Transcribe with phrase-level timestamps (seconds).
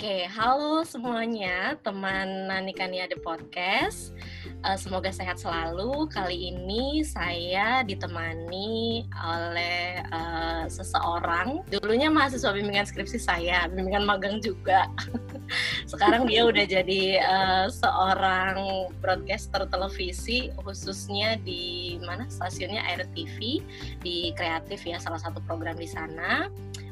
[0.00, 4.16] Oke, halo semuanya, teman Nani Kania The Podcast.
[4.64, 6.08] Uh, semoga sehat selalu.
[6.08, 11.60] Kali ini saya ditemani oleh uh, seseorang.
[11.68, 14.88] Dulunya mahasiswa bimbingan skripsi saya, bimbingan magang juga.
[15.92, 23.60] Sekarang dia udah jadi uh, seorang broadcaster televisi, khususnya di mana stasiunnya Air TV
[24.00, 26.48] di kreatif ya, salah satu program di sana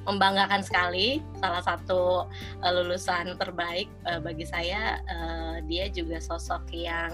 [0.08, 2.24] membanggakan sekali salah satu
[2.64, 7.12] uh, lulusan terbaik uh, bagi saya uh, dia juga sosok yang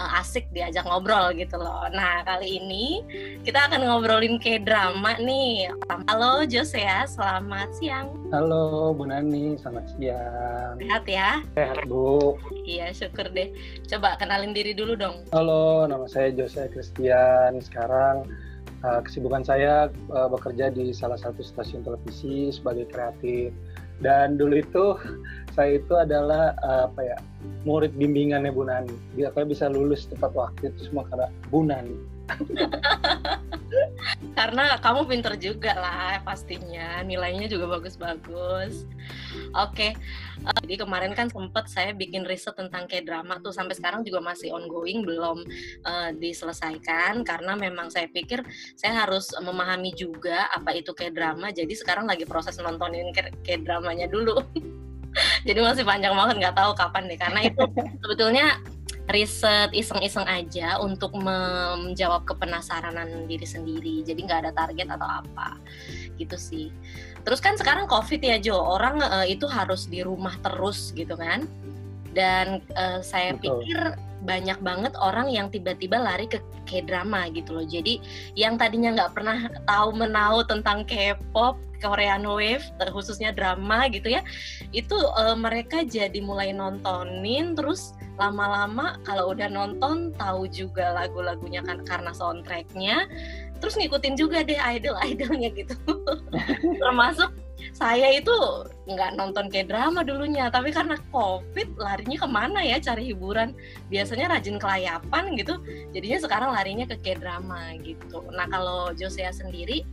[0.00, 1.84] uh, asik diajak ngobrol gitu loh.
[1.92, 3.04] Nah kali ini
[3.44, 5.68] kita akan ngobrolin ke drama nih.
[6.08, 8.08] Halo Jose ya, selamat siang.
[8.32, 10.74] Halo Bu Nani, selamat siang.
[10.80, 11.30] Sehat ya?
[11.52, 12.38] Sehat Bu.
[12.64, 13.52] Iya syukur deh.
[13.84, 15.28] Coba kenalin diri dulu dong.
[15.34, 17.60] Halo, nama saya Jose Christian.
[17.60, 18.24] Sekarang
[18.84, 23.54] uh, kesibukan saya uh, bekerja di salah satu stasiun televisi sebagai kreatif.
[23.98, 24.84] Dan dulu itu
[25.58, 27.18] saya itu adalah uh, apa ya
[27.66, 28.94] murid bimbingannya Bu Nani.
[29.18, 31.96] Biar saya bisa lulus tepat waktu itu semua karena Bu Nani
[34.38, 37.02] karena kamu pinter juga lah pastinya.
[37.04, 38.88] Nilainya juga bagus-bagus.
[39.56, 39.96] Oke
[40.44, 43.52] uh, jadi kemarin kan sempet saya bikin riset tentang kayak drama tuh.
[43.52, 45.44] Sampai sekarang juga masih ongoing belum
[45.84, 47.22] uh, diselesaikan.
[47.22, 48.44] Karena memang saya pikir
[48.76, 53.12] saya harus memahami juga apa itu kayak drama jadi sekarang lagi proses nontonin
[53.44, 54.40] kayak dramanya dulu.
[55.48, 57.18] Jadi masih panjang banget nggak tahu kapan deh.
[57.18, 57.62] Karena itu
[58.04, 58.60] sebetulnya
[59.08, 64.04] riset iseng-iseng aja untuk menjawab kepenasaranan diri sendiri.
[64.04, 65.56] Jadi nggak ada target atau apa.
[66.20, 66.68] Gitu sih.
[67.24, 68.56] Terus kan sekarang covid ya Jo.
[68.56, 71.48] Orang uh, itu harus di rumah terus gitu kan
[72.12, 73.64] dan uh, saya Betul.
[73.64, 73.78] pikir
[74.26, 77.66] banyak banget orang yang tiba-tiba lari ke K-drama gitu loh.
[77.66, 78.02] Jadi
[78.34, 84.26] yang tadinya nggak pernah tahu menau tentang K-pop, Korean Wave, khususnya drama gitu ya,
[84.74, 91.86] itu uh, mereka jadi mulai nontonin terus lama-lama kalau udah nonton tahu juga lagu-lagunya kan
[91.86, 93.06] karena soundtracknya
[93.62, 95.74] terus ngikutin juga deh idol-idolnya gitu
[96.82, 97.30] termasuk
[97.78, 98.34] saya itu
[98.90, 103.54] nggak nonton kayak drama dulunya tapi karena covid larinya ke mana ya cari hiburan
[103.86, 105.62] biasanya rajin kelayapan gitu
[105.94, 109.86] jadinya sekarang larinya ke kayak drama gitu nah kalau Josea sendiri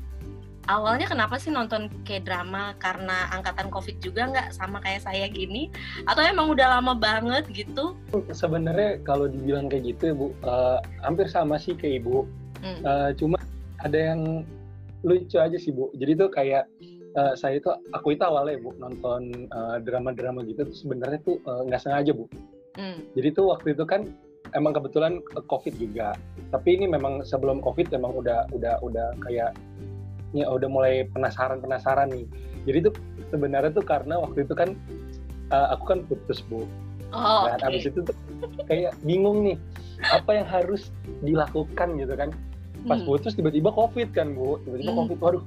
[0.66, 5.70] awalnya kenapa sih nonton K-drama karena angkatan COVID juga nggak sama kayak saya gini
[6.10, 7.94] atau emang udah lama banget gitu?
[8.34, 12.26] Sebenarnya kalau dibilang kayak gitu ibu uh, hampir sama sih kayak ibu.
[12.66, 12.82] Hmm.
[12.82, 13.38] Uh, cuma
[13.86, 14.42] ada yang
[15.06, 15.94] lucu aja sih bu.
[15.94, 16.66] Jadi tuh kayak
[17.16, 19.50] uh, saya itu aku itu awalnya bu nonton
[19.84, 22.30] drama-drama uh, gitu tuh sebenarnya tuh nggak uh, sengaja bu.
[22.76, 23.00] Hmm.
[23.16, 24.08] Jadi tuh waktu itu kan
[24.54, 26.14] emang kebetulan COVID juga.
[26.52, 29.56] Tapi ini memang sebelum COVID emang udah udah udah kayak
[30.36, 32.28] ya udah mulai penasaran penasaran nih
[32.68, 32.94] jadi tuh
[33.32, 34.76] sebenarnya tuh karena waktu itu kan
[35.56, 36.68] uh, aku kan putus bu
[37.16, 37.68] oh, dan okay.
[37.72, 38.16] abis itu tuh
[38.68, 39.58] kayak bingung nih
[40.12, 40.92] apa yang harus
[41.24, 42.30] dilakukan gitu kan
[42.86, 43.08] pas hmm.
[43.08, 45.00] putus tiba-tiba covid kan bu tiba-tiba hmm.
[45.08, 45.44] covid waduh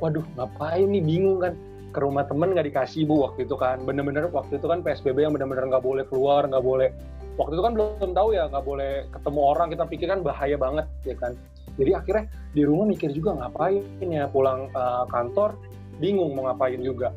[0.00, 1.02] waduh ngapain nih?
[1.02, 1.54] Bingung kan.
[1.94, 3.80] Ke rumah temen nggak dikasih bu waktu itu kan.
[3.88, 6.92] Bener-bener waktu itu kan psbb yang bener-bener nggak boleh keluar nggak boleh.
[7.40, 9.68] Waktu itu kan belum tahu ya nggak boleh ketemu orang.
[9.72, 11.32] Kita pikir kan bahaya banget ya kan.
[11.76, 12.24] Jadi akhirnya
[12.56, 15.56] di rumah mikir juga ngapain ya pulang uh, kantor?
[15.96, 17.16] Bingung mau ngapain juga.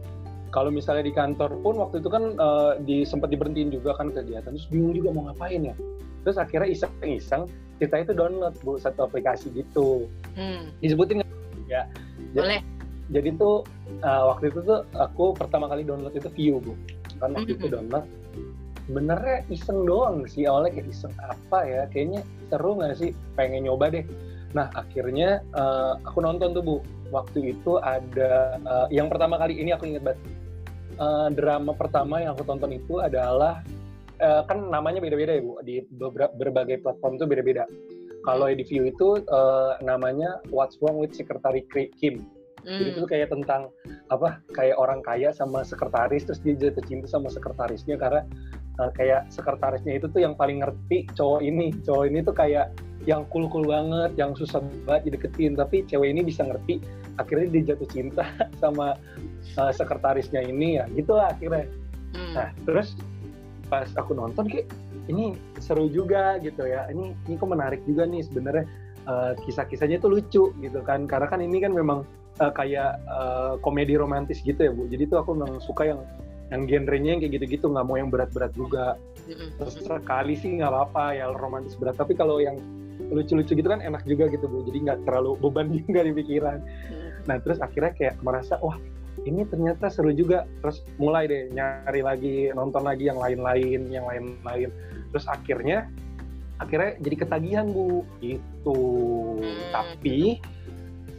[0.50, 4.56] Kalau misalnya di kantor pun waktu itu kan uh, di sempat diberhentiin juga kan kegiatan.
[4.56, 5.76] Terus bingung juga mau ngapain ya.
[6.24, 7.48] Terus akhirnya iseng-iseng
[7.80, 10.08] kita itu download bu satu aplikasi gitu.
[10.40, 10.72] Hmm.
[10.80, 11.20] disebutin
[11.68, 11.84] ya
[12.36, 12.62] boleh
[13.10, 13.56] jadi, jadi tuh
[14.06, 16.74] uh, waktu itu tuh aku pertama kali download itu View bu
[17.20, 17.60] kan waktu -hmm.
[17.62, 18.06] itu download
[18.90, 23.94] sebenarnya iseng doang sih awalnya kayak iseng apa ya kayaknya seru nggak sih pengen nyoba
[23.94, 24.06] deh
[24.54, 26.78] Nah akhirnya uh, aku nonton tuh bu.
[27.10, 30.22] Waktu itu ada uh, yang pertama kali ini aku inget banget.
[31.00, 33.64] Uh, drama pertama yang aku tonton itu adalah
[34.20, 37.64] uh, kan namanya beda-beda ya bu di beberapa berbagai platform itu beda-beda.
[38.30, 41.66] Kalau di View itu uh, namanya What's Wrong with Secretary
[41.98, 42.30] Kim.
[42.62, 42.78] Mm.
[42.78, 43.74] Jadi itu kayak tentang
[44.14, 48.22] apa kayak orang kaya sama sekretaris terus dia jatuh cinta sama sekretarisnya karena
[48.78, 51.74] uh, kayak sekretarisnya itu tuh yang paling ngerti cowok ini.
[51.82, 52.70] Cowok ini tuh kayak
[53.10, 56.84] yang cool cool banget yang susah banget dideketin tapi cewek ini bisa ngerti
[57.16, 58.28] akhirnya dia jatuh cinta
[58.62, 59.00] sama
[59.56, 61.66] uh, sekretarisnya ini ya gitulah akhirnya
[62.14, 62.34] hmm.
[62.36, 63.00] nah terus
[63.70, 64.68] pas aku nonton kayak
[65.10, 66.90] ini seru juga gitu ya.
[66.90, 68.66] Ini ini kok menarik juga nih sebenarnya
[69.06, 71.06] uh, kisah-kisahnya itu lucu gitu kan.
[71.06, 72.04] Karena kan ini kan memang
[72.42, 74.90] uh, kayak uh, komedi romantis gitu ya bu.
[74.90, 76.02] Jadi tuh aku memang suka yang
[76.50, 78.98] yang genrenya yang kayak gitu-gitu nggak mau yang berat-berat juga.
[79.30, 81.98] Terus sekali sih nggak apa-apa ya romantis berat.
[81.98, 82.58] Tapi kalau yang
[83.10, 84.66] lucu-lucu gitu kan enak juga gitu bu.
[84.66, 86.58] Jadi nggak terlalu beban juga di pikiran.
[87.30, 88.78] Nah terus akhirnya kayak merasa wah
[89.26, 90.46] ini ternyata seru juga.
[90.64, 94.70] Terus mulai deh nyari lagi nonton lagi yang lain-lain yang lain-lain.
[95.12, 95.90] Terus akhirnya
[96.60, 98.06] akhirnya jadi ketagihan bu.
[98.24, 98.78] Itu
[99.42, 99.74] hmm.
[99.74, 100.40] tapi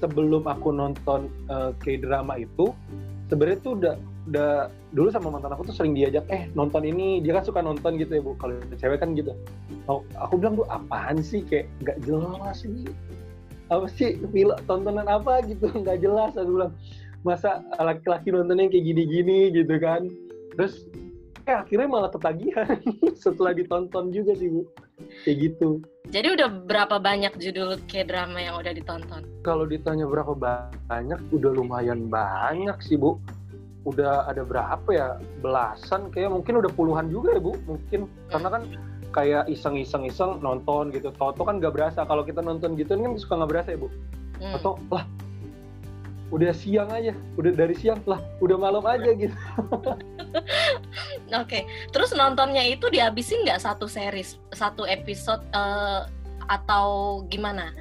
[0.01, 2.73] sebelum aku nonton uh, K-drama itu
[3.29, 3.95] sebenarnya tuh udah
[4.31, 4.53] udah
[4.95, 7.21] dulu sama mantan aku tuh sering diajak eh nonton ini.
[7.21, 8.33] Dia kan suka nonton gitu ya bu.
[8.39, 9.33] Kalau cewek kan gitu.
[9.89, 11.43] Oh, aku bilang tuh apaan sih?
[11.45, 12.87] Kayak nggak jelas sih
[13.71, 15.71] apa sih film tontonan apa gitu?
[15.71, 16.35] Nggak jelas.
[16.35, 16.73] Aku bilang
[17.23, 20.09] masa laki-laki nontonnya kayak gini-gini gitu kan.
[20.57, 20.89] Terus
[21.49, 22.79] eh akhirnya malah ketagihan
[23.23, 24.63] setelah ditonton juga sih bu.
[25.25, 25.81] Kayak gitu.
[26.13, 29.25] Jadi udah berapa banyak judul kayak drama yang udah ditonton?
[29.41, 30.37] Kalau ditanya berapa
[30.89, 33.17] banyak udah lumayan banyak sih bu.
[33.89, 35.17] Udah ada berapa ya?
[35.41, 37.57] Belasan kayak mungkin udah puluhan juga ya bu.
[37.65, 38.09] Mungkin.
[38.29, 38.63] Karena kan
[39.11, 41.09] kayak iseng-iseng iseng nonton gitu.
[41.17, 42.05] Toto kan nggak berasa.
[42.05, 43.89] Kalau kita nonton gitu kan suka nggak berasa ya bu.
[44.41, 44.57] Hmm.
[44.57, 45.05] atau lah
[46.31, 49.35] udah siang aja udah dari siang lah udah malam aja gitu.
[49.71, 50.01] Oke
[51.31, 51.63] okay.
[51.91, 56.07] terus nontonnya itu dihabisin nggak satu series satu episode uh,
[56.47, 57.75] atau gimana?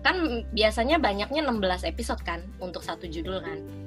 [0.00, 3.85] Kan biasanya banyaknya 16 episode kan untuk satu judul kan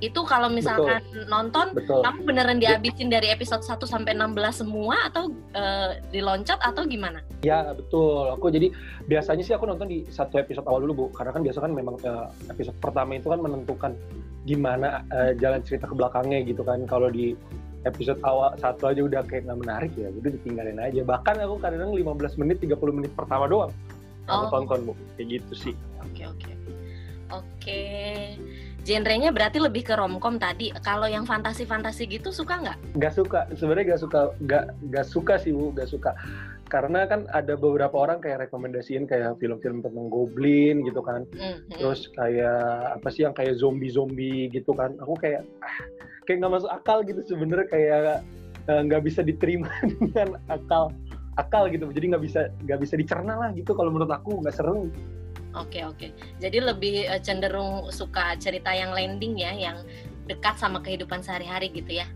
[0.00, 1.28] itu kalau misalkan betul.
[1.28, 2.00] nonton betul.
[2.00, 7.20] kamu beneran dihabisin dari episode 1 sampai 16 semua atau uh, diloncat atau gimana?
[7.44, 8.32] Ya betul.
[8.32, 8.72] Aku jadi
[9.04, 12.00] biasanya sih aku nonton di satu episode awal dulu bu, karena kan biasa kan memang
[12.00, 13.92] uh, episode pertama itu kan menentukan
[14.48, 16.80] gimana uh, jalan cerita ke belakangnya gitu kan.
[16.88, 17.36] Kalau di
[17.84, 21.04] episode awal satu aja udah kayak nggak menarik ya, udah ditinggalin aja.
[21.04, 23.72] Bahkan aku kadang 15 menit 30 menit pertama doang
[24.30, 24.50] aku oh.
[24.62, 25.74] tonton bu, kayak gitu sih.
[26.00, 26.40] Oke okay, oke.
[26.40, 26.54] Okay.
[27.30, 27.40] Oke.
[27.60, 30.72] Okay genrenya berarti lebih ke romcom tadi.
[30.80, 32.78] Kalau yang fantasi-fantasi gitu suka nggak?
[32.96, 33.40] Nggak suka.
[33.54, 34.20] Sebenarnya nggak suka.
[34.40, 35.72] Nggak nggak suka sih bu.
[35.76, 36.10] Nggak suka.
[36.70, 41.26] Karena kan ada beberapa orang kayak rekomendasiin kayak film-film tentang goblin gitu kan.
[41.34, 41.82] Mm-hmm.
[41.82, 44.94] Terus kayak apa sih yang kayak zombie-zombie gitu kan.
[45.02, 45.76] Aku kayak ah,
[46.30, 48.22] kayak nggak masuk akal gitu sebenarnya kayak
[48.70, 49.66] eh, nggak bisa diterima
[49.98, 50.94] dengan akal
[51.38, 51.90] akal gitu.
[51.90, 54.86] Jadi nggak bisa nggak bisa dicerna lah gitu kalau menurut aku nggak seru.
[55.58, 56.14] Oke oke.
[56.38, 59.82] Jadi lebih uh, cenderung suka cerita yang landing ya, yang
[60.30, 62.06] dekat sama kehidupan sehari-hari gitu ya.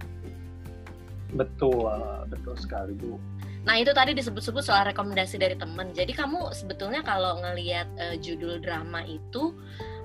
[1.34, 1.90] Betul,
[2.30, 3.18] betul sekali Bu.
[3.64, 5.90] Nah itu tadi disebut-sebut soal rekomendasi dari temen.
[5.90, 9.56] Jadi kamu sebetulnya kalau ngelihat uh, judul drama itu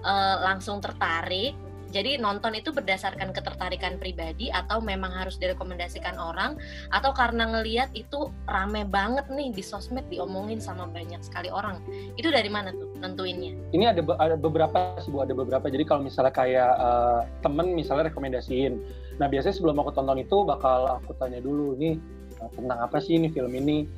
[0.02, 1.54] uh, langsung tertarik
[1.90, 6.54] jadi nonton itu berdasarkan ketertarikan pribadi atau memang harus direkomendasikan orang
[6.94, 11.82] atau karena ngeliat itu rame banget nih di sosmed diomongin sama banyak sekali orang.
[12.14, 13.58] Itu dari mana tuh nentuinnya?
[13.74, 15.66] Ini ada, be ada beberapa sih Bu, ada beberapa.
[15.66, 18.78] Jadi kalau misalnya kayak uh, temen misalnya rekomendasiin.
[19.18, 21.98] Nah biasanya sebelum aku tonton itu bakal aku tanya dulu ini
[22.38, 23.90] uh, tentang apa sih ini film ini.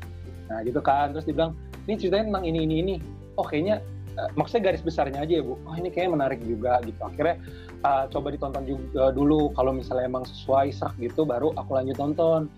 [0.47, 1.11] Nah gitu kan.
[1.11, 1.59] Terus dibilang
[1.91, 2.95] ini ceritanya tentang ini ini ini.
[3.35, 3.83] Oh kayaknya
[4.15, 5.59] uh, maksudnya garis besarnya aja ya bu.
[5.67, 7.03] Oh ini kayaknya menarik juga gitu.
[7.03, 7.35] Akhirnya
[7.83, 9.53] uh, coba ditonton juga dulu.
[9.53, 12.49] Kalau misalnya emang sesuai serak gitu baru aku lanjut tonton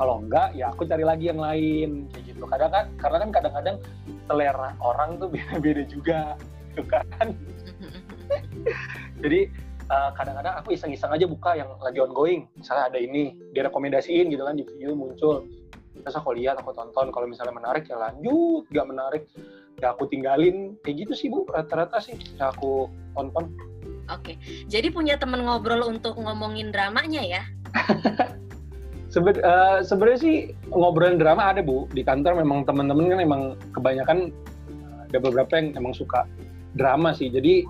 [0.00, 2.48] kalau enggak ya aku cari lagi yang lain kayak gitu.
[2.48, 3.76] Kadang kan karena kan kadang-kadang
[4.24, 6.20] selera orang tuh beda-beda juga
[6.72, 7.36] gitu kan?
[9.20, 9.40] Jadi
[9.92, 12.48] uh, kadang-kadang aku iseng-iseng aja buka yang lagi ongoing.
[12.56, 15.44] Misalnya ada ini direkomendasiin gitu kan di video muncul.
[16.00, 17.12] Terus aku lihat aku tonton.
[17.12, 18.64] Kalau misalnya menarik ya lanjut.
[18.72, 19.28] Gak menarik
[19.84, 20.80] ya aku tinggalin.
[20.80, 23.52] Kayak gitu sih bu rata-rata sih ya aku tonton
[24.10, 24.34] Oke,
[24.66, 27.42] jadi punya temen ngobrol untuk ngomongin dramanya ya?
[29.10, 30.36] Seben, uh, sebenarnya sih
[30.70, 31.90] ngobrolin drama ada bu.
[31.90, 33.42] Di kantor memang teman-teman kan emang
[33.74, 34.30] kebanyakan
[35.10, 36.26] ada beberapa yang emang suka
[36.78, 37.26] drama sih.
[37.26, 37.66] Jadi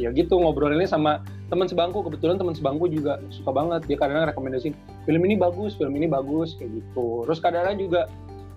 [0.00, 1.20] ya gitu ngobrolinnya sama
[1.52, 2.00] teman sebangku.
[2.00, 3.84] Kebetulan teman sebangku juga suka banget.
[3.92, 4.68] Dia kadang-kadang rekomendasi
[5.04, 7.28] film ini bagus film ini bagus kayak gitu.
[7.28, 8.00] Terus kadang-kadang juga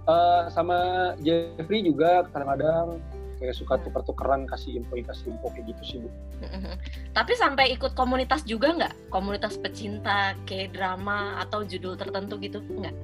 [0.07, 3.03] uh, sama Jeffrey juga kadang-kadang
[3.43, 6.09] kayak suka tuker-tukeran kasih info kasih info kayak gitu sih bu.
[7.17, 9.11] Tapi sampai ikut komunitas juga nggak?
[9.11, 12.95] Komunitas pecinta kayak drama atau judul tertentu gitu nggak?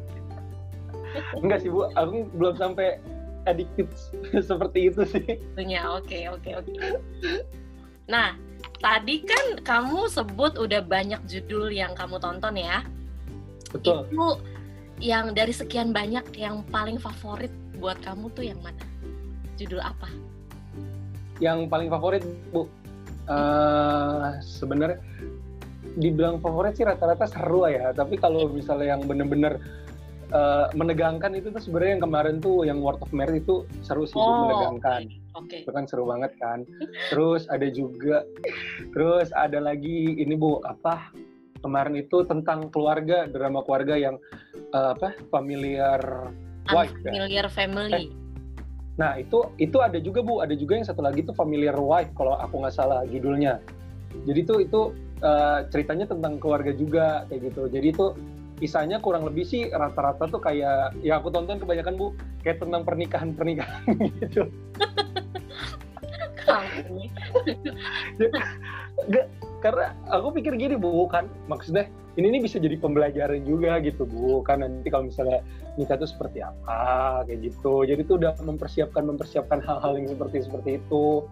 [1.44, 3.04] Enggak sih bu, aku belum sampai
[3.44, 3.92] addicted
[4.50, 5.28] seperti itu sih.
[5.60, 6.72] Punya, oke okay, oke okay, oke.
[6.72, 7.44] Okay.
[8.10, 8.34] Nah,
[8.80, 12.82] tadi kan kamu sebut udah banyak judul yang kamu tonton ya.
[13.70, 14.08] Betul.
[14.08, 14.28] Itu
[15.00, 18.89] yang dari sekian banyak yang paling favorit buat kamu tuh yang mana?
[19.60, 20.08] Judul apa?
[21.44, 22.24] Yang paling favorit,
[22.56, 22.64] Bu.
[23.30, 24.98] Uh, sebenarnya
[26.00, 29.62] dibilang favorit sih rata-rata seru ya, tapi kalau misalnya yang bener-bener
[30.34, 34.18] uh, menegangkan itu tuh sebenarnya yang kemarin tuh yang Word of Merit itu seru sih
[34.18, 35.10] oh, menegangkan.
[35.46, 35.62] Okay.
[35.66, 36.66] Itu kan seru banget kan.
[37.14, 38.26] Terus ada juga
[38.94, 41.12] terus ada lagi ini Bu, apa?
[41.60, 44.16] Kemarin itu tentang keluarga, drama keluarga yang
[44.72, 45.12] uh, apa?
[45.28, 46.00] familiar
[46.72, 46.96] wife.
[47.04, 47.52] Familiar ya?
[47.52, 48.06] family.
[48.08, 48.29] Eh,
[49.00, 52.36] Nah itu itu ada juga bu, ada juga yang satu lagi tuh familiar wife kalau
[52.36, 53.64] aku nggak salah judulnya.
[54.26, 54.82] jadi tuh itu
[55.22, 57.72] uh, ceritanya tentang keluarga juga kayak gitu.
[57.72, 58.06] Jadi itu
[58.60, 62.12] kisahnya kurang lebih sih rata-rata tuh kayak ya aku tonton kebanyakan bu
[62.44, 63.88] kayak tentang pernikahan pernikahan
[64.20, 64.44] gitu
[69.10, 69.28] Gak,
[69.64, 71.30] karena aku pikir gini bu kan.
[71.48, 71.88] Maksudnya
[72.18, 74.66] ini nih bisa jadi pembelajaran juga gitu bu kan.
[74.66, 75.40] Nanti kalau misalnya
[75.80, 77.86] nikah itu seperti apa kayak gitu.
[77.88, 81.24] Jadi tuh udah mempersiapkan mempersiapkan hal-hal yang seperti seperti itu.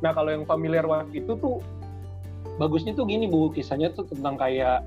[0.00, 1.60] Nah kalau yang familiar waktu itu tuh
[2.56, 4.84] bagusnya tuh gini bu kisahnya tuh tentang kayak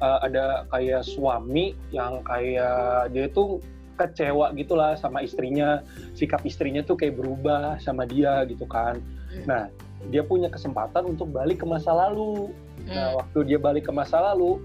[0.00, 3.60] uh, ada kayak suami yang kayak dia tuh
[4.00, 5.84] kecewa gitulah sama istrinya.
[6.16, 8.96] Sikap istrinya tuh kayak berubah sama dia gitu kan.
[9.30, 9.46] Hmm.
[9.46, 9.62] nah
[10.10, 12.48] dia punya kesempatan untuk balik ke masa lalu.
[12.82, 12.96] Nah, hmm.
[12.96, 14.58] nah waktu dia balik ke masa lalu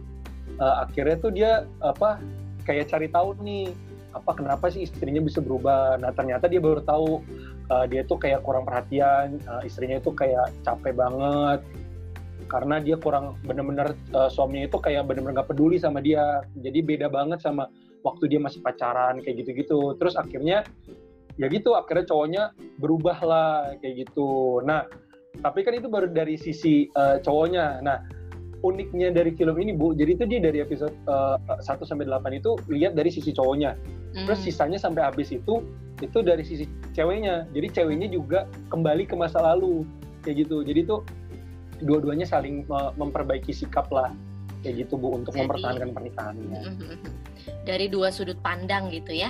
[0.59, 1.51] uh, akhirnya tuh dia
[1.83, 2.21] apa
[2.63, 3.71] kayak cari tahu nih
[4.15, 5.99] apa kenapa sih istrinya bisa berubah?
[5.99, 7.19] Nah ternyata dia baru tahu
[7.67, 11.59] uh, dia tuh kayak kurang perhatian uh, istrinya itu kayak capek banget.
[12.45, 16.45] Karena dia kurang bener-bener uh, suaminya itu kayak bener-bener gak peduli sama dia.
[16.55, 17.67] Jadi beda banget sama
[18.05, 19.97] waktu dia masih pacaran kayak gitu-gitu.
[19.97, 20.61] Terus akhirnya
[21.35, 22.43] ya gitu akhirnya cowoknya
[22.77, 23.49] berubah lah
[23.81, 24.61] kayak gitu.
[24.61, 24.85] Nah
[25.41, 27.81] tapi kan itu baru dari sisi uh, cowoknya.
[27.81, 28.05] Nah
[28.61, 32.39] uniknya dari film ini bu jadi itu dia dari episode uh, eh, 1 sampai 8
[32.39, 33.73] itu lihat dari sisi cowoknya.
[34.15, 34.31] Hmm.
[34.31, 35.59] terus sisanya sampai habis itu
[35.99, 37.49] itu dari sisi ceweknya.
[37.51, 39.83] Jadi ceweknya juga kembali ke masa lalu
[40.23, 40.63] kayak gitu.
[40.63, 41.03] Jadi tuh
[41.83, 42.63] dua-duanya saling
[42.95, 44.15] memperbaiki sikap lah
[44.65, 46.61] kayak gitu bu untuk Jadi, mempertahankan pernikahannya.
[46.65, 47.13] Mm, mm, mm,
[47.69, 49.29] dari dua sudut pandang gitu ya.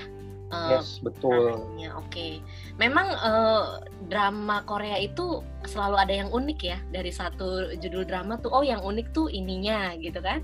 [0.54, 1.60] Uh, yes betul.
[1.76, 2.34] Oke, okay.
[2.80, 8.54] memang uh, drama Korea itu selalu ada yang unik ya dari satu judul drama tuh
[8.54, 10.40] oh yang unik tuh ininya gitu kan.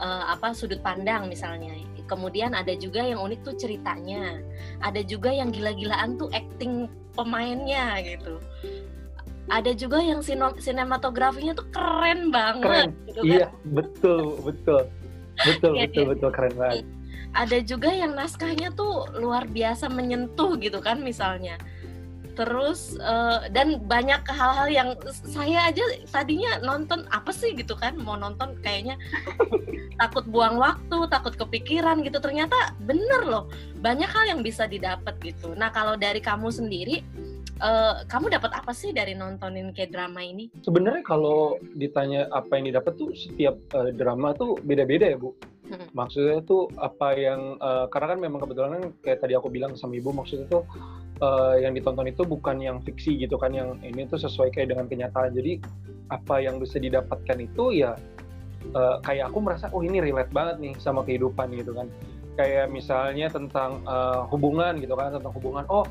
[0.00, 1.76] Uh, apa sudut pandang misalnya.
[2.08, 4.40] Kemudian ada juga yang unik tuh ceritanya.
[4.80, 8.40] Ada juga yang gila-gilaan tuh acting pemainnya gitu
[9.50, 10.22] ada juga yang
[10.58, 12.90] sinematografinya tuh keren banget keren.
[13.10, 13.26] gitu kan?
[13.26, 14.82] iya betul betul
[15.42, 16.10] betul iya, betul iya.
[16.14, 16.84] betul keren banget
[17.32, 21.56] ada juga yang naskahnya tuh luar biasa menyentuh gitu kan misalnya
[22.32, 28.16] terus uh, dan banyak hal-hal yang saya aja tadinya nonton apa sih gitu kan mau
[28.16, 28.96] nonton kayaknya
[30.00, 33.52] takut buang waktu takut kepikiran gitu ternyata bener loh
[33.84, 37.04] banyak hal yang bisa didapat gitu nah kalau dari kamu sendiri
[37.62, 40.50] uh, kamu dapat apa sih dari nontonin kayak drama ini?
[40.66, 45.32] Sebenarnya kalau ditanya apa yang didapat tuh setiap uh, drama tuh beda-beda ya bu.
[45.70, 45.88] Hmm.
[45.94, 49.96] Maksudnya tuh apa yang uh, karena kan memang kebetulan kan kayak tadi aku bilang sama
[49.96, 50.66] ibu maksudnya tuh
[51.22, 54.90] uh, yang ditonton itu bukan yang fiksi gitu kan yang ini tuh sesuai kayak dengan
[54.90, 55.32] kenyataan.
[55.32, 55.62] Jadi
[56.10, 57.96] apa yang bisa didapatkan itu ya
[58.74, 61.88] uh, kayak aku merasa oh ini relate banget nih sama kehidupan gitu kan.
[62.32, 65.84] Kayak misalnya tentang uh, hubungan gitu kan tentang hubungan oh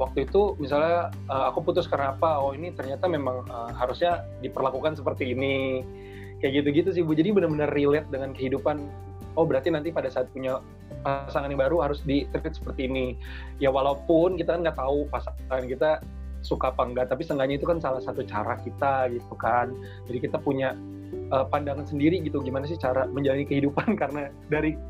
[0.00, 2.40] waktu itu misalnya uh, aku putus karena apa?
[2.40, 5.84] Oh ini ternyata memang uh, harusnya diperlakukan seperti ini.
[6.40, 7.12] Kayak gitu-gitu sih bu.
[7.12, 8.80] Jadi benar-benar relate dengan kehidupan.
[9.36, 10.64] Oh berarti nanti pada saat punya
[11.04, 13.12] pasangan yang baru harus di treat seperti ini.
[13.60, 16.00] Ya walaupun kita kan nggak tahu pasangan kita
[16.40, 19.68] suka apa enggak tapi seenggaknya itu kan salah satu cara kita gitu kan.
[20.08, 20.72] Jadi kita punya
[21.28, 24.80] uh, pandangan sendiri gitu gimana sih cara menjalani kehidupan karena dari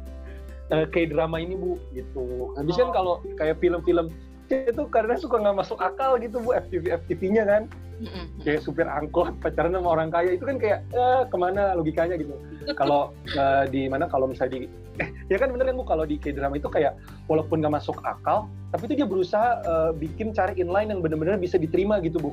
[0.70, 2.54] uh, kayak drama ini bu gitu.
[2.54, 2.94] Habis kan oh.
[2.94, 4.14] kalau kayak film-film
[4.50, 7.64] itu karena suka nggak masuk akal gitu bu FTV FTV-nya kan.
[8.00, 8.48] Mm-hmm.
[8.48, 12.32] kayak supir angkot pacaran sama orang kaya itu kan kayak eh, ke mana logikanya gitu.
[12.72, 14.72] Kalau uh, di mana kalau misalnya di
[15.04, 16.96] eh, ya kan bener kan bu kalau di K drama itu kayak
[17.28, 21.60] walaupun nggak masuk akal tapi itu dia berusaha uh, bikin cari inline yang benar-benar bisa
[21.60, 22.32] diterima gitu bu.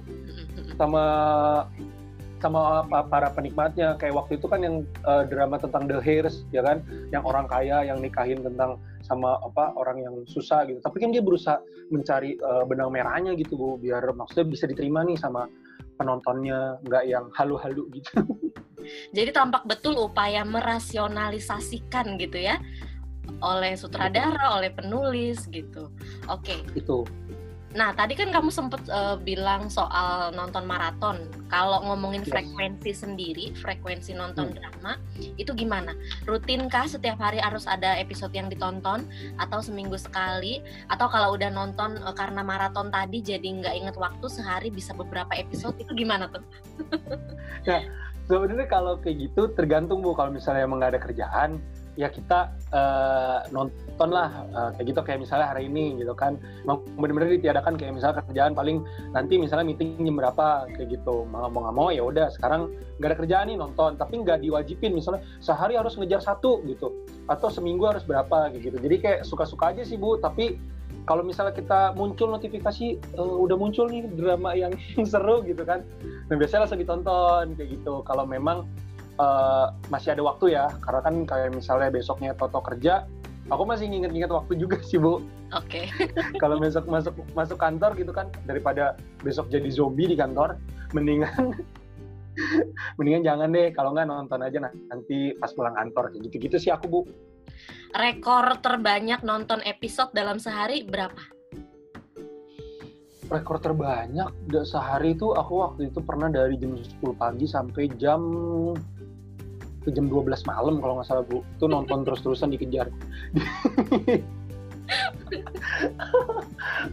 [0.80, 1.04] Sama
[2.40, 3.98] sama para penikmatnya.
[4.00, 6.80] Kayak waktu itu kan yang uh, drama tentang The Hairs ya kan?
[7.12, 10.84] Yang orang kaya yang nikahin tentang sama apa orang yang susah gitu.
[10.84, 15.16] Tapi kan dia berusaha mencari uh, benang merahnya gitu bu biar maksudnya bisa diterima nih
[15.16, 15.48] sama
[15.96, 18.12] penontonnya nggak yang halu-halu gitu.
[19.18, 22.60] Jadi tampak betul upaya merasionalisasikan gitu ya
[23.44, 25.92] oleh sutradara oleh penulis gitu.
[26.32, 26.56] Oke.
[26.56, 26.60] Okay.
[26.80, 27.04] itu
[27.76, 31.28] Nah, tadi kan kamu sempat uh, eh, bilang soal nonton maraton.
[31.52, 32.32] Kalau ngomongin yes.
[32.32, 34.56] frekuensi sendiri, frekuensi nonton hmm.
[34.56, 34.96] drama,
[35.36, 35.92] itu gimana?
[36.24, 39.04] Rutinkah setiap hari harus ada episode yang ditonton?
[39.36, 40.64] Atau seminggu sekali?
[40.88, 45.36] Atau kalau udah nonton uh, karena maraton tadi jadi nggak inget waktu, sehari bisa beberapa
[45.36, 46.44] episode, itu gimana tuh?
[47.68, 47.84] nah,
[48.32, 50.16] sebenarnya kalau kayak gitu tergantung Bu.
[50.16, 51.60] Kalau misalnya emang nggak ada kerjaan,
[51.98, 56.38] ya kita uh, nonton lah uh, kayak gitu kayak misalnya hari ini gitu kan.
[56.96, 61.26] Benar-benar ditiadakan kayak misalnya kerjaan paling nanti misalnya meeting jam berapa kayak gitu.
[61.26, 62.70] Mau nggak mau ya udah sekarang
[63.02, 63.98] nggak ada kerjaan nih nonton.
[63.98, 66.94] Tapi nggak diwajibin misalnya sehari harus ngejar satu gitu.
[67.26, 68.78] Atau seminggu harus berapa kayak gitu.
[68.78, 70.22] Jadi kayak suka-suka aja sih bu.
[70.22, 70.78] Tapi
[71.08, 74.76] kalau misalnya kita muncul notifikasi uh, udah muncul nih drama yang
[75.12, 75.82] seru gitu kan.
[76.30, 78.06] Nah biasanya langsung ditonton kayak gitu.
[78.06, 78.70] Kalau memang
[79.18, 80.72] uh, masih ada waktu ya.
[80.82, 83.06] Karena kan kayak misalnya besoknya Toto kerja
[83.48, 85.24] aku masih nginget-nginget waktu juga sih bu.
[85.56, 85.88] Oke.
[85.88, 86.08] Okay.
[86.42, 90.60] kalau besok masuk masuk kantor gitu kan daripada besok jadi zombie di kantor
[90.92, 91.56] mendingan
[92.98, 93.72] mendingan jangan deh.
[93.74, 96.14] Kalau nggak nonton aja nanti pas pulang kantor.
[96.20, 97.02] Gitu-gitu sih aku bu.
[97.96, 101.24] Rekor terbanyak nonton episode dalam sehari berapa?
[103.28, 104.32] Rekor terbanyak
[104.64, 108.22] sehari itu aku waktu itu pernah dari jam 10 pagi sampai jam
[109.88, 111.40] ke jam 12 malam kalau nggak salah bu.
[111.56, 112.92] Itu nonton terus-terusan dikejar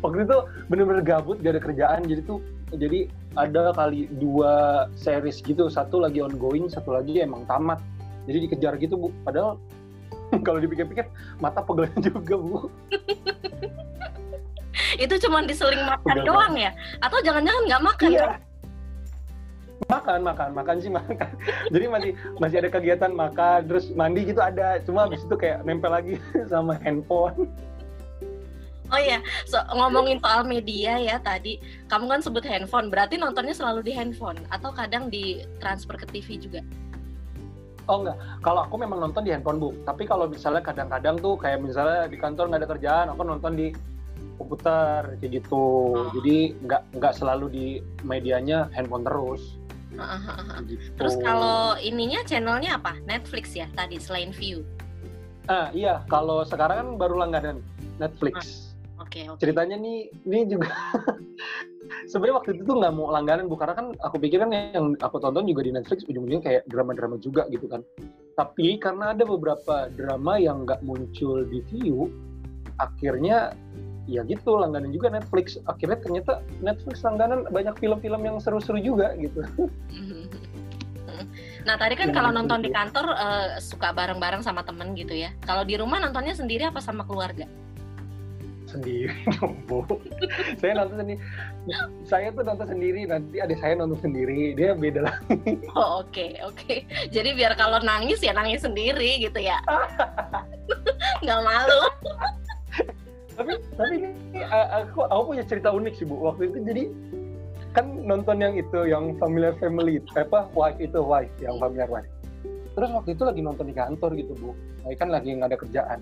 [0.03, 0.39] waktu itu
[0.71, 2.01] bener-bener gabut gak ada kerjaan.
[2.07, 2.39] Jadi tuh
[2.75, 3.07] jadi
[3.39, 5.71] ada kali dua series gitu.
[5.71, 7.79] Satu lagi ongoing satu lagi emang tamat.
[8.27, 9.09] Jadi dikejar gitu bu.
[9.23, 9.61] Padahal
[10.47, 11.07] kalau dipikir-pikir
[11.39, 12.57] mata pegel juga bu.
[14.95, 16.71] Itu cuma diseling makan pegel doang ya?
[17.03, 18.23] Atau jangan-jangan nggak makan iya.
[18.23, 18.41] kan?
[19.89, 21.31] Makan makan makan sih makan
[21.69, 25.93] jadi masih masih ada kegiatan makan terus mandi gitu ada cuma habis itu kayak nempel
[25.93, 26.21] lagi
[26.53, 27.49] sama handphone
[28.93, 31.57] Oh iya, so, ngomongin soal media ya tadi,
[31.89, 36.37] kamu kan sebut handphone, berarti nontonnya selalu di handphone atau kadang di transfer ke TV
[36.37, 36.61] juga?
[37.89, 41.65] Oh enggak, kalau aku memang nonton di handphone bu, tapi kalau misalnya kadang-kadang tuh kayak
[41.65, 43.67] misalnya di kantor nggak ada kerjaan, aku nonton di
[44.37, 46.13] komputer kayak gitu, oh.
[46.21, 47.67] jadi nggak nggak selalu di
[48.05, 49.64] medianya handphone terus.
[50.65, 50.81] Gitu.
[50.99, 52.99] Terus kalau ininya channelnya apa?
[53.07, 54.67] Netflix ya tadi selain View?
[55.47, 57.61] Ah iya, kalau sekarang kan baru langganan
[58.01, 58.71] Netflix.
[58.97, 59.41] Oke, okay, okay.
[59.43, 60.71] Ceritanya nih, ini juga
[62.11, 65.21] sebenarnya waktu itu tuh nggak mau langganan bu karena kan aku pikir kan yang aku
[65.21, 67.85] tonton juga di Netflix ujung-ujungnya kayak drama-drama juga gitu kan.
[68.35, 72.11] Tapi karena ada beberapa drama yang nggak muncul di view,
[72.81, 73.53] akhirnya
[74.05, 75.57] ya gitu langganan juga Netflix.
[75.69, 79.45] Akhirnya ternyata Netflix langganan banyak film-film yang seru-seru juga gitu.
[81.65, 85.33] Nah tadi kan kalau nonton di kantor uh, suka bareng-bareng sama temen gitu ya.
[85.49, 87.49] Kalau di rumah nontonnya sendiri apa sama keluarga?
[88.75, 89.15] sendiri
[89.71, 89.87] bu
[90.59, 91.21] saya nonton sendiri
[92.03, 96.43] saya tuh nonton sendiri nanti adik saya nonton sendiri dia beda lagi oh oke okay,
[96.43, 96.79] oke okay.
[97.15, 99.63] jadi biar kalau nangis ya nangis sendiri gitu ya
[101.23, 101.83] nggak malu
[103.35, 106.17] tapi tapi ini aku aku punya cerita unik sih bu.
[106.23, 106.83] Waktu itu jadi
[107.75, 112.07] kan nonton yang itu yang familiar family apa wife itu wife yang familiar wife.
[112.75, 114.51] Terus waktu itu lagi nonton di kantor gitu bu.
[114.99, 115.99] Kan lagi nggak ada kerjaan.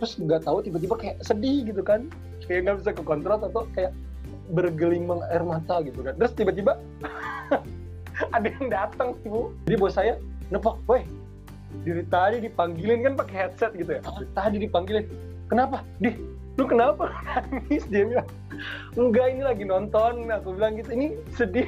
[0.00, 2.08] Terus nggak tahu tiba-tiba kayak sedih gitu kan.
[2.44, 3.92] Kayak nggak bisa kekontrol atau kayak
[4.52, 6.12] bergelimang air mata gitu kan.
[6.20, 6.76] Terus tiba-tiba
[8.36, 9.52] ada yang datang bu.
[9.64, 10.20] Jadi bos saya
[10.52, 11.04] nepok woi
[11.82, 14.00] dari tadi dipanggilin kan pakai headset gitu ya.
[14.04, 15.04] Dari tadi dipanggilin.
[15.50, 15.82] Kenapa?
[15.98, 16.14] Di
[16.54, 17.10] lu kenapa?
[17.50, 18.28] Nangis dia bilang.
[18.94, 20.30] Enggak ini lagi nonton.
[20.30, 21.66] Aku bilang gitu ini sedih.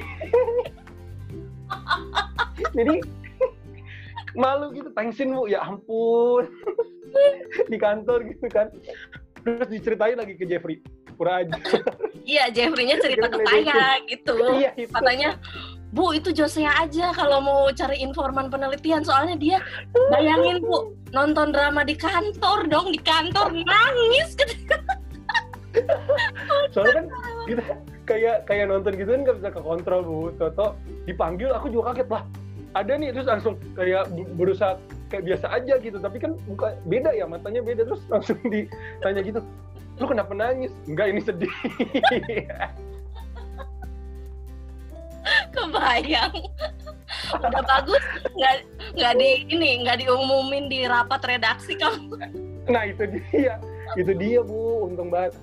[2.77, 3.03] Jadi
[4.37, 5.47] malu gitu tensin bu.
[5.51, 6.47] Ya ampun.
[7.67, 8.71] Di kantor gitu kan.
[9.43, 10.79] Terus diceritain lagi ke Jeffrey.
[11.17, 11.57] Pura aja
[12.27, 14.35] iya Jeffrey-nya cerita ke saya gitu.
[14.59, 14.91] Iya, itu.
[14.91, 15.39] katanya
[15.97, 19.01] Bu itu Josea aja kalau mau cari informan penelitian.
[19.01, 19.57] Soalnya dia
[20.13, 24.37] bayangin Bu nonton drama di kantor dong di kantor nangis.
[26.73, 27.05] Soalnya kan
[27.49, 27.63] kita
[28.05, 30.19] kayak kayak nonton gitu kan nggak bisa ke kontrol Bu.
[30.37, 30.77] Toto
[31.09, 32.13] dipanggil aku juga kaget.
[32.13, 32.23] Lah
[32.77, 34.05] ada nih terus langsung kayak
[34.37, 34.77] berusaha
[35.09, 35.97] kayak biasa aja gitu.
[35.97, 37.89] Tapi kan muka beda ya matanya beda.
[37.89, 39.41] Terus langsung ditanya gitu
[39.97, 40.69] lu kenapa nangis?
[40.85, 41.49] Enggak ini sedih
[45.57, 46.33] kebayang.
[47.33, 48.03] Udah bagus
[48.35, 48.55] nggak
[48.93, 52.13] nggak di ini nggak diumumin di rapat redaksi kamu.
[52.69, 53.57] Nah itu dia.
[53.97, 54.91] Itu dia bu.
[54.91, 55.33] Untung banget.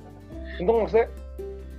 [0.62, 1.10] Untung maksudnya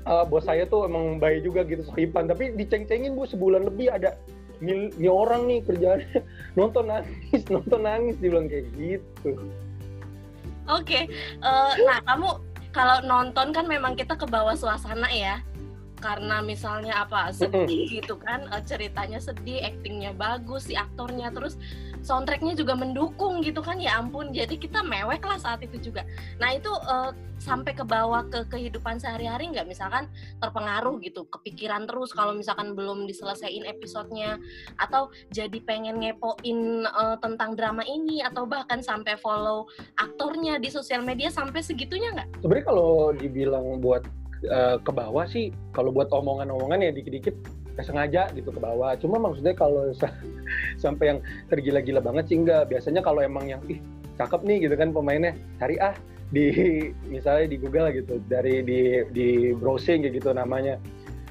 [0.10, 4.18] uh, bos saya tuh emang baik juga gitu sohipan tapi diceng-cengin bu sebulan lebih ada
[4.60, 6.20] ini, ini orang nih kerjaannya.
[6.60, 9.32] Nonton nangis nonton nangis dibilang kayak gitu.
[10.66, 11.04] Oke okay.
[11.46, 12.30] uh, eh, nah kamu
[12.76, 15.40] kalau nonton kan memang kita ke bawah suasana ya
[16.00, 21.56] karena misalnya apa sedih gitu kan uh, ceritanya sedih aktingnya bagus si aktornya terus
[22.06, 24.30] soundtracknya juga mendukung gitu kan ya ampun.
[24.30, 26.06] Jadi kita mewek lah saat itu juga.
[26.38, 27.10] Nah itu uh,
[27.42, 29.66] sampai ke bawah ke kehidupan sehari-hari nggak?
[29.66, 30.06] Misalkan
[30.38, 34.38] terpengaruh gitu kepikiran terus kalau misalkan belum diselesaikan episodenya.
[34.78, 39.66] Atau jadi pengen ngepoin uh, tentang drama ini atau bahkan sampai follow
[39.98, 42.46] aktornya di sosial media sampai segitunya nggak?
[42.46, 44.06] Sebenarnya kalau dibilang buat
[44.50, 47.36] uh, ke bawah sih kalau buat omongan-omongan ya dikit-dikit
[47.84, 48.96] sengaja gitu ke bawah.
[48.96, 49.92] Cuma maksudnya kalau
[50.84, 51.20] sampai yang
[51.52, 52.72] tergila-gila banget sih enggak.
[52.72, 53.80] Biasanya kalau emang yang ih
[54.16, 55.96] cakep nih gitu kan pemainnya cari ah
[56.32, 56.50] di
[57.14, 60.80] misalnya di Google gitu dari di di browsing kayak gitu namanya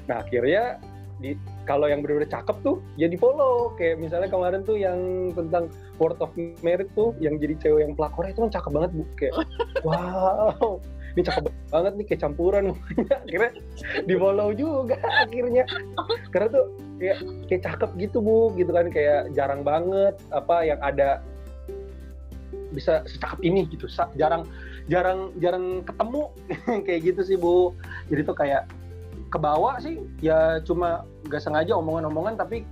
[0.05, 0.77] nah akhirnya
[1.17, 5.71] di kalau yang benar-benar cakep tuh ya di follow kayak misalnya kemarin tuh yang tentang
[5.95, 9.33] Word of Merit tuh yang jadi cewek yang pelakornya itu kan cakep banget bu kayak
[9.87, 10.77] wow
[11.15, 12.63] ini cakep banget nih kayak campuran
[13.23, 13.51] akhirnya
[14.03, 15.63] di follow juga akhirnya.
[16.35, 16.65] Karena tuh
[16.99, 18.91] kayak kayak cakep gitu bu gitu kan.
[18.91, 21.23] Kayak jarang banget apa yang ada
[22.75, 23.87] bisa secakep ini gitu.
[24.19, 24.43] Jarang
[24.91, 26.23] jarang jarang ketemu.
[26.85, 27.71] Kayak gitu sih bu.
[28.11, 28.67] Jadi tuh kayak
[29.31, 30.03] kebawa sih.
[30.19, 32.67] Ya cuma nggak sengaja omongan-omongan tapi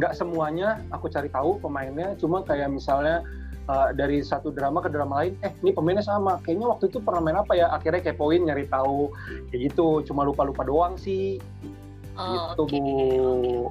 [0.00, 2.16] nggak semuanya aku cari tahu pemainnya.
[2.16, 3.20] Cuma kayak misalnya
[3.68, 6.40] uh, dari satu drama ke drama lain eh ini pemainnya sama.
[6.42, 7.70] Kayaknya waktu itu pernah main apa ya?
[7.70, 9.12] Akhirnya kayak poin nyari tahu.
[9.52, 10.02] Kayak gitu.
[10.08, 11.38] Cuma lupa-lupa doang sih.
[12.18, 12.80] Oh, gitu okay.
[12.82, 13.70] bu.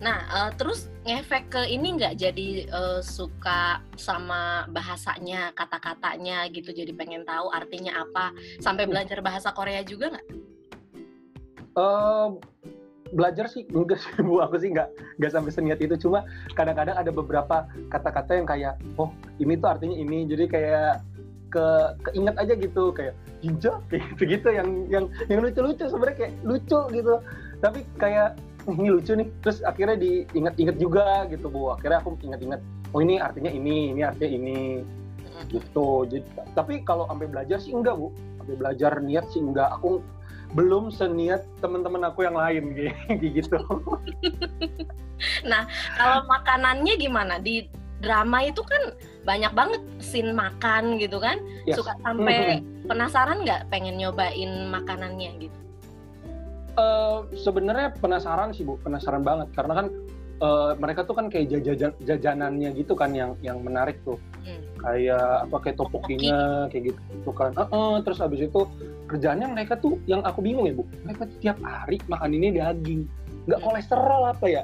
[0.00, 6.70] Nah uh, terus ngefek ke ini nggak jadi uh, suka sama bahasanya kata-katanya gitu?
[6.72, 8.32] Jadi pengen tahu artinya apa?
[8.62, 10.28] Sampai belajar bahasa Korea juga nggak?
[11.78, 12.36] Uh,
[13.12, 15.94] belajar sih enggak sih bu aku sih nggak nggak sampai seniat itu.
[15.98, 19.10] Cuma kadang-kadang ada beberapa kata-kata yang kayak oh
[19.42, 20.26] ini tuh artinya ini.
[20.26, 21.02] Jadi kayak
[21.50, 21.66] ke
[22.06, 26.80] keinget aja gitu kayak jinja kayak gitu gitu yang yang yang lucu-lucu sebenarnya kayak lucu
[26.94, 27.14] gitu.
[27.60, 28.38] Tapi kayak
[28.70, 29.28] ini lucu nih.
[29.42, 31.74] Terus akhirnya diinget-inget juga gitu bu.
[31.74, 34.58] Akhirnya aku inget-inget oh ini artinya ini ini artinya ini.
[35.48, 36.04] Gitu.
[36.04, 38.12] Jadi tapi kalau sampai belajar sih enggak bu.
[38.40, 39.68] Sampai belajar niat sih enggak.
[39.80, 40.04] Aku
[40.54, 43.58] belum seniat teman-teman aku yang lain kayak gitu.
[45.46, 47.38] nah, kalau makanannya gimana?
[47.38, 51.38] Di drama itu kan banyak banget scene makan gitu kan.
[51.68, 51.78] Yes.
[51.78, 55.58] Suka sampai penasaran nggak pengen nyobain makanannya gitu?
[56.78, 59.86] Uh, sebenarnya penasaran sih Bu, penasaran banget karena kan
[60.40, 64.18] uh, mereka tuh kan kayak jajan jajanannya gitu kan yang yang menarik tuh.
[64.44, 64.60] Hmm.
[64.80, 67.52] Kayak apa kayak topokinya kayak gitu tuh kan.
[67.56, 68.60] Uh, uh, terus abis itu
[69.10, 73.10] kerjanya mereka tuh yang aku bingung ya bu mereka tiap hari makan ini daging
[73.50, 73.66] nggak hmm.
[73.66, 74.62] kolesterol apa ya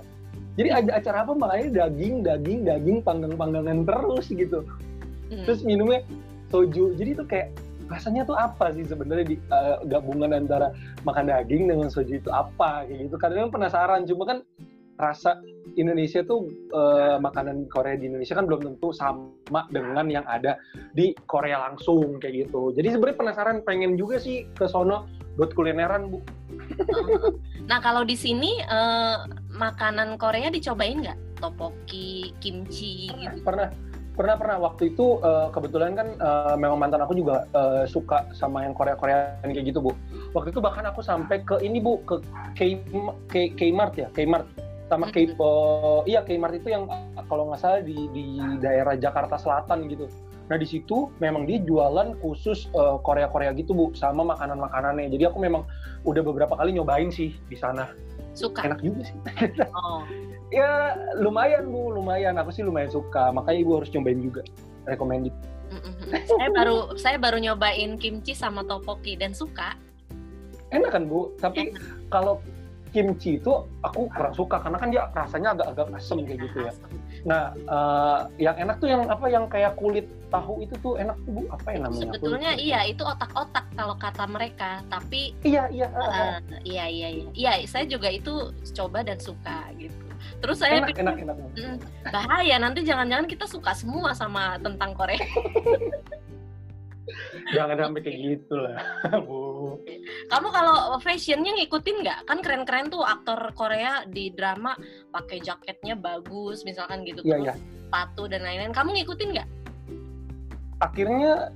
[0.55, 4.62] jadi ada acara apa makanya daging daging daging panggang panggangan terus gitu
[5.35, 5.43] hmm.
[5.43, 6.07] terus minumnya
[6.55, 7.51] soju jadi tuh kayak
[7.91, 10.71] rasanya tuh apa sih sebenarnya di uh, gabungan antara
[11.03, 14.39] makan daging dengan soju itu apa kayak gitu kadang penasaran cuma kan
[14.97, 15.41] rasa
[15.77, 20.57] Indonesia tuh uh, makanan Korea di Indonesia kan belum tentu sama dengan yang ada
[20.97, 22.73] di Korea langsung kayak gitu.
[22.73, 25.05] Jadi sebenarnya penasaran pengen juga sih ke sono
[25.37, 26.19] buat kulineran bu.
[27.71, 31.19] nah kalau di sini uh, makanan Korea dicobain nggak?
[31.37, 33.37] Topoki, kimchi pernah, gitu?
[33.45, 33.69] Pernah,
[34.17, 34.57] pernah pernah.
[34.65, 38.97] Waktu itu uh, kebetulan kan uh, memang mantan aku juga uh, suka sama yang Korea
[38.97, 39.93] Korea kayak gitu bu.
[40.33, 42.25] Waktu itu bahkan aku sampai ke ini bu ke
[42.57, 42.81] K
[43.29, 44.49] K Kmart ya Kmart
[44.87, 46.87] sama K uh, iya Kmart itu yang
[47.27, 50.07] kalau nggak salah di di daerah Jakarta Selatan gitu.
[50.46, 55.11] Nah di situ memang dia jualan khusus uh, Korea-Korea gitu bu, sama makanan-makanannya.
[55.11, 55.66] Jadi aku memang
[56.07, 57.90] udah beberapa kali nyobain sih di sana.
[58.31, 58.62] Suka.
[58.62, 59.18] Enak juga sih.
[59.75, 60.07] Oh.
[60.55, 62.38] ya lumayan bu, lumayan.
[62.38, 63.35] Aku sih lumayan suka.
[63.35, 64.42] Makanya ibu harus nyobain juga.
[64.87, 65.35] Recommended.
[66.31, 69.75] saya baru saya baru nyobain kimchi sama topoki dan suka.
[70.70, 71.75] Enak kan bu, tapi
[72.07, 72.38] kalau
[72.97, 73.53] kimchi itu
[73.85, 76.73] aku kurang suka karena kan dia rasanya agak-agak asem kayak gitu ya.
[77.29, 81.37] Nah, uh, yang enak tuh yang apa yang kayak kulit tahu itu tuh enak tuh
[81.37, 82.17] Bu, apa yang namanya?
[82.17, 85.93] Sebetulnya iya, itu otak-otak kalau kata mereka, tapi Iya, iya.
[85.93, 87.29] Uh, iya, iya, iya.
[87.37, 89.93] Iya, saya juga itu coba dan suka gitu.
[90.41, 91.37] Terus saya enak, pikir, enak, enak.
[91.61, 91.77] Mm,
[92.09, 95.21] bahaya nanti jangan-jangan kita suka semua sama tentang Korea.
[97.55, 98.83] Jangan sampai kayak gitu lah,
[99.23, 99.39] Bu.
[100.31, 102.19] Kamu kalau fashionnya ngikutin nggak?
[102.29, 104.77] Kan keren-keren tuh aktor Korea di drama
[105.11, 107.25] pakai jaketnya bagus, misalkan gitu.
[107.27, 107.55] Iya, iya.
[107.57, 108.75] Sepatu dan lain-lain.
[108.75, 109.49] Kamu ngikutin nggak?
[110.83, 111.51] Akhirnya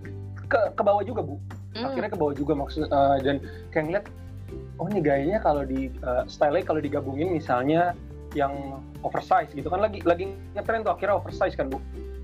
[0.49, 1.37] ke ke bawah juga, Bu.
[1.77, 1.93] Hmm.
[1.93, 3.39] Akhirnya ke bawah juga maksud uh, dan
[3.71, 4.05] kayak ngeliat
[4.81, 7.95] oh ini gayanya kalau di uh, style kalau digabungin misalnya
[8.35, 11.79] yang oversize gitu kan lagi lagi ngetren tuh akhirnya oversize kan bu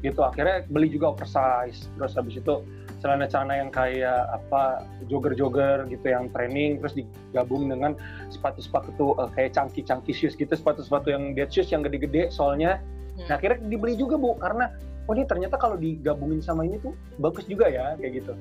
[0.05, 2.55] gitu akhirnya beli juga oversize terus habis itu
[3.01, 7.95] celana-celana yang kayak apa jogger-jogger gitu yang training terus digabung dengan
[8.33, 12.81] sepatu-sepatu tuh uh, kayak cangki-cangki shoes gitu sepatu-sepatu yang dead shoes yang gede-gede soalnya.
[13.17, 13.33] Hmm.
[13.33, 14.69] nah akhirnya dibeli juga bu karena
[15.09, 18.33] oh ini ternyata kalau digabungin sama ini tuh bagus juga ya kayak gitu.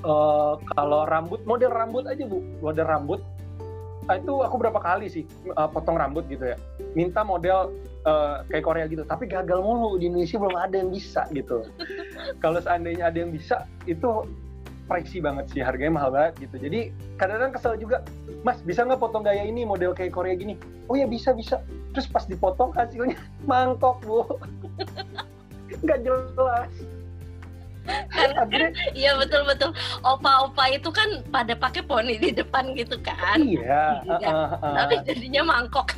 [0.00, 2.40] Uh, kalau rambut model rambut aja bu.
[2.62, 3.20] Model rambut
[4.08, 6.56] itu aku berapa kali sih uh, potong rambut gitu ya.
[6.96, 7.70] Minta model
[8.08, 11.68] uh, kayak Korea gitu tapi gagal mulu di Indonesia belum ada yang bisa gitu.
[12.42, 14.24] Kalau seandainya ada yang bisa itu
[14.90, 16.56] pricey banget sih harganya mahal banget gitu.
[16.66, 16.80] Jadi
[17.20, 18.02] kadang-kadang kesel juga
[18.42, 20.58] mas bisa nggak potong gaya ini model kayak Korea gini?
[20.90, 21.62] Oh ya bisa bisa.
[21.94, 23.18] Terus pas dipotong hasilnya
[23.50, 24.26] mangkok bu.
[25.86, 26.70] Nggak jelas
[28.94, 29.70] iya betul betul.
[30.02, 33.40] Opa-opa itu kan pada pakai poni di depan gitu kan.
[33.40, 34.74] Iya uh, uh, uh.
[34.84, 35.96] tapi jadinya mangkok.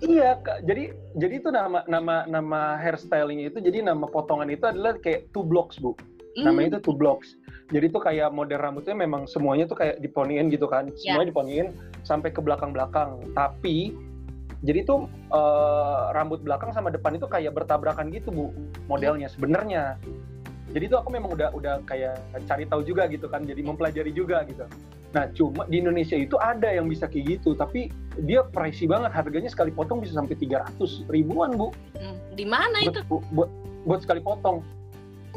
[0.00, 0.64] Iya kak.
[0.64, 5.44] Jadi jadi itu nama nama nama hairstyling itu jadi nama potongan itu adalah kayak two
[5.44, 5.92] blocks bu.
[6.36, 6.52] Mm.
[6.52, 7.32] namanya itu two blocks.
[7.72, 10.92] Jadi itu kayak model rambutnya memang semuanya tuh kayak diponiin gitu kan.
[10.92, 11.16] Ya.
[11.16, 11.32] semuanya yeah.
[11.32, 11.66] diponiin
[12.04, 13.96] sampai ke belakang belakang tapi
[14.64, 18.46] jadi itu uh, rambut belakang sama depan itu kayak bertabrakan gitu bu
[18.88, 20.00] modelnya sebenarnya
[20.74, 22.18] jadi itu aku memang udah udah kayak
[22.50, 24.66] cari tahu juga gitu kan jadi mempelajari juga gitu.
[25.14, 27.94] Nah cuma di Indonesia itu ada yang bisa kayak gitu tapi
[28.26, 29.14] dia pricey banget.
[29.14, 31.70] Harganya sekali potong bisa sampai 300 ribuan bu.
[31.94, 32.98] Hmm, di mana itu?
[33.06, 33.50] buat, buat
[33.86, 34.66] buat sekali potong.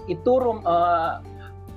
[0.09, 1.21] Itu room uh,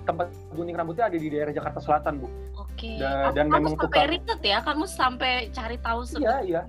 [0.08, 2.28] tempat gunting rambutnya ada di daerah Jakarta Selatan bu.
[2.56, 2.96] Oke.
[2.98, 3.32] Okay.
[3.36, 6.62] dan kamu memang sampai riset ya kamu sampai cari tahu iya iya.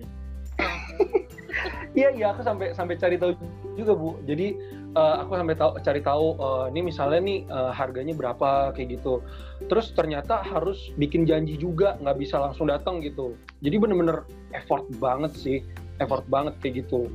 [1.98, 3.32] iya iya aku sampai sampai cari tahu
[3.76, 4.18] juga bu.
[4.26, 4.58] Jadi
[4.94, 9.22] uh, aku sampai tahu cari tahu uh, ini misalnya nih uh, harganya berapa kayak gitu.
[9.68, 13.34] Terus ternyata harus bikin janji juga nggak bisa langsung datang gitu.
[13.66, 15.58] Jadi bener-bener effort banget sih
[16.02, 17.10] effort banget kayak gitu.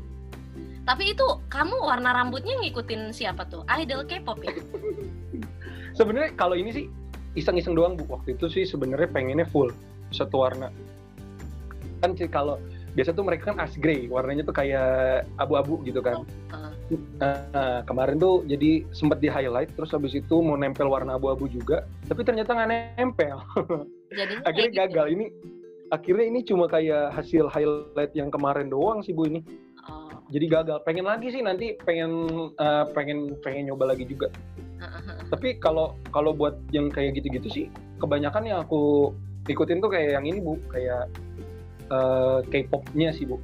[0.88, 3.60] Tapi itu kamu warna rambutnya ngikutin siapa tuh?
[3.68, 4.56] Idol K-pop ya?
[5.98, 6.86] Sebenarnya kalau ini sih
[7.36, 8.08] iseng-iseng doang bu.
[8.08, 9.68] Waktu itu sih sebenarnya pengennya full
[10.08, 10.72] satu warna.
[12.00, 12.56] Kan sih kalau
[12.98, 16.74] biasa tuh mereka kan as grey warnanya tuh kayak abu-abu gitu kan uh.
[17.20, 21.84] Nah, kemarin tuh jadi sempat di highlight terus habis itu mau nempel warna abu-abu juga
[22.08, 23.44] tapi ternyata nggak nempel
[24.48, 24.80] akhirnya gitu.
[24.88, 25.26] gagal ini
[25.92, 29.44] akhirnya ini cuma kayak hasil highlight yang kemarin doang sih bu ini
[29.84, 30.16] oh.
[30.32, 32.10] jadi gagal pengen lagi sih nanti pengen
[32.56, 34.32] uh, pengen pengen nyoba lagi juga
[34.80, 35.28] uh-huh.
[35.28, 37.64] tapi kalau kalau buat yang kayak gitu-gitu sih
[38.00, 39.12] kebanyakan yang aku
[39.44, 41.04] ikutin tuh kayak yang ini bu kayak
[41.88, 43.40] uh, K-popnya sih bu.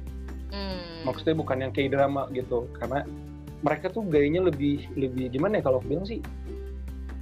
[0.49, 1.05] Hmm.
[1.05, 3.05] Maksudnya bukan yang K-drama gitu, karena
[3.65, 6.21] mereka tuh gayanya lebih lebih gimana ya kalau aku bilang sih.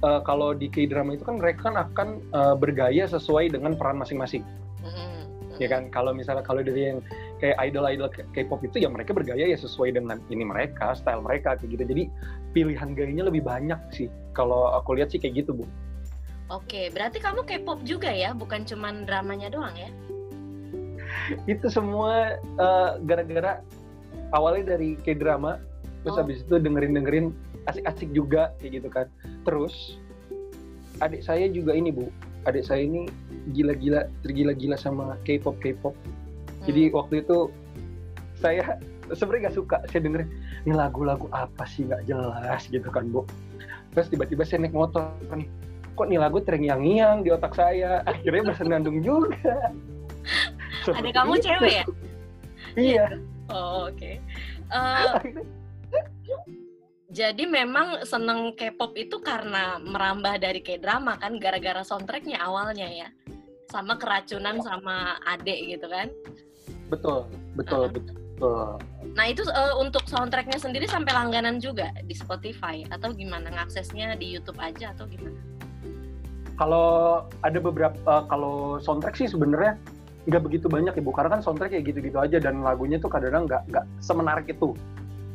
[0.04, 4.44] Uh, kalau di K-drama itu kan mereka kan akan uh, bergaya sesuai dengan peran masing-masing.
[4.84, 5.24] Hmm.
[5.56, 7.00] Ya kan, kalau misalnya kalau dari yang
[7.38, 11.78] kayak idol-idol K-pop itu ya mereka bergaya ya sesuai dengan ini mereka, style mereka kayak
[11.78, 11.84] gitu.
[11.88, 12.04] Jadi
[12.52, 14.10] pilihan gayanya lebih banyak sih.
[14.34, 15.64] Kalau aku lihat sih kayak gitu, Bu.
[16.52, 19.88] Oke, berarti kamu K-pop juga ya, bukan cuman dramanya doang ya?
[21.52, 23.60] itu semua uh, gara-gara
[24.34, 25.62] awalnya dari kayak drama
[26.04, 26.20] terus oh.
[26.20, 27.26] habis itu dengerin dengerin
[27.68, 29.06] asik-asik juga kayak gitu kan.
[29.44, 29.98] Terus
[31.00, 32.08] adik saya juga ini bu.
[32.44, 33.08] Adik saya ini
[33.56, 35.96] gila-gila tergila-gila sama K-pop K-pop.
[35.96, 36.64] Hmm.
[36.70, 37.52] jadi waktu itu
[38.40, 38.76] saya
[39.16, 40.28] sebenarnya gak suka saya dengerin
[40.68, 41.88] ini lagu-lagu apa sih?
[41.88, 43.24] Nggak jelas gitu kan bu.
[43.96, 45.48] Terus tiba-tiba saya naik motor nih
[45.94, 48.02] kok nih lagu terngiang-ngiang di otak saya?
[48.10, 49.72] Akhirnya bersenandung juga
[50.92, 51.84] ada kamu cewek ya
[52.76, 53.06] iya
[53.48, 54.14] oh, oke okay.
[54.74, 56.02] uh, eh,
[57.14, 63.08] jadi memang seneng K-pop itu karena merambah dari K-drama kan gara-gara soundtracknya awalnya ya
[63.70, 66.10] sama keracunan sama adek gitu kan
[66.90, 67.24] betul
[67.56, 67.90] betul uh.
[67.90, 68.76] betul
[69.14, 74.34] Nah itu uh, untuk soundtracknya sendiri sampai langganan juga di Spotify atau gimana ngaksesnya di
[74.34, 75.38] YouTube aja atau gimana?
[76.58, 79.78] Kalau ada beberapa uh, kalau soundtrack sih sebenarnya
[80.24, 81.10] nggak begitu banyak ibu.
[81.12, 84.72] Karena kan soundtrack kayak gitu-gitu aja dan lagunya tuh kadang-kadang nggak nggak semenarik itu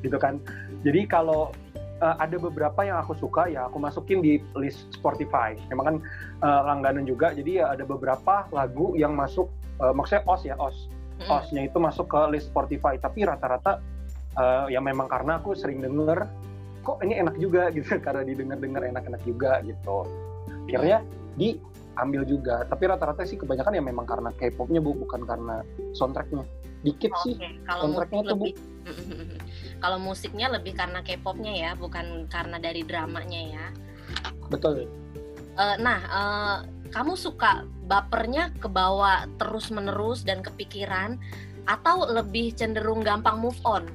[0.02, 0.40] gitu kan.
[0.84, 1.52] Jadi kalau
[2.00, 5.56] uh, ada beberapa yang aku suka ya aku masukin di list Spotify.
[5.72, 5.96] Memang kan
[6.44, 7.36] uh, langganan juga.
[7.36, 9.52] Jadi ya ada beberapa lagu yang masuk
[9.84, 10.88] uh, maksudnya os ya os
[11.24, 11.30] hmm.
[11.30, 12.96] osnya itu masuk ke list Spotify.
[12.98, 13.84] Tapi rata-rata
[14.40, 16.28] uh, ya memang karena aku sering denger
[16.84, 17.70] kok ini enak juga?
[17.76, 18.00] gitu.
[18.00, 20.08] Karena didengar-dengar enak-enak juga gitu.
[20.70, 21.02] Akhirnya
[21.36, 21.58] di
[22.04, 22.64] ambil juga.
[22.66, 25.62] Tapi rata-rata sih kebanyakan ya memang karena K-popnya bu bukan karena
[25.96, 26.44] soundtracknya.
[26.80, 27.24] Dikit okay.
[27.24, 27.34] sih
[27.68, 28.60] kalau soundtracknya tuh lebih, bu
[29.84, 33.66] kalau musiknya lebih karena K-popnya ya bukan karena dari dramanya ya.
[34.48, 34.88] Betul.
[35.60, 36.58] Uh, nah uh,
[36.90, 41.20] kamu suka bapernya ke bawah terus menerus dan kepikiran
[41.68, 43.86] atau lebih cenderung gampang move on?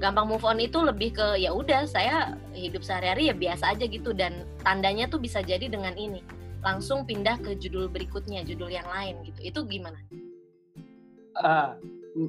[0.00, 4.16] Gampang move on itu lebih ke ya udah saya hidup sehari-hari ya biasa aja gitu.
[4.16, 9.20] Dan tandanya tuh bisa jadi dengan ini langsung pindah ke judul berikutnya, judul yang lain
[9.24, 9.40] gitu.
[9.40, 9.96] Itu gimana?
[11.40, 11.72] Uh,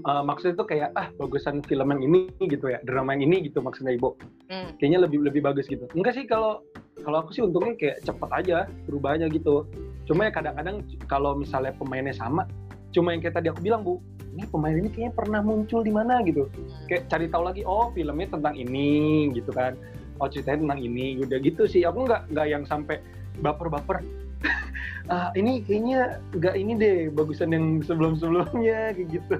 [0.07, 3.59] uh, maksudnya itu kayak ah bagusan film yang ini gitu ya, drama yang ini gitu
[3.59, 4.15] maksudnya ibu.
[4.47, 4.71] Hmm.
[4.79, 5.83] Kayaknya lebih lebih bagus gitu.
[5.91, 6.63] Enggak sih kalau
[7.03, 9.67] kalau aku sih untungnya kayak cepet aja berubahnya gitu.
[10.07, 12.47] Cuma ya kadang-kadang kalau misalnya pemainnya sama,
[12.95, 13.99] cuma yang kayak tadi aku bilang bu,
[14.31, 16.47] ini pemain ini kayaknya pernah muncul di mana gitu.
[16.47, 16.87] Hmm.
[16.87, 19.75] Kayak cari tahu lagi, oh filmnya tentang ini gitu kan.
[20.21, 21.83] Oh ceritanya tentang ini, udah gitu sih.
[21.83, 23.01] Aku nggak nggak yang sampai
[23.41, 24.05] baper-baper
[25.13, 29.37] ah ini kayaknya nggak ini deh bagusan yang sebelum sebelumnya kayak gitu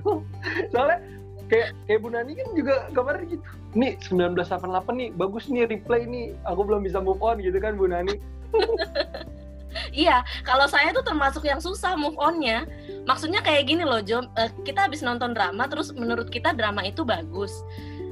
[0.74, 1.00] soalnya
[1.52, 3.44] kayak kayak Bu Nani kan juga kemarin gitu
[3.76, 7.88] nih 1988 nih bagus nih replay nih aku belum bisa move on gitu kan Bu
[7.88, 8.18] Nani
[9.92, 12.68] Iya, kalau saya tuh termasuk yang susah move onnya.
[13.08, 14.24] Maksudnya kayak gini loh, Jo.
[14.36, 17.64] Eh, kita habis nonton drama, terus menurut kita drama itu bagus.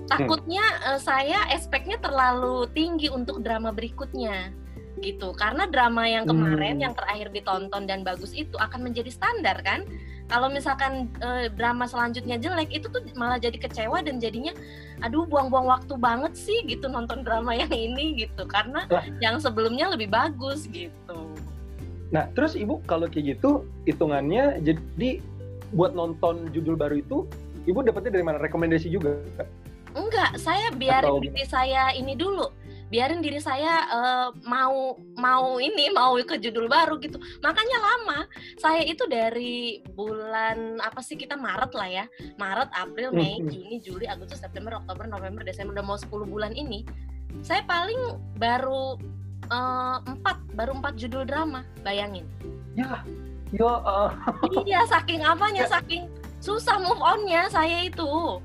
[0.08, 1.00] Takutnya hmm.
[1.04, 4.56] saya expect-nya terlalu tinggi untuk drama berikutnya
[5.02, 5.32] gitu.
[5.36, 6.84] Karena drama yang kemarin hmm.
[6.86, 9.88] yang terakhir ditonton dan bagus itu akan menjadi standar kan?
[10.30, 14.54] Kalau misalkan e, drama selanjutnya jelek itu tuh malah jadi kecewa dan jadinya
[15.02, 18.46] aduh buang-buang waktu banget sih gitu nonton drama yang ini gitu.
[18.46, 19.02] Karena nah.
[19.18, 21.34] yang sebelumnya lebih bagus gitu.
[22.14, 25.22] Nah terus ibu kalau kayak gitu hitungannya jadi
[25.74, 27.26] buat nonton judul baru itu
[27.66, 28.38] ibu dapetnya dari mana?
[28.38, 29.18] Rekomendasi juga?
[29.98, 32.46] Enggak saya biarin diri saya ini dulu
[32.90, 38.20] biarin diri saya uh, mau mau ini mau ke judul baru gitu makanya lama
[38.58, 42.06] saya itu dari bulan apa sih kita Maret lah ya
[42.42, 43.50] Maret April Mei hmm, hmm.
[43.54, 46.84] Juni Juli Agustus September Oktober November Desember udah mau 10 bulan ini
[47.46, 48.98] saya paling baru
[49.54, 52.26] uh, empat baru empat judul drama bayangin
[52.74, 53.06] ya
[53.54, 54.10] ya uh.
[54.66, 55.78] iya saking apanya ya.
[55.78, 56.10] saking
[56.42, 58.42] susah move onnya saya itu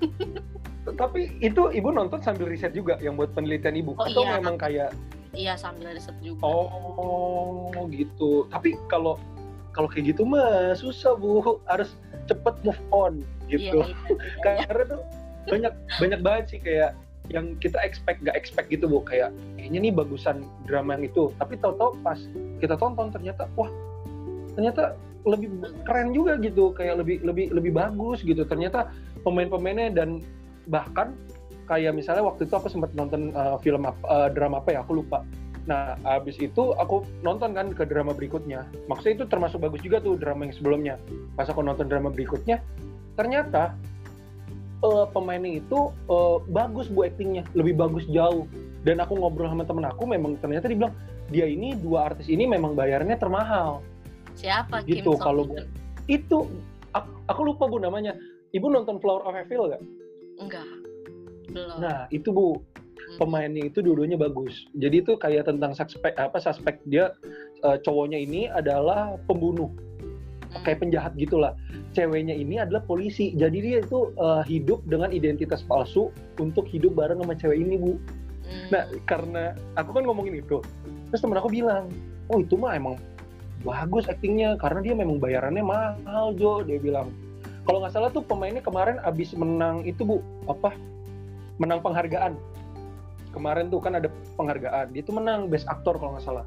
[0.96, 3.92] tapi itu ibu nonton sambil riset juga yang buat penelitian ibu.
[4.00, 4.40] Oh, atau iya.
[4.40, 4.90] memang kayak
[5.36, 6.40] iya sambil riset juga.
[6.40, 8.48] Oh gitu.
[8.48, 9.20] Tapi kalau
[9.76, 11.60] kalau kayak gitu mah susah bu.
[11.68, 11.92] Harus
[12.24, 13.20] cepet move on
[13.52, 13.84] gitu.
[13.84, 14.64] Iya, iya, iya.
[14.68, 15.00] karena tuh
[15.48, 16.96] banyak banyak banget sih kayak
[17.30, 19.04] yang kita expect gak expect gitu bu.
[19.04, 21.28] Kayak kayaknya nih bagusan drama yang itu.
[21.36, 22.18] Tapi tahu-tahu pas
[22.64, 23.68] kita tonton ternyata wah
[24.56, 24.96] ternyata
[25.28, 25.52] lebih
[25.84, 26.72] keren juga gitu.
[26.72, 28.48] Kayak lebih lebih lebih bagus gitu.
[28.48, 28.88] Ternyata
[29.20, 30.24] pemain-pemainnya dan
[30.70, 31.12] bahkan
[31.66, 35.02] kayak misalnya waktu itu aku sempat nonton uh, film apa, uh, drama apa ya aku
[35.02, 35.26] lupa.
[35.66, 38.66] Nah abis itu aku nonton kan ke drama berikutnya.
[38.90, 40.94] Maksudnya itu termasuk bagus juga tuh drama yang sebelumnya.
[41.34, 42.62] Pas aku nonton drama berikutnya
[43.14, 43.74] ternyata
[44.82, 48.46] uh, pemainnya itu uh, bagus bu actingnya lebih bagus jauh.
[48.80, 50.96] Dan aku ngobrol sama temen aku memang ternyata dibilang
[51.30, 53.84] dia ini dua artis ini memang bayarnya termahal.
[54.34, 55.46] Siapa gitu kalau
[56.10, 56.50] itu
[56.90, 58.16] aku, aku lupa bu namanya.
[58.50, 59.78] Ibu nonton Flower of Evil gak?
[60.40, 60.68] Enggak.
[61.52, 61.76] Belum.
[61.78, 62.56] Nah, itu Bu.
[62.56, 63.16] Hmm.
[63.26, 64.66] Pemainnya itu dua-duanya bagus.
[64.78, 67.12] Jadi itu kayak tentang suspek apa suspek dia
[67.66, 69.68] uh, cowoknya ini adalah pembunuh.
[70.50, 70.62] Hmm.
[70.64, 71.52] Kayak penjahat gitulah.
[71.92, 73.36] Ceweknya ini adalah polisi.
[73.36, 77.92] Jadi dia itu uh, hidup dengan identitas palsu untuk hidup bareng sama cewek ini, Bu.
[77.92, 78.66] Hmm.
[78.72, 80.58] Nah, karena aku kan ngomongin itu.
[81.10, 81.90] Terus temen aku bilang,
[82.30, 82.96] "Oh, itu mah emang
[83.60, 87.10] bagus aktingnya karena dia memang bayarannya mahal, Jo." Dia bilang
[87.70, 90.18] kalau nggak salah tuh pemainnya kemarin abis menang itu bu
[90.50, 90.74] apa?
[91.62, 92.34] Menang penghargaan.
[93.30, 94.90] Kemarin tuh kan ada penghargaan.
[94.90, 96.42] Dia tuh menang best actor kalau nggak salah.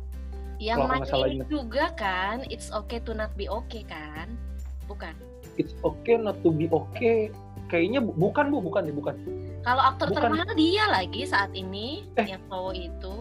[0.59, 4.35] Yang main ini juga kan it's okay to not be okay kan?
[4.83, 5.15] Bukan?
[5.55, 7.31] It's okay not to be okay.
[7.71, 9.15] Kayaknya bu bukan bu bukan ya bukan.
[9.63, 10.27] Kalau aktor bukan.
[10.27, 12.35] termahal dia lagi saat ini eh.
[12.35, 13.15] yang cowok itu.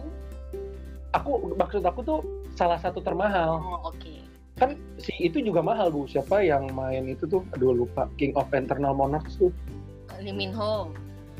[1.14, 2.18] Aku maksud aku tuh
[2.58, 3.62] salah satu termahal.
[3.62, 3.94] Oh, oke.
[3.94, 4.21] okay
[4.60, 6.04] kan si itu juga mahal bu.
[6.04, 7.42] Siapa yang main itu tuh?
[7.56, 8.08] Aduh lupa.
[8.20, 9.52] King of Eternal Monarchs tuh.
[10.20, 10.92] Lee Min Ho.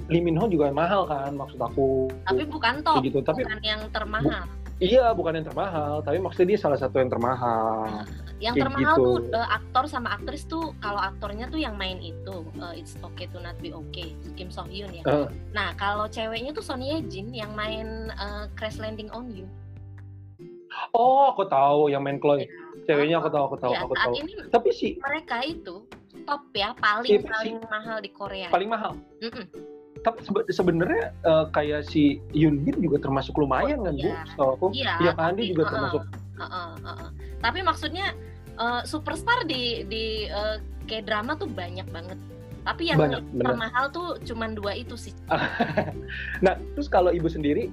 [0.08, 2.10] Lee Min Ho juga mahal kan maksud aku.
[2.26, 3.20] Tapi bukan top gitu.
[3.20, 4.42] Tapi bukan yang termahal.
[4.48, 6.00] Bu, iya bukan yang termahal.
[6.02, 7.86] Tapi maksudnya dia salah satu yang termahal.
[7.86, 8.06] Nah,
[8.42, 9.06] yang termahal gitu.
[9.30, 13.30] tuh uh, aktor sama aktris tuh kalau aktornya tuh yang main itu uh, It's Okay
[13.30, 15.02] to Not Be Okay Kim So Hyun ya.
[15.06, 15.30] Uh.
[15.54, 19.46] nah kalau ceweknya tuh Son Ye Jin yang main uh, Crash Landing on You.
[20.90, 22.42] Oh, aku tahu yang main Chloe.
[22.42, 24.12] Ya ceweknya aku tahu aku tahu ya, aku tahu.
[24.18, 25.86] ini tapi sih mereka itu
[26.24, 28.48] top ya paling paling si, mahal di Korea.
[28.50, 28.92] Paling mahal.
[29.22, 29.46] Mm -mm.
[30.02, 34.02] tapi sebe sebenarnya uh, kayak si Yoon Bin juga termasuk lumayan oh, kan iya.
[34.02, 34.66] bu setahu aku.
[34.74, 36.02] Iya ya, kan dia juga uh, termasuk.
[36.02, 37.10] uh, uh, uh, uh.
[37.38, 38.06] tapi maksudnya
[38.58, 40.58] uh, superstar di di uh,
[40.90, 42.18] kayak drama tuh banyak banget.
[42.62, 45.14] Tapi yang banyak, termahal tuh cuma dua itu sih.
[46.44, 47.70] Nah terus kalau ibu sendiri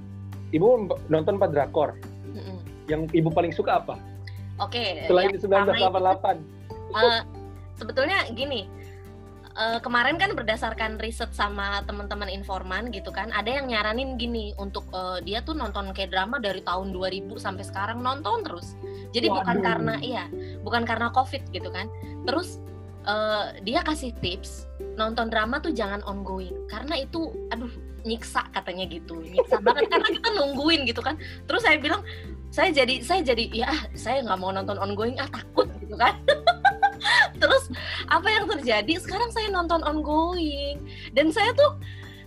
[0.54, 0.66] ibu
[1.10, 1.98] nonton empat drakor
[2.30, 2.58] mm -mm.
[2.90, 3.98] yang ibu paling suka apa
[4.60, 5.04] Oke.
[5.04, 5.96] Okay, Selain 1988.
[5.96, 7.22] uh, eh,
[7.80, 8.68] sebetulnya gini,
[9.56, 14.84] uh, kemarin kan berdasarkan riset sama teman-teman informan gitu kan, ada yang nyaranin gini untuk
[14.92, 18.76] uh, dia tuh nonton kayak drama dari tahun 2000 sampai sekarang nonton terus.
[19.16, 19.36] Jadi Waduh.
[19.40, 20.24] bukan karena iya,
[20.60, 21.88] bukan karena Covid gitu kan.
[22.28, 22.60] Terus
[23.08, 24.68] uh, dia kasih tips
[25.00, 27.70] nonton drama tuh jangan ongoing karena itu aduh
[28.04, 31.16] nyiksa katanya gitu nyiksa banget karena kita nungguin gitu kan
[31.48, 32.04] terus saya bilang
[32.50, 36.18] saya jadi saya jadi ya saya nggak mau nonton ongoing ah takut gitu kan.
[37.40, 37.70] Terus
[38.10, 38.98] apa yang terjadi?
[38.98, 40.82] Sekarang saya nonton ongoing.
[41.14, 41.78] Dan saya tuh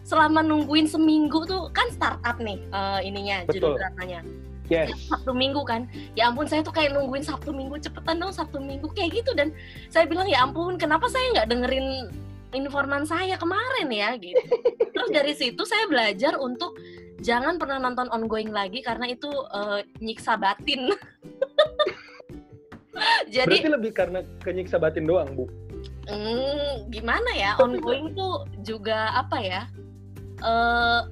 [0.08, 3.76] selama nungguin seminggu tuh kan startup nih uh, ininya Betul.
[3.76, 4.22] judul dramanya.
[4.72, 4.96] Yes.
[5.12, 5.92] Sabtu Minggu kan.
[6.16, 9.36] Ya ampun saya tuh kayak nungguin Sabtu Minggu cepetan dong Sabtu Minggu kayak gitu.
[9.36, 9.52] Dan
[9.92, 12.10] saya bilang ya ampun kenapa saya nggak dengerin
[12.56, 14.16] informan saya kemarin ya?
[14.16, 14.40] Gitu.
[14.96, 16.80] Terus dari situ saya belajar untuk
[17.24, 20.92] jangan pernah nonton ongoing lagi karena itu uh, nyiksa batin.
[23.34, 25.50] Jadi Berarti lebih karena kenyiksa batin doang, Bu.
[26.06, 27.58] Hmm, gimana ya?
[27.58, 29.66] Ongoing tuh juga apa ya?
[30.44, 31.08] Uh,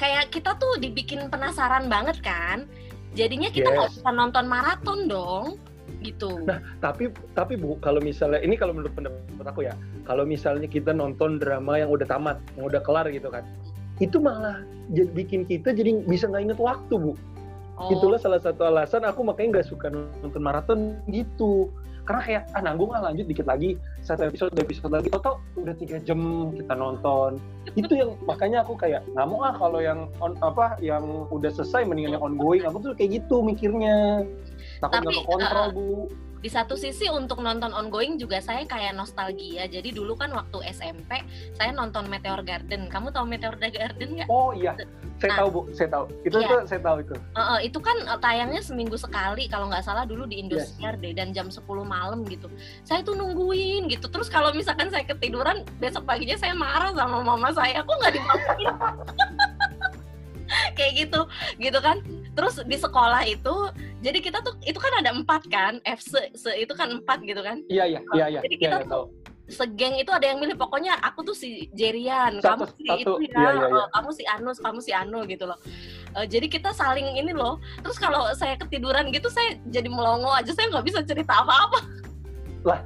[0.00, 2.64] kayak kita tuh dibikin penasaran banget kan.
[3.12, 3.96] Jadinya kita nggak yes.
[4.00, 5.58] bisa nonton maraton dong
[6.00, 6.40] gitu.
[6.46, 9.74] Nah, tapi tapi Bu, kalau misalnya ini kalau menurut pendapat aku ya,
[10.06, 13.44] kalau misalnya kita nonton drama yang udah tamat, yang udah kelar gitu kan,
[14.00, 17.12] itu malah bikin kita jadi bisa nggak inget waktu Bu.
[17.80, 17.88] Oh.
[17.92, 21.68] Itulah salah satu alasan aku makanya nggak suka nonton maraton gitu.
[22.08, 25.74] Karena kayak ah nanggung lah lanjut dikit lagi satu episode dua episode lagi total udah
[25.78, 27.38] tiga jam kita nonton
[27.78, 31.86] itu yang makanya aku kayak nggak mau ah kalau yang on apa yang udah selesai
[31.86, 34.26] mendingan yang ongoing aku tuh kayak gitu mikirnya
[34.82, 35.90] takut nggak kontrol uh, bu
[36.40, 39.68] di satu sisi untuk nonton ongoing juga saya kayak nostalgia.
[39.68, 41.20] Jadi dulu kan waktu SMP
[41.52, 42.88] saya nonton Meteor Garden.
[42.88, 44.28] Kamu tahu Meteor Garden nggak?
[44.32, 44.72] Oh iya,
[45.20, 46.04] saya nah, tahu bu, saya tahu.
[46.24, 46.48] Itu iya.
[46.48, 47.14] tuh saya tahu itu.
[47.36, 51.02] Uh, uh, itu kan uh, tayangnya seminggu sekali kalau nggak salah dulu di Indosiar yes.
[51.04, 52.48] deh dan jam 10 malam gitu.
[52.88, 54.08] Saya tuh nungguin gitu.
[54.08, 57.84] Terus kalau misalkan saya ketiduran besok paginya saya marah sama mama saya.
[57.84, 58.74] Aku nggak dibangunin.
[60.76, 61.20] kayak gitu
[61.62, 62.02] gitu kan
[62.40, 63.52] terus di sekolah itu
[64.00, 67.44] jadi kita tuh itu kan ada empat kan F se, se itu kan empat gitu
[67.44, 67.60] kan?
[67.68, 68.40] Iya iya iya iya.
[68.40, 69.12] Jadi iya, kita iya, tuh
[69.52, 70.56] segeng itu ada yang milih.
[70.56, 73.84] Pokoknya aku tuh si Jerian kamu si satu, itu ya iya, iya.
[73.92, 75.60] kamu si Anus kamu si Anu gitu loh.
[76.16, 77.60] Uh, jadi kita saling ini loh.
[77.84, 81.84] Terus kalau saya ketiduran gitu saya jadi melongo aja saya nggak bisa cerita apa-apa.
[82.64, 82.80] Lah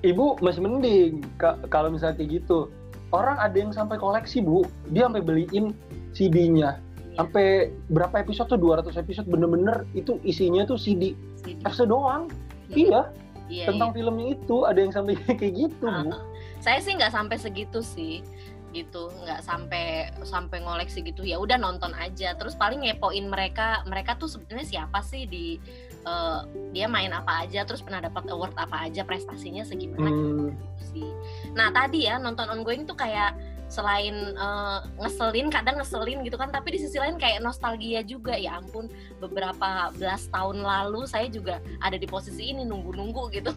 [0.00, 1.20] ibu masih mending
[1.68, 2.72] kalau misalnya kayak gitu.
[3.12, 4.64] Orang ada yang sampai koleksi bu.
[4.90, 5.76] Dia sampai beliin
[6.16, 6.80] CD-nya
[7.14, 8.60] sampai berapa episode tuh?
[8.60, 9.26] 200 episode.
[9.30, 11.58] Bener-bener itu isinya tuh CD, CD.
[11.62, 12.30] verse doang.
[12.70, 12.74] Hmm.
[12.74, 13.02] iya.
[13.44, 13.96] Iya tentang iya.
[14.00, 14.56] filmnya itu.
[14.64, 16.16] Ada yang sampai kayak gitu uh, bu
[16.64, 18.24] saya sih nggak sampai segitu sih.
[18.72, 19.12] Gitu.
[19.22, 22.32] Nggak sampai sampai ngoleksi gitu ya udah nonton aja.
[22.34, 23.84] Terus paling ngepoin mereka.
[23.84, 25.60] Mereka tuh sebenarnya siapa sih di
[26.08, 27.68] uh, dia main apa aja?
[27.68, 29.04] Terus pernah dapat award apa aja?
[29.04, 30.08] Prestasinya segimana?
[30.08, 30.56] Hmm.
[30.56, 31.08] gitu sih.
[31.52, 33.36] Nah tadi ya nonton ongoing tuh kayak
[33.74, 38.38] selain uh, ngeselin kadang ngeselin gitu kan tapi di sisi lain kayak nostalgia juga.
[38.38, 38.86] Ya ampun
[39.18, 43.50] beberapa belas tahun lalu saya juga ada di posisi ini nunggu-nunggu gitu.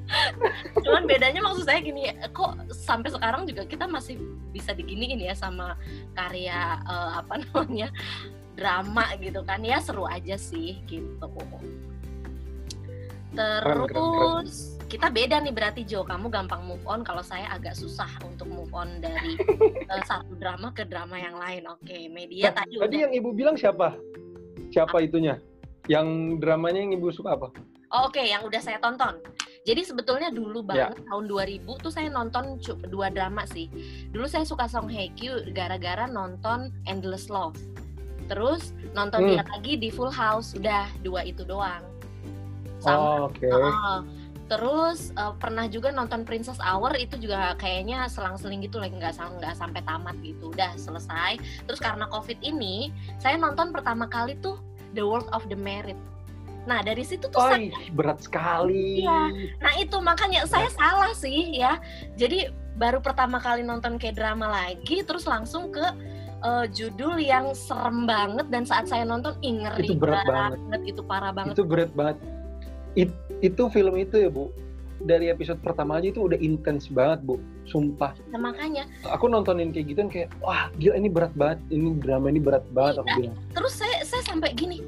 [0.84, 4.16] Cuman bedanya maksud saya gini kok sampai sekarang juga kita masih
[4.48, 5.76] bisa diginiin ya sama
[6.16, 7.92] karya uh, apa namanya
[8.56, 9.60] drama gitu kan.
[9.60, 11.28] Ya seru aja sih gitu.
[13.34, 17.50] Terus keren, keren, keren kita beda nih berarti Jo kamu gampang move on kalau saya
[17.50, 19.34] agak susah untuk move on dari
[19.90, 23.34] uh, satu drama ke drama yang lain oke okay, media nah, tadi tadi yang ibu
[23.34, 23.98] bilang siapa
[24.70, 25.02] siapa apa?
[25.02, 25.34] itunya
[25.90, 27.50] yang dramanya yang ibu suka apa
[27.90, 29.18] oh, oke okay, yang udah saya tonton
[29.64, 30.92] jadi sebetulnya dulu ya.
[30.92, 31.04] banget ya.
[31.08, 31.24] tahun
[31.64, 32.60] 2000 tuh saya nonton
[32.92, 33.72] dua drama sih.
[34.12, 37.56] Dulu saya suka Song Hye Kyo gara-gara nonton Endless Love.
[38.28, 39.28] Terus nonton hmm.
[39.32, 40.52] dia lagi di Full House.
[40.52, 41.80] Udah dua itu doang.
[42.84, 43.40] Sama, oh, oke.
[43.40, 43.48] Okay.
[43.48, 44.04] Uh,
[44.54, 49.54] Terus uh, pernah juga nonton Princess Hour itu juga kayaknya selang-seling gitu lagi nggak nggak
[49.58, 50.54] sampai tamat gitu.
[50.54, 51.42] Udah selesai.
[51.66, 54.62] Terus karena Covid ini, saya nonton pertama kali tuh
[54.94, 55.98] The World of the Merit.
[56.70, 57.66] Nah dari situ tuh oh, saya,
[57.98, 59.02] berat sekali.
[59.02, 59.22] Iya.
[59.58, 61.82] Nah itu makanya saya salah sih ya.
[62.14, 62.46] Jadi
[62.78, 65.82] baru pertama kali nonton kayak drama lagi, terus langsung ke
[66.46, 70.62] uh, judul yang serem banget dan saat saya nonton ingeri itu berat banget.
[70.62, 71.54] banget, itu parah banget.
[71.58, 72.16] Itu berat banget
[72.94, 73.10] It,
[73.44, 74.48] itu film itu ya bu.
[75.04, 77.36] Dari episode pertama aja itu udah intens banget bu.
[77.68, 78.16] Sumpah.
[78.32, 78.88] Nah, makanya.
[79.12, 81.60] Aku nontonin kayak gitu kayak wah gila ini berat banget.
[81.68, 83.16] Ini drama ini berat banget aku iya.
[83.28, 83.36] bilang.
[83.52, 84.80] Terus saya saya sampai gini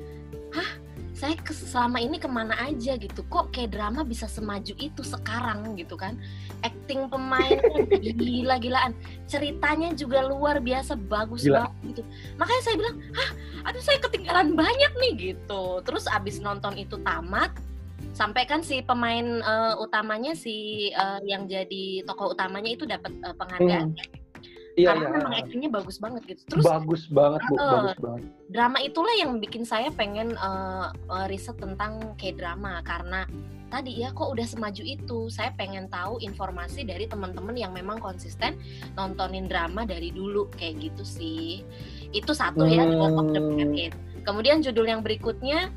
[0.56, 0.70] hah?
[1.16, 3.24] Saya selama ini ke mana aja gitu?
[3.32, 5.72] Kok kayak drama bisa semaju itu sekarang?
[5.80, 6.20] gitu kan.
[6.60, 7.88] Acting pemainnya
[8.20, 8.92] gila-gilaan.
[9.24, 11.64] Ceritanya juga luar biasa bagus Gila.
[11.64, 12.02] banget gitu.
[12.36, 13.30] Makanya saya bilang hah?
[13.64, 15.80] Aduh saya ketinggalan banyak nih gitu.
[15.88, 17.48] Terus abis nonton itu tamat
[18.16, 23.36] sampai kan si pemain uh, utamanya si uh, yang jadi tokoh utamanya itu dapat uh,
[23.36, 24.24] penghargaan hmm.
[24.76, 25.14] Iya, Karena iya.
[25.16, 26.42] memang aktingnya bagus banget gitu.
[26.52, 28.22] Terus bagus banget bu, uh, bagus banget.
[28.52, 33.24] Drama itulah yang bikin saya pengen uh, uh, riset tentang kayak drama karena
[33.72, 35.32] tadi ya kok udah semaju itu.
[35.32, 38.60] Saya pengen tahu informasi dari teman-teman yang memang konsisten
[39.00, 41.64] nontonin drama dari dulu kayak gitu sih.
[42.12, 42.76] Itu satu hmm.
[42.76, 43.92] ya The of.
[44.28, 45.72] Kemudian judul yang berikutnya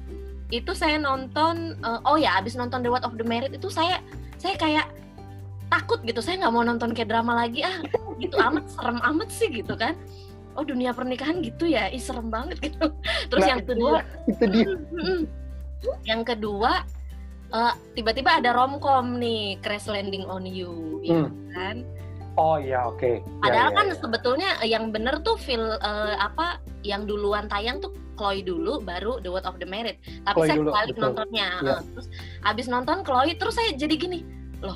[0.49, 4.01] itu saya nonton uh, oh ya abis nonton The World of the Merit itu saya
[4.41, 4.89] saya kayak
[5.69, 7.77] takut gitu saya nggak mau nonton kayak drama lagi ah
[8.17, 9.93] gitu amat serem amat sih gitu kan
[10.57, 12.89] oh dunia pernikahan gitu ya ih serem banget gitu
[13.29, 14.67] terus nah, yang kedua itu dia
[16.03, 16.83] yang kedua
[17.53, 21.53] uh, tiba-tiba ada romcom nih Crash Landing on You ya hmm.
[21.53, 21.77] kan
[22.39, 23.03] Oh iya, oke.
[23.03, 23.19] Okay.
[23.19, 23.95] Ya, Padahal ya, kan ya.
[23.99, 29.31] sebetulnya yang bener tuh feel uh, apa yang duluan tayang tuh Chloe dulu baru The
[29.31, 30.03] Word of the Merit.
[30.27, 31.49] Tapi Chloe saya balik nontonnya.
[31.63, 31.77] Ya.
[31.95, 32.11] terus
[32.43, 34.27] abis nonton Chloe terus saya jadi gini,
[34.59, 34.75] loh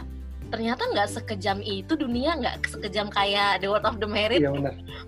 [0.53, 4.53] ternyata nggak sekejam itu dunia nggak sekejam kayak The World of the Merit iya,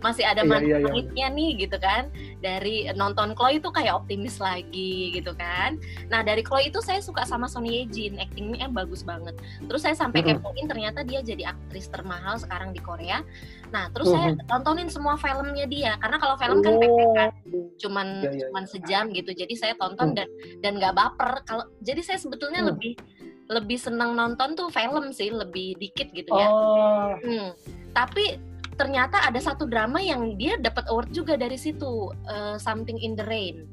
[0.02, 2.10] masih ada iya, iya, iya, nih gitu kan
[2.42, 5.78] dari nonton Chloe itu kayak optimis lagi gitu kan
[6.10, 9.38] nah dari Chloe itu saya suka sama Sony Ye Jin actingnya bagus banget
[9.70, 10.42] terus saya sampai mm -hmm.
[10.42, 13.22] kepoin ternyata dia jadi aktris termahal sekarang di Korea
[13.70, 14.34] nah terus mm -hmm.
[14.42, 16.82] saya tontonin semua filmnya dia karena kalau film kan oh.
[16.82, 17.30] pendek kan
[17.86, 18.72] cuman iya, iya, cuman iya.
[18.74, 20.18] sejam gitu jadi saya tonton mm.
[20.18, 20.30] dan
[20.66, 22.70] dan nggak baper kalau jadi saya sebetulnya mm.
[22.74, 22.98] lebih
[23.46, 26.48] lebih senang nonton tuh film sih lebih dikit gitu ya.
[26.50, 27.14] Oh.
[27.22, 27.50] Hmm.
[27.94, 28.42] Tapi
[28.76, 33.26] ternyata ada satu drama yang dia dapat award juga dari situ uh, Something in the
[33.30, 33.70] Rain.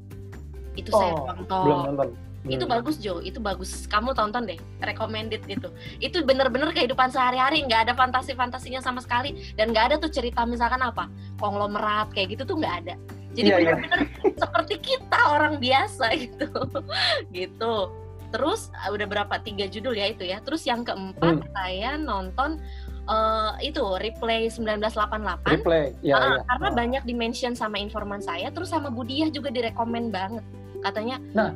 [0.77, 1.65] Itu oh, saya tonton.
[1.65, 2.09] Belum nonton.
[2.43, 2.51] Hmm.
[2.59, 3.87] Itu bagus Jo, itu bagus.
[3.87, 5.71] Kamu tonton deh, recommended itu.
[6.03, 10.83] Itu bener-bener kehidupan sehari-hari, nggak ada fantasi-fantasinya sama sekali, dan nggak ada tuh cerita misalkan
[10.83, 11.07] apa
[11.39, 12.95] konglomerat kayak gitu tuh nggak ada.
[13.33, 13.73] Jadi yeah, iya.
[13.79, 14.35] bener-bener yeah.
[14.37, 16.51] seperti kita orang biasa gitu,
[17.37, 18.02] gitu
[18.33, 21.53] terus ah, udah berapa tiga judul ya itu ya terus yang keempat hmm.
[21.53, 22.57] saya nonton
[23.05, 26.41] uh, itu replay 1988 replay ya, uh, ya.
[26.49, 26.73] karena uh.
[26.73, 30.41] banyak dimension sama informan saya terus sama Budiah juga direkomend banget
[30.81, 31.53] katanya nah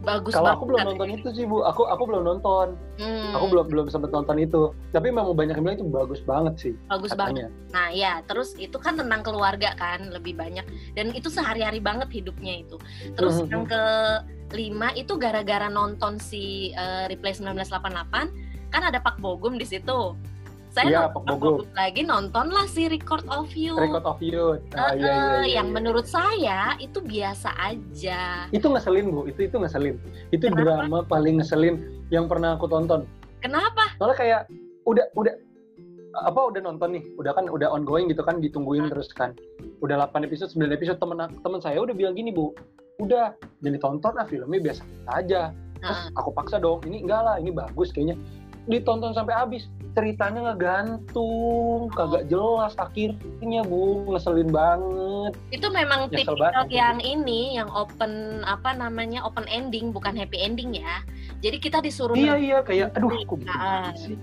[0.00, 3.36] bagus kalau aku belum nonton itu sih bu aku aku belum nonton hmm.
[3.36, 6.72] aku belum belum sempat nonton itu tapi memang banyak yang bilang itu bagus banget sih
[6.88, 7.52] bagus katanya.
[7.52, 10.64] banget nah ya terus itu kan tentang keluarga kan lebih banyak
[10.96, 12.80] dan itu sehari-hari banget hidupnya itu
[13.12, 13.52] terus hmm.
[13.52, 13.82] yang ke
[14.50, 20.14] lima itu gara-gara nonton si uh, Replay 1988 kan ada Pak Bogum di situ.
[20.70, 23.74] Saya ya, nonton Pak Bogum lagi nontonlah si Record of You.
[23.74, 24.62] Record of You.
[24.78, 25.74] uh, iya, iya, iya, yang iya.
[25.74, 28.46] menurut saya itu biasa aja.
[28.54, 29.98] Itu ngeselin Bu, itu itu ngeselin.
[30.30, 30.86] Itu Kenapa?
[30.86, 31.82] drama paling ngeselin
[32.14, 33.02] yang pernah aku tonton.
[33.42, 33.98] Kenapa?
[33.98, 34.40] Soalnya kayak
[34.86, 35.34] udah udah
[36.30, 39.34] apa udah nonton nih, udah kan udah ongoing gitu kan ditungguin terus kan.
[39.82, 42.54] Udah 8 episode, 9 episode temen temen saya udah bilang gini, Bu
[43.00, 43.32] udah
[43.64, 44.82] jadi tonton lah filmnya biasa
[45.16, 45.50] aja
[45.80, 48.20] terus aku paksa dong ini enggak lah ini bagus kayaknya
[48.68, 49.68] ditonton sampai habis.
[49.90, 54.06] Ceritanya ngegantung kagak jelas akhirnya bu.
[54.14, 55.32] Ngeselin banget.
[55.50, 60.78] Itu memang Nyesel tipikal yang ini yang open apa namanya open ending bukan happy ending
[60.78, 61.02] ya.
[61.42, 63.90] Jadi kita disuruh iya iya kayak aduh aku nah.
[63.98, 64.14] sih?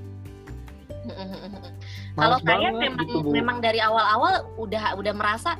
[2.18, 5.54] Kalau saya memang gitu, memang dari awal-awal udah udah merasa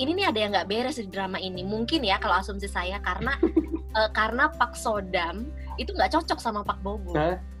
[0.00, 1.62] ini nih ada yang nggak beres di drama ini.
[1.62, 3.36] Mungkin ya kalau asumsi saya karena
[3.94, 5.46] uh, karena Pak Sodam
[5.78, 7.14] itu nggak cocok sama Pak Bobo.
[7.14, 7.51] Nah.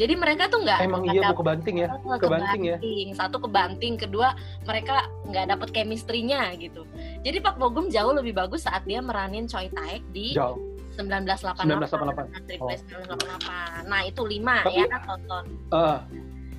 [0.00, 2.76] Jadi mereka tuh nggak emang iya mau kebanting ya, kebanting, ya.
[3.12, 4.32] Satu kebanting, kedua
[4.64, 6.88] mereka nggak dapet chemistry-nya gitu.
[7.20, 10.56] Jadi Pak Bogum jauh lebih bagus saat dia meranin Choi Taek di jauh.
[10.96, 11.68] 1988.
[11.68, 12.64] 1988.
[12.64, 12.72] Oh.
[12.72, 13.92] 1988.
[13.92, 15.44] Nah itu lima Tapi, ya kan tonton.
[15.68, 16.00] Uh,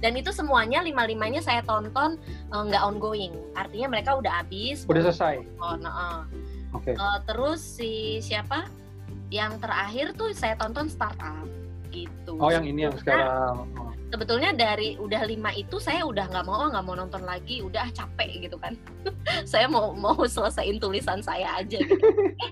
[0.02, 4.82] dan itu semuanya lima limanya saya tonton eh, nggak uh, ongoing artinya mereka udah habis
[4.90, 6.22] udah selesai oh nah, uh.
[6.74, 6.98] Okay.
[6.98, 8.66] Uh, terus si siapa
[9.30, 11.46] yang terakhir tuh saya tonton startup
[11.92, 12.34] gitu.
[12.40, 13.68] Oh yang ini yang sekarang.
[13.78, 13.92] oh.
[14.12, 17.62] sebetulnya dari udah lima itu saya udah nggak mau nggak mau nonton lagi.
[17.64, 18.76] Udah capek gitu kan.
[19.52, 22.00] Saya mau mau selesaiin tulisan saya aja gitu.
[22.42, 22.52] Eh,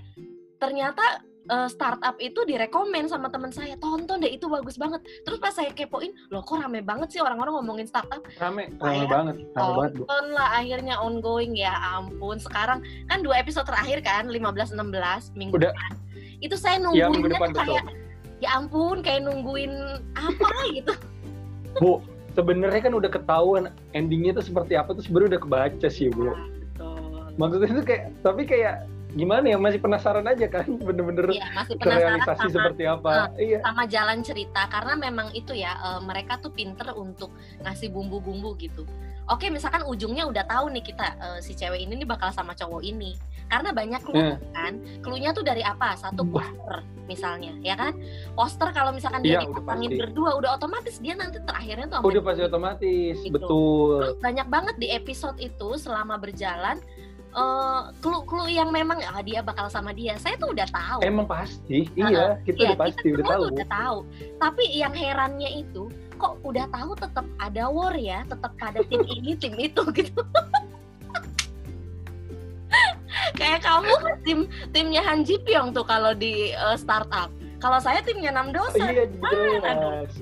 [0.59, 5.01] ternyata uh, startup itu direkomend sama teman saya tonton deh itu bagus banget.
[5.25, 8.21] Terus pas saya kepoin loh kok rame banget sih orang-orang ngomongin startup?
[8.37, 11.57] Rame rame banget rame banget tonton lah akhirnya ongoing.
[11.57, 15.73] Ya ampun sekarang kan dua episode terakhir kan 15 16 minggu Udah.
[15.73, 15.91] depan.
[16.39, 17.85] Itu saya nungguinnya ya, kayak
[18.39, 19.71] ya ampun kayak nungguin
[20.15, 20.93] apa gitu.
[21.79, 26.31] Bu sebenarnya kan udah ketahuan endingnya tuh seperti apa tuh sebenarnya udah kebaca sih bu.
[26.79, 28.87] Nah, maksudnya itu kayak tapi kayak
[29.17, 33.09] gimana ya masih penasaran aja kan bener-bener iya, masih penasaran realisasi sama, seperti apa.
[33.09, 33.59] uh, iya.
[33.65, 37.33] sama jalan cerita karena memang itu ya uh, mereka tuh pinter untuk
[37.65, 38.85] ngasih bumbu-bumbu gitu.
[39.29, 42.81] Oke misalkan ujungnya udah tahu nih kita uh, si cewek ini nih bakal sama cowok
[42.85, 43.17] ini.
[43.49, 44.37] Karena banyak clue yeah.
[44.53, 45.97] kan clue-nya tuh dari apa?
[45.97, 47.97] Satu poster misalnya ya kan?
[48.37, 52.41] Poster kalau misalkan dia yeah, dipasangin berdua udah otomatis dia nanti terakhirnya tuh udah pasti
[52.45, 53.33] otomatis gitu.
[53.33, 54.01] betul.
[54.05, 56.77] Terus banyak banget di episode itu selama berjalan
[57.35, 60.17] uh, clue-clue yang memang ah, dia bakal sama dia.
[60.17, 60.99] Saya tuh udah tahu.
[61.05, 63.43] Emang pasti, uh, iya, kita udah pasti kita udah tahu.
[63.53, 63.97] udah tahu.
[64.39, 69.35] Tapi yang herannya itu kok udah tahu tetap ada war ya, tetap ada tim ini,
[69.37, 70.21] tim itu gitu.
[73.39, 77.33] Kayak kamu tim timnya Han Ji Pyong tuh kalau di uh, startup.
[77.59, 78.79] Kalau saya timnya Nam Dosa.
[78.79, 80.15] Iya, jelas.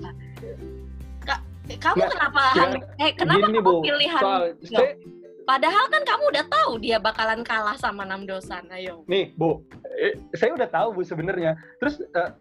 [1.22, 1.40] Kak,
[1.78, 4.24] kamu nah, kenapa Han, eh kenapa gini, kamu pilih Han?
[4.24, 4.44] Soal,
[5.48, 8.68] Padahal kan kamu udah tahu dia bakalan kalah sama Nam Dosan.
[8.68, 9.08] Ayo.
[9.08, 9.64] Nih, Bu.
[9.96, 11.56] Eh, saya udah tahu Bu sebenarnya.
[11.80, 12.36] Terus uh,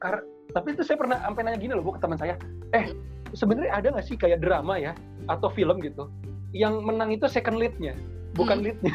[0.51, 2.35] tapi itu saya pernah sampai nanya gini loh Bu ke teman saya.
[2.75, 2.91] Eh,
[3.35, 4.93] sebenarnya ada nggak sih kayak drama ya
[5.27, 6.07] atau film gitu
[6.55, 7.97] yang menang itu second leadnya
[8.37, 8.65] bukan hmm.
[8.71, 8.95] leadnya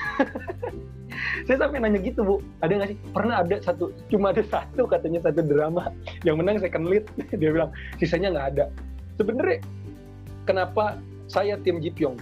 [1.47, 5.20] saya sampai nanya gitu bu ada nggak sih pernah ada satu cuma ada satu katanya
[5.28, 5.91] satu drama
[6.24, 7.03] yang menang second lead
[7.39, 8.66] dia bilang sisanya nggak ada
[9.20, 9.59] sebenarnya
[10.47, 10.97] kenapa
[11.28, 12.16] saya tim Ji Pyong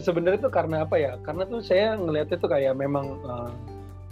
[0.00, 1.12] sebenarnya itu karena apa ya?
[1.22, 3.50] Karena tuh saya ngelihatnya tuh kayak memang uh,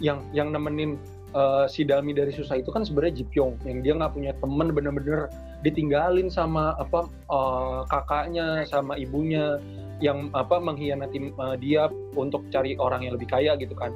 [0.03, 0.99] yang yang nemenin
[1.35, 4.71] uh, si Dalmi dari susah itu kan sebenarnya Ji Pyong yang dia nggak punya temen
[4.71, 5.27] bener-bener
[5.65, 9.59] ditinggalin sama apa uh, kakaknya sama ibunya
[10.01, 13.91] yang apa mengkhianati uh, dia untuk cari orang yang lebih kaya gitu kan.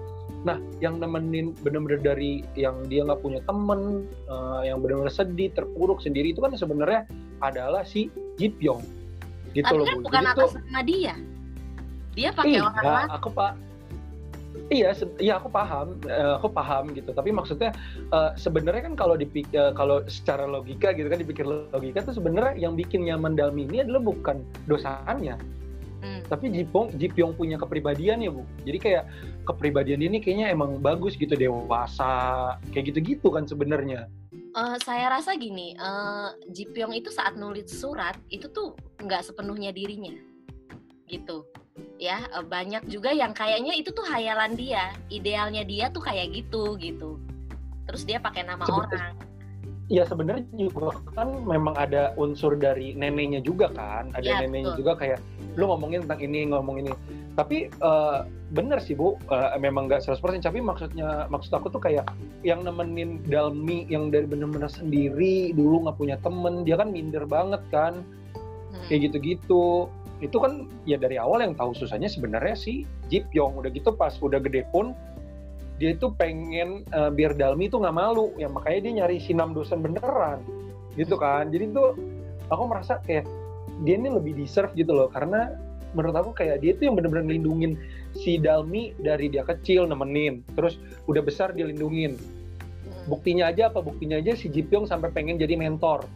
[0.45, 5.99] Nah yang nemenin bener-bener dari yang dia nggak punya temen uh, yang bener-bener sedih terpuruk
[5.99, 7.03] sendiri itu kan sebenarnya
[7.43, 8.07] adalah si
[8.39, 8.81] Ji Pyong.
[9.51, 11.15] Gitu Tapi loh kan bukan atas nama dia
[12.17, 13.53] dia pakai orang lain aku pak
[14.67, 14.91] Iya,
[15.23, 17.15] iya aku paham, uh, aku paham gitu.
[17.15, 17.71] Tapi maksudnya
[18.11, 22.59] uh, sebenarnya kan kalau dipikir uh, kalau secara logika gitu kan dipikir logika tuh sebenarnya
[22.59, 25.39] yang bikin nyaman Dalmi ini adalah bukan dosanya,
[26.03, 26.27] hmm.
[26.27, 28.43] tapi Jipong Jipyong punya kepribadian ya bu.
[28.67, 29.03] Jadi kayak
[29.47, 34.11] kepribadian ini kayaknya emang bagus gitu dewasa, kayak gitu-gitu kan sebenarnya.
[34.51, 40.11] Uh, saya rasa gini, uh, Jipyong itu saat nulis surat itu tuh nggak sepenuhnya dirinya,
[41.07, 41.47] gitu
[41.97, 44.93] ya eh, banyak juga yang kayaknya itu tuh hayalan dia.
[45.09, 47.17] Idealnya dia tuh kayak gitu gitu.
[47.89, 49.15] Terus dia pakai nama Seben orang.
[49.87, 54.79] Ya sebenarnya juga kan memang ada unsur dari neneknya juga kan, ada ya, neneknya betul.
[54.83, 55.19] juga kayak
[55.55, 56.91] lu ngomongin tentang ini ngomong ini.
[57.39, 62.03] Tapi uh, bener sih bu, uh, memang nggak 100% tapi maksudnya maksud aku tuh kayak
[62.43, 67.63] yang nemenin Dalmi yang dari bener-bener sendiri dulu nggak punya temen, dia kan minder banget
[67.71, 68.03] kan,
[68.75, 68.91] hmm.
[68.91, 69.87] kayak gitu-gitu
[70.17, 73.61] itu kan ya dari awal yang tahu susahnya sebenarnya si Jip Yong.
[73.61, 74.97] Udah gitu pas udah gede pun
[75.77, 78.33] dia itu pengen uh, biar Dalmi itu nggak malu.
[78.41, 80.41] Ya makanya dia nyari si enam dosen beneran.
[80.97, 81.53] Gitu kan.
[81.53, 81.93] Jadi tuh
[82.49, 83.29] aku merasa kayak
[83.85, 85.09] dia ini lebih deserve gitu loh.
[85.13, 85.53] Karena
[85.93, 87.77] menurut aku kayak dia itu yang bener-bener lindungin
[88.17, 90.41] si Dalmi dari dia kecil nemenin.
[90.57, 92.17] Terus udah besar dia lindungin.
[92.17, 93.13] Hmm.
[93.13, 93.85] buktinya aja apa?
[93.85, 96.09] Buktinya aja si Jipyong sampai pengen jadi mentor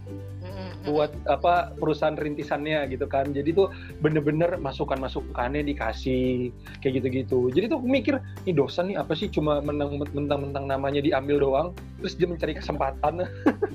[0.81, 3.29] buat apa perusahaan rintisannya gitu kan.
[3.29, 3.69] Jadi tuh
[4.01, 6.49] bener-bener masukan masukannya dikasih
[6.81, 7.53] kayak gitu-gitu.
[7.53, 9.29] Jadi tuh mikir ini dosen nih apa sih?
[9.29, 11.67] Cuma mentang-mentang namanya diambil doang
[12.01, 13.25] terus dia mencari kesempatan.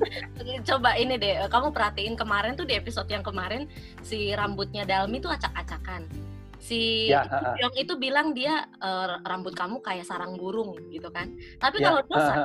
[0.69, 3.71] Coba ini deh kamu perhatiin kemarin tuh di episode yang kemarin
[4.03, 6.11] si rambutnya Dalmi tuh acak-acakan.
[6.57, 7.23] Si ya,
[7.63, 8.91] Yong itu bilang dia e,
[9.23, 11.31] rambut kamu kayak sarang burung gitu kan.
[11.63, 12.39] Tapi ya, kalau dosen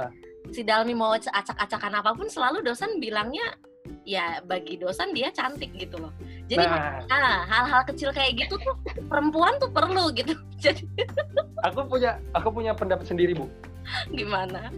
[0.54, 3.58] si Dalmi mau acak-acakan apa pun selalu dosen bilangnya
[4.04, 6.14] ya bagi dosen dia cantik gitu loh.
[6.50, 8.76] Jadi nah, nah hal-hal kecil kayak gitu tuh
[9.08, 10.34] perempuan tuh perlu gitu.
[10.64, 10.86] Jadi
[11.66, 13.46] aku punya aku punya pendapat sendiri bu.
[14.14, 14.70] Gimana?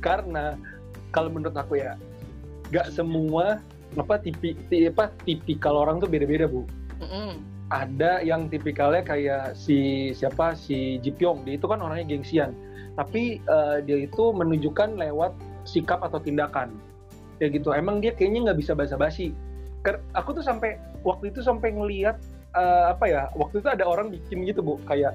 [0.00, 0.54] Karena
[1.10, 1.96] kalau menurut aku ya
[2.70, 3.60] nggak semua
[3.96, 6.66] apa tipi, tipi apa tipikal orang tuh beda-beda bu.
[7.00, 7.30] Mm -hmm.
[7.66, 12.54] Ada yang tipikalnya kayak si siapa si Jipyong dia itu kan orangnya gengsian,
[12.94, 15.34] tapi uh, dia itu menunjukkan lewat
[15.66, 16.70] sikap atau tindakan
[17.38, 17.72] kayak gitu.
[17.72, 19.32] Emang dia kayaknya nggak bisa basa-basi.
[20.18, 22.18] Aku tuh sampai waktu itu sampai ngelihat
[22.58, 25.14] uh, apa ya waktu itu ada orang bikin gitu bu kayak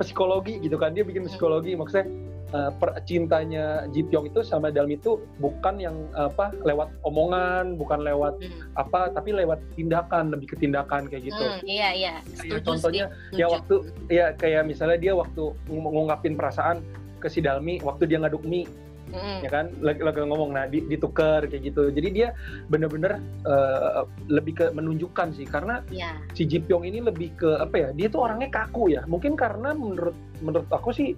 [0.00, 0.96] psikologi gitu kan.
[0.96, 2.08] Dia bikin psikologi maksudnya
[2.56, 8.00] uh, per, cintanya Ji Pyong itu sama Dalm itu bukan yang apa lewat omongan bukan
[8.06, 8.80] lewat hmm.
[8.80, 11.44] apa tapi lewat tindakan lebih ke tindakan kayak gitu.
[11.44, 12.14] Hmm, iya iya.
[12.40, 13.44] Kayak contohnya sih.
[13.44, 13.74] ya waktu
[14.08, 16.80] ya kayak misalnya dia waktu ngungkapin perasaan
[17.20, 18.68] ke si Dalmi waktu dia ngaduk mie
[19.12, 19.46] mm.
[19.46, 19.66] ya kan?
[19.82, 21.90] Lagi, lagi ngomong nah di, ditukar kayak gitu.
[21.90, 22.28] Jadi dia
[22.70, 25.46] bener-bener uh, lebih ke menunjukkan sih.
[25.46, 26.18] Karena yeah.
[26.34, 29.02] si Ji Pyong ini lebih ke apa ya dia tuh orangnya kaku ya.
[29.06, 31.12] Mungkin karena menurut menurut aku sih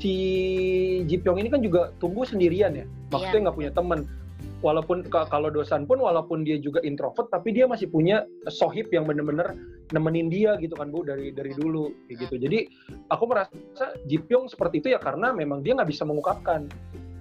[0.00, 0.14] si
[1.04, 2.84] Ji Pyong ini kan juga tumbuh sendirian ya.
[3.12, 3.44] Maksudnya iya.
[3.48, 3.70] nggak yeah.
[3.70, 4.00] punya teman.
[4.64, 9.52] Walaupun kalau dosan pun walaupun dia juga introvert tapi dia masih punya sohib yang bener-bener
[9.92, 12.34] nemenin dia gitu kan bu dari dari dulu kayak gitu.
[12.40, 12.58] Jadi
[13.12, 16.72] aku merasa Ji Pyong seperti itu ya karena memang dia nggak bisa mengungkapkan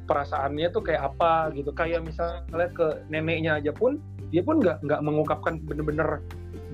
[0.05, 3.97] perasaannya tuh kayak apa gitu kayak misalnya ke neneknya aja pun
[4.29, 6.21] dia pun nggak nggak mengungkapkan bener-bener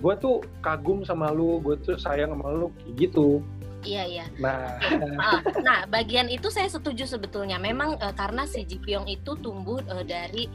[0.02, 3.40] gue tuh kagum sama lu gue tuh sayang sama lu kayak gitu
[3.82, 4.26] Iya iya.
[4.38, 4.78] Nah,
[5.18, 7.58] ah, nah bagian itu saya setuju sebetulnya.
[7.58, 10.46] Memang uh, karena si Ji Pyong itu tumbuh uh, dari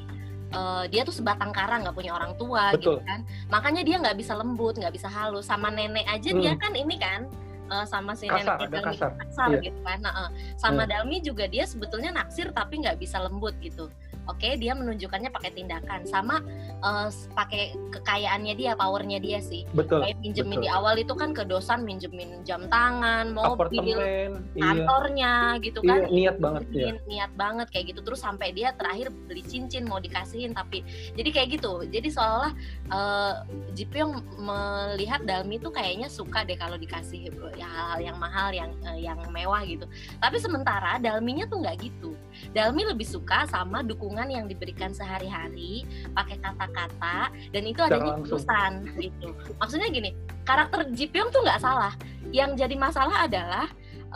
[0.54, 3.02] uh, dia tuh sebatang kara nggak punya orang tua gitu Betul.
[3.02, 3.20] gitu kan.
[3.50, 5.50] Makanya dia nggak bisa lembut, nggak bisa halus.
[5.50, 6.38] Sama nenek aja hmm.
[6.38, 7.26] dia kan ini kan
[7.70, 9.60] uh, sama si kasar, nenek Dalmi kasar, kasar iya.
[9.70, 9.98] gitu kan.
[10.02, 10.90] Nah, uh, sama hmm.
[10.90, 13.90] Dalmi juga dia sebetulnya naksir tapi nggak bisa lembut gitu.
[14.26, 16.42] Oke, dia menunjukkannya pakai tindakan sama
[16.82, 19.64] uh, pakai kekayaannya dia, powernya dia sih.
[19.72, 20.02] Betul.
[20.02, 20.64] Kayak minjemin betul.
[20.64, 24.30] di awal itu kan ke dosan minjemin jam tangan, mobil, iya.
[24.58, 25.64] kantornya iya.
[25.64, 25.98] gitu kan.
[26.04, 26.92] Iya, niat banget ya.
[27.06, 30.82] Niat banget kayak gitu terus sampai dia terakhir beli cincin mau dikasihin tapi
[31.14, 31.86] jadi kayak gitu.
[31.86, 32.52] Jadi seolah-olah
[32.90, 33.34] uh,
[33.76, 38.98] Jipyong melihat Dalmi itu kayaknya suka deh kalau dikasih ya hal-hal yang mahal yang uh,
[38.98, 39.86] yang mewah gitu.
[40.18, 42.12] Tapi sementara Dalminya tuh nggak gitu.
[42.52, 45.84] Dalmi lebih suka sama dukungan yang diberikan sehari-hari
[46.16, 49.36] pakai kata-kata dan itu adanya tulisan gitu.
[49.60, 50.16] Maksudnya gini,
[50.48, 51.92] karakter Jipyong tuh nggak salah.
[52.32, 53.66] Yang jadi masalah adalah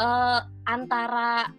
[0.01, 1.53] uh, antara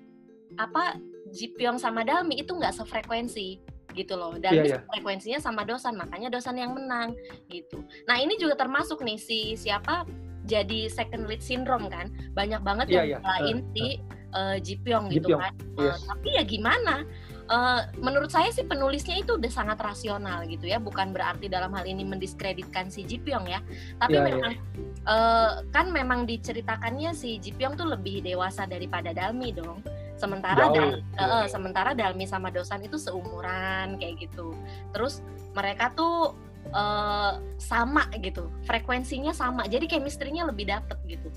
[0.57, 0.97] apa
[1.31, 3.61] Jipyong sama Dalmi itu nggak sefrekuensi
[3.91, 4.81] gitu loh dan yeah, yeah.
[4.87, 7.15] frekuensinya sama dosan makanya dosan yang menang
[7.51, 10.07] gitu nah ini juga termasuk nih si siapa
[10.47, 13.21] jadi second lead syndrome kan banyak banget yeah, yang yeah.
[13.23, 13.85] lain uh, si
[14.33, 16.01] uh, Jipyong gitu kan yes.
[16.07, 17.05] uh, tapi ya gimana
[17.51, 21.83] Uh, menurut saya sih penulisnya itu udah sangat rasional gitu ya, bukan berarti dalam hal
[21.83, 23.59] ini mendiskreditkan si Jipyong ya,
[23.99, 25.03] tapi yeah, memang yeah.
[25.03, 29.83] Uh, kan memang diceritakannya si Jipyong tuh lebih dewasa daripada Dalmi dong.
[30.15, 34.55] Sementara Dal, uh, sementara Dalmi sama Dosan itu seumuran kayak gitu.
[34.95, 35.19] Terus
[35.51, 36.31] mereka tuh
[36.71, 41.27] uh, sama gitu, frekuensinya sama, jadi chemistry-nya lebih dapet gitu.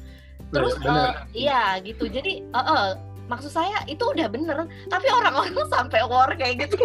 [0.55, 2.91] Terus uh, iya gitu, jadi uh, uh,
[3.29, 4.69] maksud saya itu udah bener.
[4.89, 6.81] Tapi orang-orang sampai war kayak gitu.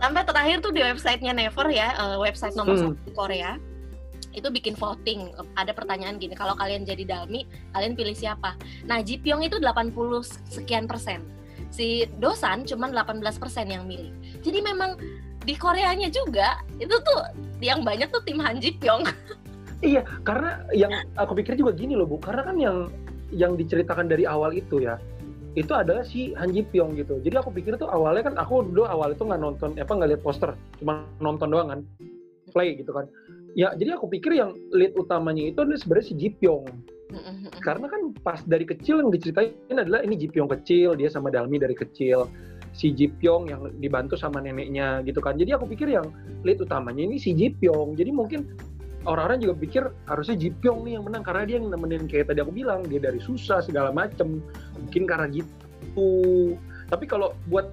[0.00, 2.82] Sampai terakhir tuh di websitenya Never ya uh, website nomor hmm.
[2.96, 3.60] satu di Korea.
[4.32, 5.34] Itu bikin voting.
[5.60, 7.44] Ada pertanyaan gini kalau kalian jadi Dalmi
[7.76, 8.56] kalian pilih siapa?
[8.88, 9.92] Nah Jipyong itu 80
[10.48, 11.20] sekian persen.
[11.70, 14.10] Si Dosan cuma 18 persen yang milih.
[14.40, 14.96] Jadi memang
[15.44, 17.20] di Koreanya juga itu tuh
[17.60, 19.08] yang banyak tuh tim Han Jipyong
[19.80, 22.16] iya karena yang aku pikir juga gini loh bu.
[22.16, 22.88] Karena kan yang
[23.30, 24.98] yang diceritakan dari awal itu ya
[25.58, 27.18] itu adalah si Han Ji Pyong gitu.
[27.18, 30.22] Jadi aku pikir tuh awalnya kan aku dulu awal itu nggak nonton apa nggak lihat
[30.22, 31.80] poster, cuma nonton doang kan,
[32.54, 33.10] play gitu kan.
[33.58, 36.66] Ya jadi aku pikir yang lead utamanya itu adalah sebenarnya si Ji Pyong.
[37.66, 41.58] Karena kan pas dari kecil yang diceritain adalah ini Ji Pyong kecil, dia sama Dalmi
[41.58, 42.30] dari kecil.
[42.70, 45.34] Si Ji Pyong yang dibantu sama neneknya gitu kan.
[45.34, 46.06] Jadi aku pikir yang
[46.46, 47.98] lead utamanya ini si Ji Pyong.
[47.98, 48.46] Jadi mungkin
[49.08, 52.52] orang-orang juga pikir harusnya Jipyong nih yang menang karena dia yang nemenin kayak tadi aku
[52.52, 54.44] bilang dia dari susah segala macem
[54.76, 56.56] mungkin karena gitu
[56.92, 57.72] tapi kalau buat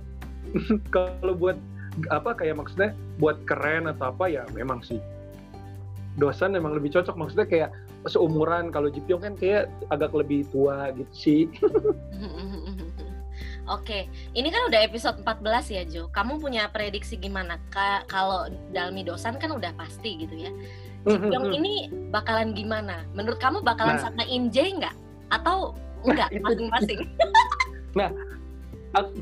[0.96, 1.60] kalau buat
[2.14, 5.02] apa kayak maksudnya buat keren atau apa ya memang sih
[6.16, 7.70] dosan memang lebih cocok maksudnya kayak
[8.08, 11.42] seumuran kalau Jipyong kan kayak agak lebih tua gitu sih
[13.68, 16.08] Oke, ini kan udah episode 14 ya Jo.
[16.08, 17.60] Kamu punya prediksi gimana?
[17.68, 20.52] Ka kalau Dalmi Dosan kan udah pasti gitu ya.
[21.08, 21.74] Jipyong ini
[22.12, 23.08] bakalan gimana?
[23.16, 24.96] Menurut kamu bakalan nah, sama Inje nggak?
[25.32, 25.72] Atau
[26.04, 27.08] enggak masing-masing?
[28.00, 28.12] nah,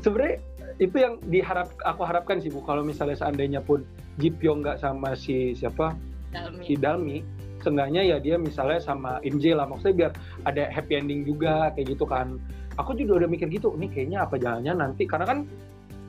[0.02, 0.42] sebenarnya
[0.76, 3.86] itu yang diharap aku harapkan sih Bu kalau misalnya seandainya pun
[4.20, 5.96] Jipyong nggak sama si siapa
[6.32, 6.62] Dalmi.
[6.68, 7.18] si Dalmi
[7.64, 10.12] seenggaknya ya dia misalnya sama Inje lah maksudnya biar
[10.44, 12.36] ada happy ending juga kayak gitu kan
[12.76, 15.38] aku juga udah mikir gitu nih kayaknya apa jalannya nanti karena kan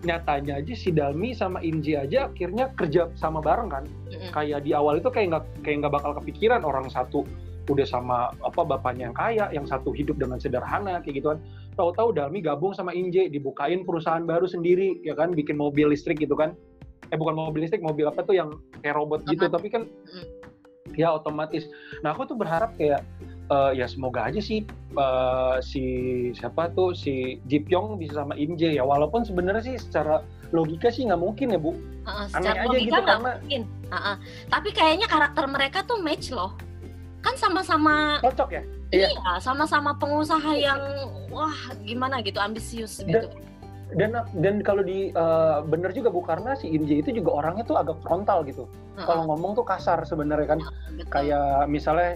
[0.06, 3.84] nyatanya aja si Dalmi sama Inji aja akhirnya kerja sama bareng kan.
[4.08, 4.32] Mm-hmm.
[4.32, 7.26] kayak di awal itu kayak nggak kayak nggak bakal kepikiran orang satu
[7.68, 11.40] udah sama apa bapaknya yang kaya yang satu hidup dengan sederhana kayak gitu kan.
[11.76, 16.38] Tahu-tahu Dalmi gabung sama Inje dibukain perusahaan baru sendiri ya kan bikin mobil listrik gitu
[16.38, 16.56] kan.
[17.12, 20.96] Eh bukan mobil listrik mobil apa tuh yang kayak robot gitu tapi kan mm-hmm.
[20.96, 21.68] ya otomatis.
[22.06, 23.04] Nah aku tuh berharap kayak
[23.52, 24.64] uh, ya semoga aja sih
[24.96, 25.84] uh, si
[26.32, 28.84] siapa tuh si Jipyong bisa sama Inje ya.
[28.86, 30.24] Walaupun sebenarnya sih secara
[30.56, 31.76] logika sih nggak mungkin ya bu.
[32.08, 33.32] Uh, secara Aneh logika gitu, karena...
[33.42, 33.62] mungkin.
[33.88, 34.16] Uh, uh.
[34.48, 36.56] tapi kayaknya karakter mereka tuh match loh.
[37.20, 38.64] Kan sama-sama cocok ya?
[38.88, 39.34] Iya, iya.
[39.44, 40.80] sama-sama pengusaha yang
[41.28, 41.52] wah
[41.84, 43.28] gimana gitu ambisius gitu.
[44.00, 47.76] dan dan kalau di uh, bener juga bu karena si Inje itu juga orangnya tuh
[47.76, 48.64] agak frontal gitu.
[48.96, 49.08] Uh -uh.
[49.08, 50.60] kalau ngomong tuh kasar sebenarnya kan.
[50.64, 52.16] Uh, kayak misalnya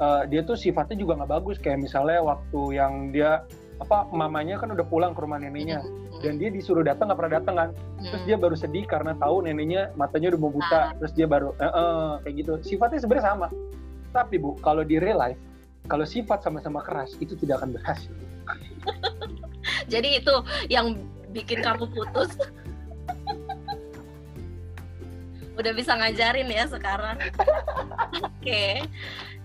[0.00, 1.56] uh, dia tuh sifatnya juga nggak bagus.
[1.60, 3.44] Kayak misalnya waktu yang dia
[3.80, 5.80] apa mamanya kan udah pulang ke rumah neneknya.
[5.80, 6.20] Mm-hmm.
[6.20, 7.68] dan dia disuruh datang nggak pernah datang kan.
[8.00, 8.44] Terus dia mm-hmm.
[8.44, 10.80] baru sedih karena tahu neneknya matanya udah mau buta.
[10.80, 10.92] Ah.
[11.00, 12.52] terus dia baru eh, eh, kayak gitu.
[12.64, 13.48] Sifatnya sebenarnya sama.
[14.10, 15.40] Tapi bu kalau di real life
[15.88, 18.12] kalau sifat sama-sama keras itu tidak akan berhasil.
[19.92, 20.34] Jadi itu
[20.68, 20.98] yang
[21.32, 22.36] bikin kamu putus.
[25.58, 27.16] Udah bisa ngajarin ya sekarang.
[28.20, 28.28] Oke.
[28.40, 28.74] okay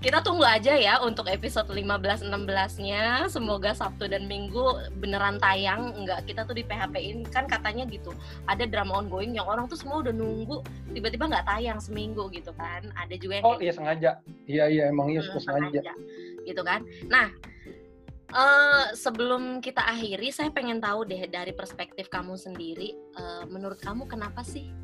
[0.06, 3.26] kita tunggu aja ya untuk episode 15 16-nya.
[3.26, 5.98] Semoga Sabtu dan Minggu beneran tayang.
[5.98, 8.14] Enggak, kita tuh di PHP-in kan katanya gitu.
[8.46, 10.62] Ada drama ongoing yang orang tuh semua udah nunggu
[10.94, 12.86] tiba-tiba nggak tayang seminggu gitu kan.
[12.94, 14.12] Ada juga yang Oh, iya sengaja.
[14.46, 15.82] Iya iya emang iya hmm, sengaja.
[16.46, 16.86] Gitu kan.
[17.10, 17.34] Nah,
[18.36, 24.12] Uh, sebelum kita akhiri, saya pengen tahu deh dari perspektif kamu sendiri, uh, menurut kamu
[24.12, 24.76] kenapa sih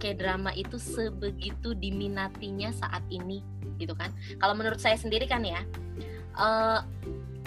[0.00, 3.44] K-drama itu sebegitu diminatinya saat ini,
[3.78, 4.10] gitu kan?
[4.38, 5.62] Kalau menurut saya sendiri kan ya,
[6.38, 6.82] uh,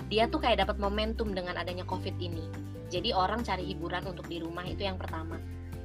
[0.07, 2.45] dia tuh kayak dapat momentum dengan adanya COVID ini.
[2.87, 5.35] Jadi orang cari hiburan untuk di rumah itu yang pertama.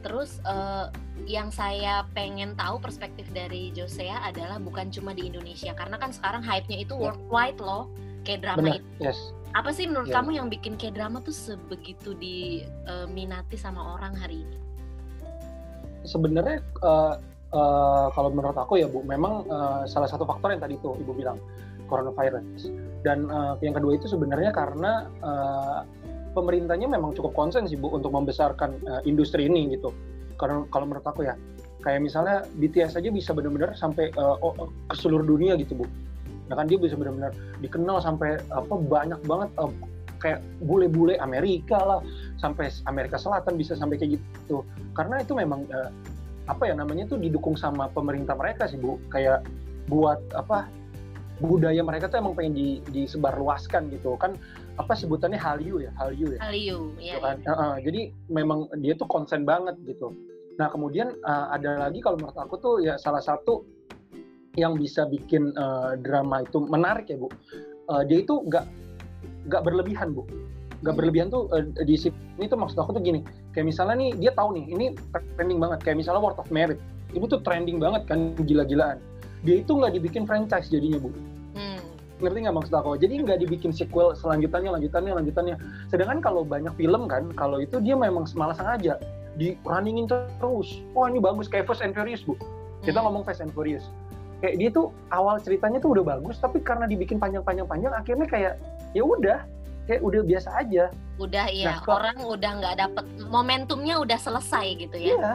[0.03, 0.91] Terus uh,
[1.27, 6.43] yang saya pengen tahu perspektif dari Josea adalah bukan cuma di Indonesia, karena kan sekarang
[6.43, 7.11] hype-nya itu ya.
[7.11, 7.91] worldwide loh,
[8.27, 8.87] K-drama itu.
[8.99, 9.19] Yes
[9.53, 10.17] apa sih menurut yeah.
[10.21, 14.59] kamu yang bikin kayak drama tuh sebegitu diminati sama orang hari ini?
[16.09, 17.21] Sebenarnya uh,
[17.53, 21.13] uh, kalau menurut aku ya Bu, memang uh, salah satu faktor yang tadi tuh Ibu
[21.13, 21.39] bilang
[21.87, 22.73] coronavirus.
[23.05, 25.87] Dan uh, yang kedua itu sebenarnya karena uh,
[26.33, 29.93] pemerintahnya memang cukup konsen sih Bu untuk membesarkan uh, industri ini gitu.
[30.41, 31.37] Karena kalau menurut aku ya,
[31.85, 34.39] kayak misalnya BTS aja bisa benar-benar sampai uh,
[34.91, 35.87] ke seluruh dunia gitu Bu
[36.51, 37.33] ya kan dia bisa benar-benar
[37.65, 39.73] dikenal sampai apa banyak banget uh,
[40.21, 42.01] kayak bule-bule Amerika lah
[42.37, 44.61] sampai Amerika Selatan bisa sampai kayak gitu
[44.93, 45.89] karena itu memang uh,
[46.53, 49.01] apa ya namanya tuh didukung sama pemerintah mereka sih bu.
[49.09, 49.49] Kayak
[49.89, 50.69] buat apa
[51.43, 54.15] budaya mereka tuh emang pengen di, disebarluaskan gitu.
[54.21, 54.37] Kan
[54.77, 55.41] apa sebutannya?
[55.41, 55.91] Hallyu ya?
[55.97, 56.41] Hallyu ya?
[56.45, 57.37] Hallyu ya, kan?
[57.41, 57.51] ya.
[57.51, 60.13] Uh, uh, jadi memang dia tuh konsen banget gitu.
[60.61, 63.65] Nah kemudian uh, ada lagi kalau menurut aku tuh ya salah satu
[64.61, 67.33] yang bisa bikin uh, drama itu menarik ya bu.
[67.89, 68.69] Uh, dia itu nggak
[69.49, 70.29] nggak berlebihan bu.
[70.85, 74.33] Nggak berlebihan tuh uh, di sini tuh maksud aku tuh gini kayak misalnya nih dia
[74.33, 74.87] tahu nih ini
[75.37, 75.79] trending banget.
[75.85, 76.81] Kayak misalnya World of Merit.
[77.13, 78.99] Itu tuh trending banget kan gila-gilaan.
[79.45, 81.13] Dia itu nggak dibikin franchise jadinya bu.
[81.53, 81.81] Hmm.
[82.23, 82.95] ngerti nggak maksud aku?
[83.03, 85.57] Jadi nggak dibikin sequel selanjutannya lanjutannya lanjutannya.
[85.91, 88.97] Sedangkan kalau banyak film kan kalau itu dia memang semalasan aja.
[89.37, 90.81] Di runningin terus.
[90.97, 91.51] Wah ini bagus.
[91.51, 92.39] Kayak Fast and Furious bu.
[92.87, 93.05] Kita hmm.
[93.11, 93.85] ngomong Fast and Furious.
[94.39, 98.55] Kayak dia tuh awal ceritanya tuh udah bagus tapi karena dibikin panjang-panjang-panjang akhirnya kayak
[98.91, 99.39] ya udah
[99.89, 100.91] kayak udah biasa aja.
[101.19, 101.79] Udah iya.
[101.79, 105.17] Nah, orang udah nggak dapet momentumnya udah selesai gitu ya?
[105.19, 105.35] Iya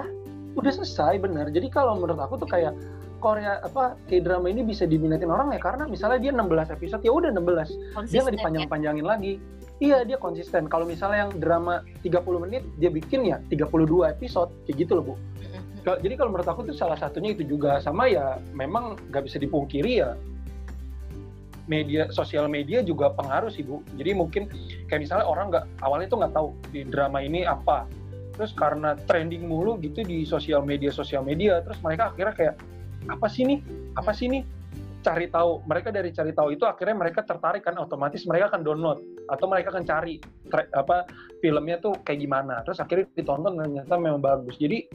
[0.58, 2.74] udah selesai bener jadi kalau menurut aku tuh kayak
[3.18, 7.12] Korea apa kayak drama ini bisa diminatin orang ya karena misalnya dia 16 episode ya
[7.14, 8.38] udah 16 konsisten, dia nggak ya?
[8.38, 9.10] dipanjang-panjangin ya?
[9.10, 9.34] lagi.
[9.78, 10.70] Iya dia konsisten.
[10.70, 12.14] Kalau misalnya yang drama 30
[12.46, 15.16] menit dia bikin ya 32 episode kayak gitu loh bu.
[15.98, 17.82] Jadi kalau menurut aku tuh salah satunya itu juga.
[17.82, 20.14] Sama ya memang nggak bisa dipungkiri ya
[21.68, 23.84] media sosial media juga pengaruh sih bu.
[24.00, 24.48] Jadi mungkin
[24.88, 27.86] kayak misalnya orang nggak awalnya tuh nggak tahu di drama ini apa.
[28.40, 32.56] Terus karena trending mulu gitu di sosial media sosial media terus mereka akhirnya kayak
[33.12, 33.60] apa sih nih?
[34.00, 34.44] Apa sih nih?
[35.04, 35.64] Cari tahu.
[35.68, 39.76] Mereka dari cari tahu itu akhirnya mereka tertarik kan otomatis mereka akan download atau mereka
[39.76, 40.20] akan cari
[40.74, 41.08] apa
[41.44, 42.64] filmnya tuh kayak gimana.
[42.64, 44.56] Terus akhirnya ditonton ternyata memang bagus.
[44.56, 44.88] Jadi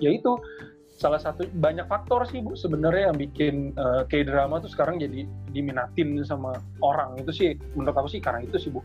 [0.00, 0.36] ya itu
[0.96, 4.96] salah satu banyak faktor sih bu sebenarnya yang bikin uh, eh, k drama tuh sekarang
[4.96, 8.80] jadi diminatin sama orang itu sih menurut aku sih karena itu sih bu.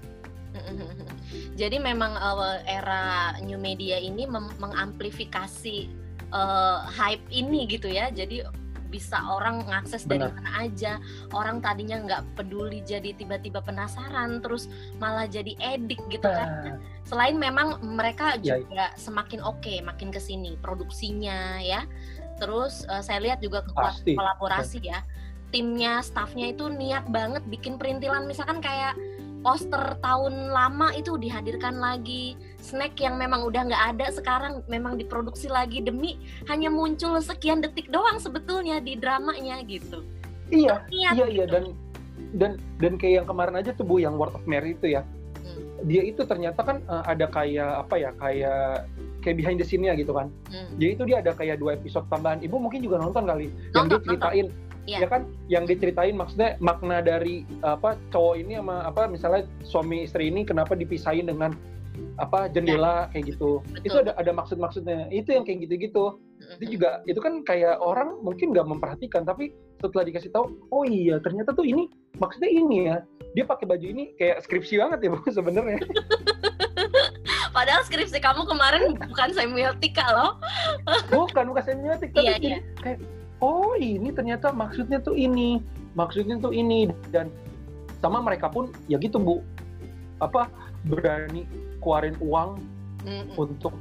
[1.61, 4.27] Jadi memang uh, era new media ini
[4.59, 5.87] mengamplifikasi
[6.35, 8.11] uh, hype ini gitu ya.
[8.11, 8.43] Jadi
[8.91, 10.99] bisa orang ngakses dari mana aja.
[11.31, 14.67] Orang tadinya nggak peduli jadi tiba-tiba penasaran terus
[14.99, 16.77] malah jadi edik gitu kan.
[17.07, 18.99] Selain memang mereka ya, juga ya.
[18.99, 21.87] semakin oke okay, makin ke sini produksinya ya.
[22.37, 24.99] Terus uh, saya lihat juga kolaborasi ya.
[25.51, 28.27] Timnya staffnya itu niat banget bikin perintilan.
[28.27, 28.95] Misalkan kayak
[29.41, 35.51] poster tahun lama itu dihadirkan lagi snack yang memang udah nggak ada sekarang memang diproduksi
[35.51, 40.05] lagi demi hanya muncul sekian detik doang sebetulnya di dramanya gitu
[40.53, 41.51] iya iya iya gitu.
[41.51, 41.63] dan
[42.37, 45.03] dan dan kayak yang kemarin aja tuh bu yang Word of Mary itu ya
[45.43, 45.89] hmm.
[45.89, 48.87] dia itu ternyata kan uh, ada kayak apa ya kayak
[49.21, 50.33] kayak behind the scene-nya gitu kan.
[50.49, 50.81] Hmm.
[50.81, 52.41] Jadi itu dia ada kayak dua episode tambahan.
[52.41, 53.53] Ibu mungkin juga nonton kali.
[53.69, 54.99] Nonton, yang dia ceritain nonton yeah.
[55.05, 60.29] ya kan yang diceritain maksudnya makna dari apa cowok ini sama apa misalnya suami istri
[60.29, 61.53] ini kenapa dipisahin dengan
[62.19, 63.15] apa jendela ya.
[63.15, 63.85] kayak gitu Betul.
[63.87, 66.05] itu ada ada maksud maksudnya itu yang kayak gitu gitu
[66.59, 71.21] itu juga itu kan kayak orang mungkin nggak memperhatikan tapi setelah dikasih tahu oh iya
[71.23, 71.87] ternyata tuh ini
[72.19, 72.97] maksudnya ini ya
[73.31, 75.79] dia pakai baju ini kayak skripsi banget ya bu sebenarnya
[77.51, 80.31] Padahal skripsi kamu kemarin bukan semiotika loh.
[81.11, 82.23] bukan, bukan semiotika.
[82.23, 82.59] Tapi iya, iya.
[82.79, 82.99] kayak
[83.43, 85.59] oh ini ternyata maksudnya tuh ini
[85.97, 87.27] maksudnya tuh ini dan
[87.99, 89.43] sama mereka pun ya gitu bu
[90.23, 90.47] apa
[90.85, 91.45] berani
[91.81, 92.57] keluarin uang
[93.05, 93.35] mm -mm.
[93.37, 93.73] untuk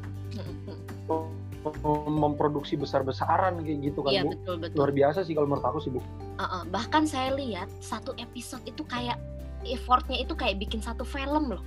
[2.09, 4.33] memproduksi besar-besaran kayak gitu kan iya, bu?
[4.33, 4.77] betul, betul.
[4.81, 6.01] luar biasa sih kalau menurut aku sih bu.
[6.01, 6.63] Uh -uh.
[6.73, 9.21] bahkan saya lihat satu episode itu kayak
[9.69, 11.65] effortnya itu kayak bikin satu film loh.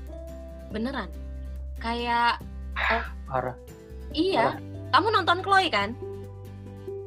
[0.73, 1.09] Beneran.
[1.77, 2.41] Kayak
[3.29, 3.53] parah.
[4.17, 4.57] Iya.
[4.57, 4.97] Parah.
[4.97, 5.89] kamu nonton Chloe kan?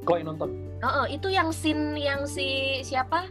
[0.07, 0.51] Chloe nonton.
[0.79, 3.27] Uh, uh, itu yang scene yang si siapa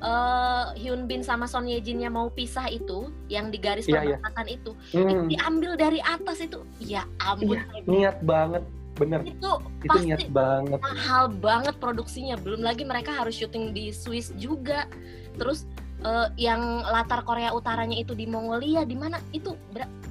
[0.00, 4.16] uh, Hyun Bin sama Son Ye Jinnya mau pisah itu, yang di garis yeah, iya.
[4.18, 4.56] perbatasan yeah.
[4.56, 5.08] itu, hmm.
[5.10, 7.60] itu diambil dari atas itu, ya ampun.
[7.60, 8.62] Iya, niat banget,
[8.96, 9.20] bener.
[9.22, 9.52] Itu,
[9.84, 10.78] itu pasti niat banget.
[10.80, 14.88] Mahal banget produksinya, belum lagi mereka harus syuting di Swiss juga.
[15.34, 15.66] Terus
[16.04, 19.56] uh, yang latar Korea Utaranya itu di Mongolia di mana itu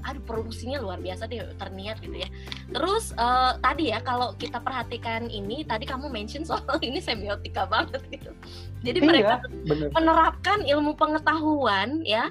[0.04, 2.30] aduh produksinya luar biasa deh terniat gitu ya.
[2.76, 8.04] Terus uh, tadi ya kalau kita perhatikan ini tadi kamu mention soal ini semiotika banget
[8.12, 8.36] gitu.
[8.84, 9.34] Jadi iya, mereka
[9.64, 9.88] bener.
[9.96, 12.28] menerapkan ilmu pengetahuan ya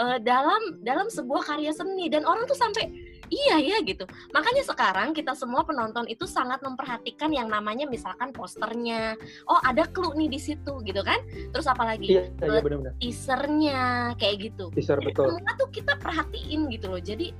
[0.00, 2.08] uh, dalam dalam sebuah karya seni.
[2.08, 2.88] Dan orang tuh sampai
[3.30, 4.04] iya ya gitu
[4.34, 9.14] makanya sekarang kita semua penonton itu sangat memperhatikan yang namanya misalkan posternya
[9.46, 11.22] oh ada clue nih di situ gitu kan
[11.54, 13.80] terus apalagi iya, iya, iya benar-benar teasernya
[14.18, 17.32] kayak gitu teaser jadi betul semua tuh kita perhatiin gitu loh jadi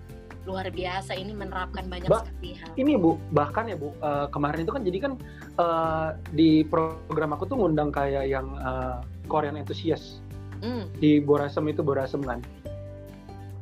[0.48, 2.72] luar biasa ini menerapkan banyak ba sekali hal.
[2.74, 5.12] Ini Bu, bahkan ya Bu, uh, kemarin itu kan jadi kan
[5.60, 10.24] uh, di program aku tuh ngundang kayak yang uh, Korean enthusiast.
[10.64, 10.88] Mm.
[10.96, 12.40] Di Borasem itu Borasem kan.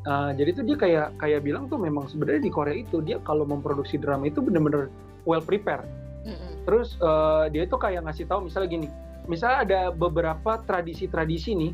[0.06, 3.42] Uh, jadi tuh dia kayak kayak bilang tuh memang sebenarnya di Korea itu dia kalau
[3.42, 4.88] memproduksi drama itu bener-bener
[5.26, 5.84] well prepared.
[6.24, 6.52] Mm-hmm.
[6.64, 8.88] Terus uh, dia itu kayak ngasih tahu misalnya gini,
[9.26, 11.72] misalnya ada beberapa tradisi-tradisi nih,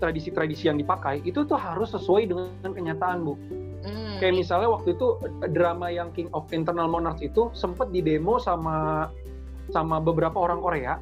[0.00, 3.36] tradisi-tradisi yang dipakai itu tuh harus sesuai dengan kenyataan bu.
[3.84, 4.16] Mm.
[4.18, 5.06] Kayak misalnya waktu itu
[5.52, 9.08] drama yang King of Internal Monarchs itu sempat didemo sama
[9.68, 11.00] sama beberapa orang Korea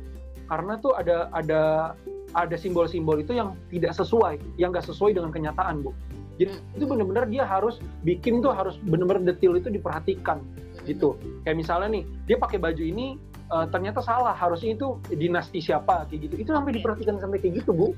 [0.51, 1.95] karena tuh ada ada
[2.33, 5.93] ada simbol-simbol itu yang tidak sesuai, yang nggak sesuai dengan kenyataan bu.
[6.41, 6.77] Jadi hmm.
[6.77, 10.85] itu benar-benar dia harus bikin tuh harus benar-benar detail itu diperhatikan hmm.
[10.89, 11.17] gitu.
[11.45, 13.21] Kayak misalnya nih, dia pakai baju ini
[13.53, 16.35] uh, ternyata salah, harusnya itu dinasti siapa kayak gitu.
[16.49, 17.89] Itu sampai diperhatikan sampai kayak gitu, Bu.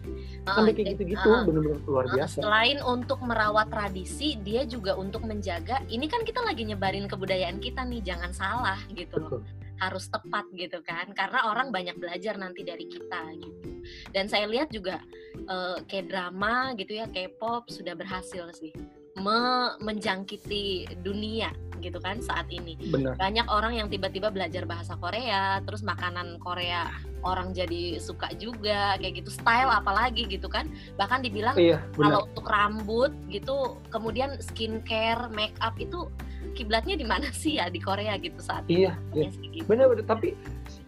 [0.46, 2.42] Sampai kayak gitu-gitu uh, benar-benar luar biasa.
[2.42, 7.86] Selain untuk merawat tradisi, dia juga untuk menjaga ini kan kita lagi nyebarin kebudayaan kita
[7.86, 9.40] nih, jangan salah gitu loh.
[9.40, 13.70] Betul harus tepat gitu kan karena orang banyak belajar nanti dari kita gitu.
[14.10, 15.02] Dan saya lihat juga
[15.46, 18.72] uh, kayak drama gitu ya K-pop sudah berhasil sih
[19.14, 21.54] me menjangkiti dunia
[21.84, 23.12] gitu kan saat ini Bener.
[23.20, 26.88] banyak orang yang tiba-tiba belajar bahasa Korea terus makanan Korea
[27.20, 30.64] orang jadi suka juga kayak gitu style apalagi gitu kan
[30.96, 36.08] bahkan dibilang iya, kalau untuk rambut gitu kemudian skincare make up itu
[36.56, 39.28] kiblatnya di mana sih ya di Korea gitu saat iya, ini.
[39.28, 39.52] Iya.
[39.52, 39.64] Gitu.
[39.68, 40.32] Benar benar tapi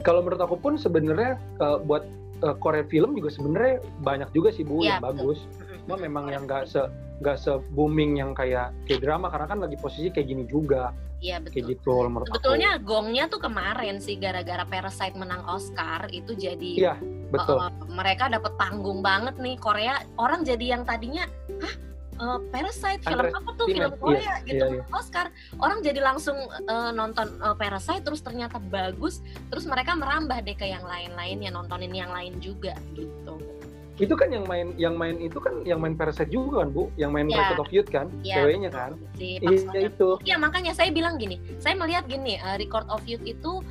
[0.01, 2.09] kalau menurut aku pun sebenarnya uh, buat
[2.41, 5.37] uh, Korea film juga sebenarnya banyak juga sih bu ya, yang betul.
[5.37, 5.41] bagus.
[5.87, 6.82] Cuma memang yang nggak se
[7.22, 10.91] nggak se booming yang kayak kayak drama karena kan lagi posisi kayak gini juga.
[11.22, 11.55] Iya betul.
[11.55, 12.84] Kayak gitu menurut Sebetulnya aku.
[12.84, 16.72] gongnya tuh kemarin sih gara-gara Parasite menang Oscar itu jadi.
[16.76, 16.95] Iya
[17.32, 17.57] betul.
[17.57, 21.24] Uh, mereka dapat panggung banget nih Korea orang jadi yang tadinya
[21.62, 21.74] hah
[22.20, 24.84] uh, Parasite film apa tuh film Korea iya, gitu iya, iya.
[24.93, 26.37] Oscar orang jadi langsung
[26.68, 29.20] uh, nonton uh, Parasite terus ternyata bagus
[29.53, 33.55] terus mereka merambah deh ke yang lain-lain ya nontonin yang lain juga gitu
[33.97, 36.92] itu kan yang main yang main itu kan yang main Parasite juga kan bu?
[37.01, 37.36] Yang main ya.
[37.40, 38.92] Record of Youth kan ya, ceweknya kan?
[39.16, 40.09] Iya itu.
[40.24, 43.64] Iya makanya saya bilang gini saya melihat gini uh, Record of Youth itu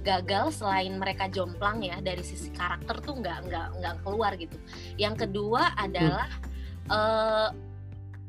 [0.00, 4.56] gagal selain mereka jomplang ya dari sisi karakter tuh nggak nggak nggak keluar gitu.
[4.96, 6.90] Yang kedua adalah hmm.
[6.90, 7.50] uh,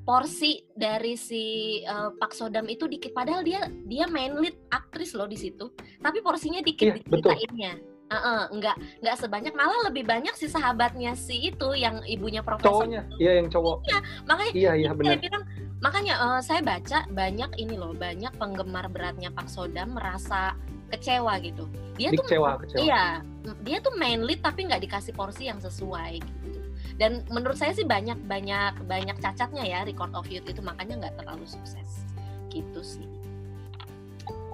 [0.04, 1.44] porsi dari si
[1.88, 3.16] uh, Pak Sodam itu dikit.
[3.16, 5.72] Padahal dia dia main lead aktris loh di situ
[6.02, 11.14] tapi porsinya dikit iya, diceritainnya uh -uh, nggak nggak sebanyak malah lebih banyak si sahabatnya
[11.14, 12.84] si itu yang ibunya profesor.
[12.84, 13.02] Cowoknya?
[13.20, 13.78] Iya yang cowok.
[13.88, 15.20] Iya makanya iya iya benar.
[15.20, 15.44] bilang
[15.78, 20.56] makanya uh, saya baca banyak ini loh banyak penggemar beratnya Pak Sodam merasa
[20.88, 21.68] kecewa gitu.
[22.00, 22.50] Dia tuh kecewa.
[22.80, 23.20] iya
[23.64, 26.60] dia tuh main lead tapi nggak dikasih porsi yang sesuai gitu.
[26.98, 31.16] Dan menurut saya sih banyak banyak banyak cacatnya ya record of youth itu makanya nggak
[31.20, 32.08] terlalu sukses.
[32.48, 33.17] Gitu sih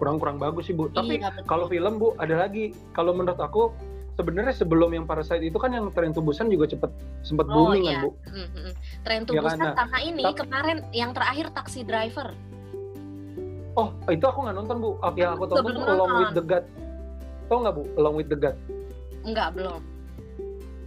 [0.03, 0.91] kurang-kurang bagus sih bu.
[0.91, 2.75] Tapi iya, kalau film bu ada lagi.
[2.91, 3.71] Kalau menurut aku
[4.19, 6.91] sebenarnya sebelum yang Parasite itu kan yang tren tubusan juga cepet
[7.23, 7.95] sempat oh, booming kan, iya.
[7.95, 8.09] kan bu.
[8.27, 8.69] Mm-hmm.
[9.07, 9.73] tren tubusan ya, kan?
[9.79, 12.35] karena ini tapi, kemarin yang terakhir taksi driver.
[13.79, 14.91] Oh itu aku nggak nonton bu.
[14.99, 16.65] Oh, yang aku tonton tuh Along with the God
[17.47, 17.83] tau nggak bu?
[17.95, 18.57] Along with the God
[19.23, 19.79] Enggak, belum.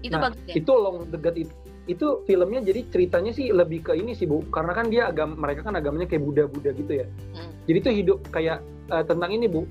[0.04, 0.54] Itu nah, bagus ya?
[0.60, 1.54] Itu Long the God itu
[1.86, 5.62] itu filmnya jadi ceritanya sih lebih ke ini sih bu karena kan dia agam mereka
[5.62, 7.50] kan agamanya kayak Buddha-Buddha gitu ya hmm.
[7.70, 8.58] jadi tuh hidup kayak
[8.90, 9.62] uh, tentang ini bu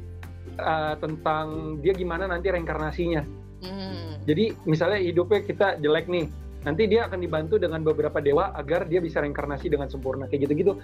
[0.55, 3.21] uh, tentang dia gimana nanti reinkarnasinya
[3.67, 4.23] hmm.
[4.23, 6.31] jadi misalnya hidupnya kita jelek nih
[6.63, 10.79] nanti dia akan dibantu dengan beberapa dewa agar dia bisa reinkarnasi dengan sempurna kayak gitu-gitu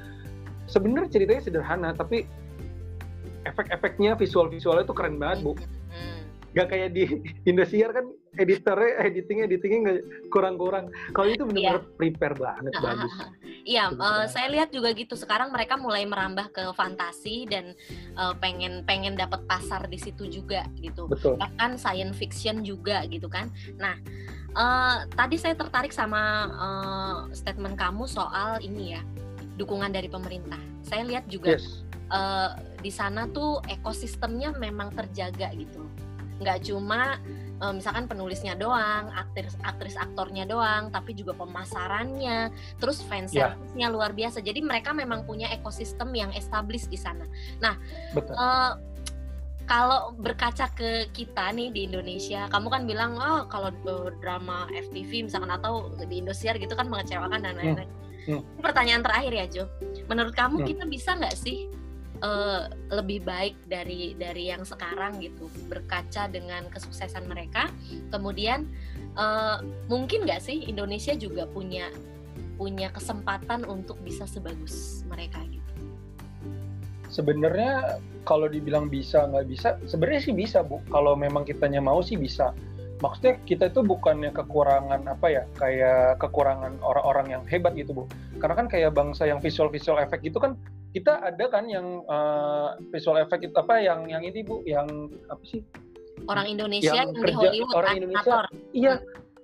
[0.67, 2.27] sebenarnya ceritanya sederhana tapi
[3.47, 6.20] efek-efeknya visual-visualnya tuh keren banget bu hmm.
[6.51, 7.07] Gak kayak di
[7.49, 8.05] Indosiar kan
[8.39, 9.99] editornya editingnya editingnya nggak
[10.31, 11.95] kurang-kurang kalau itu benar-benar yeah.
[11.99, 13.13] prepare banget bagus
[13.61, 15.13] Iya, uh, saya lihat juga gitu.
[15.13, 17.77] Sekarang mereka mulai merambah ke fantasi dan
[18.17, 21.05] uh, pengen pengen dapat pasar di situ juga gitu.
[21.05, 21.37] Betul.
[21.37, 23.53] Bahkan science fiction juga gitu kan.
[23.77, 23.93] Nah,
[24.57, 29.01] uh, tadi saya tertarik sama uh, statement kamu soal ini ya,
[29.61, 30.59] dukungan dari pemerintah.
[30.81, 31.85] Saya lihat juga yes.
[32.09, 35.85] uh, di sana tuh ekosistemnya memang terjaga gitu.
[36.41, 37.21] Nggak cuma
[37.61, 42.49] uh, misalkan penulisnya doang, aktris aktris aktornya doang, tapi juga pemasarannya,
[42.81, 43.53] terus fans yeah.
[43.87, 44.41] luar biasa.
[44.41, 47.23] Jadi mereka memang punya ekosistem yang established di sana.
[47.61, 47.77] Nah,
[48.17, 48.33] Betul.
[48.33, 48.73] Uh,
[49.69, 53.71] kalau berkaca ke kita nih di Indonesia, kamu kan bilang oh kalau
[54.19, 57.61] drama FTV misalkan atau di Indosiar gitu kan mengecewakan dan hmm.
[57.61, 57.87] lain-lain.
[57.87, 57.99] Hmm.
[58.21, 58.41] Hmm.
[58.61, 59.63] Pertanyaan terakhir ya Jo,
[60.05, 60.67] menurut kamu hmm.
[60.67, 61.71] kita bisa nggak sih
[62.21, 67.67] uh, lebih baik dari dari yang sekarang gitu berkaca dengan kesuksesan mereka.
[68.13, 68.69] Kemudian
[69.17, 69.59] uh,
[69.89, 71.89] mungkin nggak sih Indonesia juga punya
[72.55, 75.73] punya kesempatan untuk bisa sebagus mereka gitu?
[77.11, 80.79] Sebenarnya kalau dibilang bisa nggak bisa sebenarnya sih bisa bu.
[80.87, 82.53] Kalau memang kitanya mau sih bisa.
[83.01, 88.03] Maksudnya kita itu bukannya kekurangan apa ya kayak kekurangan orang-orang yang hebat gitu bu.
[88.37, 90.53] Karena kan kayak bangsa yang visual visual efek gitu kan
[90.91, 94.59] kita ada kan yang uh, visual effect itu apa yang yang ini bu?
[94.67, 95.61] Yang apa sih?
[96.27, 98.37] Orang Indonesia yang, yang kerja, di Hollywood orang Indonesia.
[98.75, 98.95] Iya.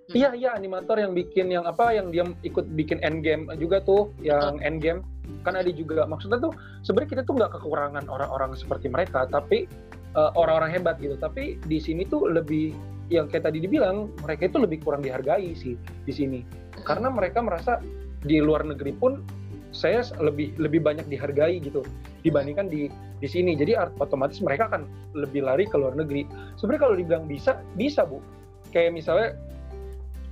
[0.08, 0.16] Hmm.
[0.16, 4.56] iya iya animator yang bikin yang apa yang dia ikut bikin Endgame juga tuh yang
[4.56, 4.68] Betul.
[4.68, 5.00] Endgame.
[5.44, 6.08] Kan ada juga.
[6.08, 6.56] Maksudnya tuh
[6.88, 9.68] sebenarnya kita tuh nggak kekurangan orang-orang seperti mereka tapi
[10.16, 11.20] eh, orang-orang hebat gitu.
[11.20, 12.72] Tapi di sini tuh lebih
[13.08, 15.76] yang kayak tadi dibilang mereka itu lebih kurang dihargai sih
[16.08, 16.40] di sini.
[16.88, 17.80] Karena mereka merasa
[18.24, 19.20] di luar negeri pun
[19.78, 21.86] saya lebih lebih banyak dihargai gitu
[22.26, 22.90] dibandingkan di
[23.22, 23.54] di sini.
[23.54, 26.26] Jadi otomatis mereka akan lebih lari ke luar negeri.
[26.58, 28.18] Sebenarnya kalau dibilang bisa, bisa bu.
[28.74, 29.38] Kayak misalnya,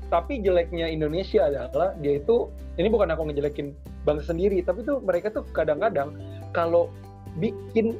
[0.10, 2.50] tapi jeleknya Indonesia adalah dia itu
[2.82, 6.18] ini bukan aku ngejelekin bangsa sendiri, tapi tuh mereka tuh kadang-kadang
[6.52, 6.89] kalau
[7.38, 7.98] bikin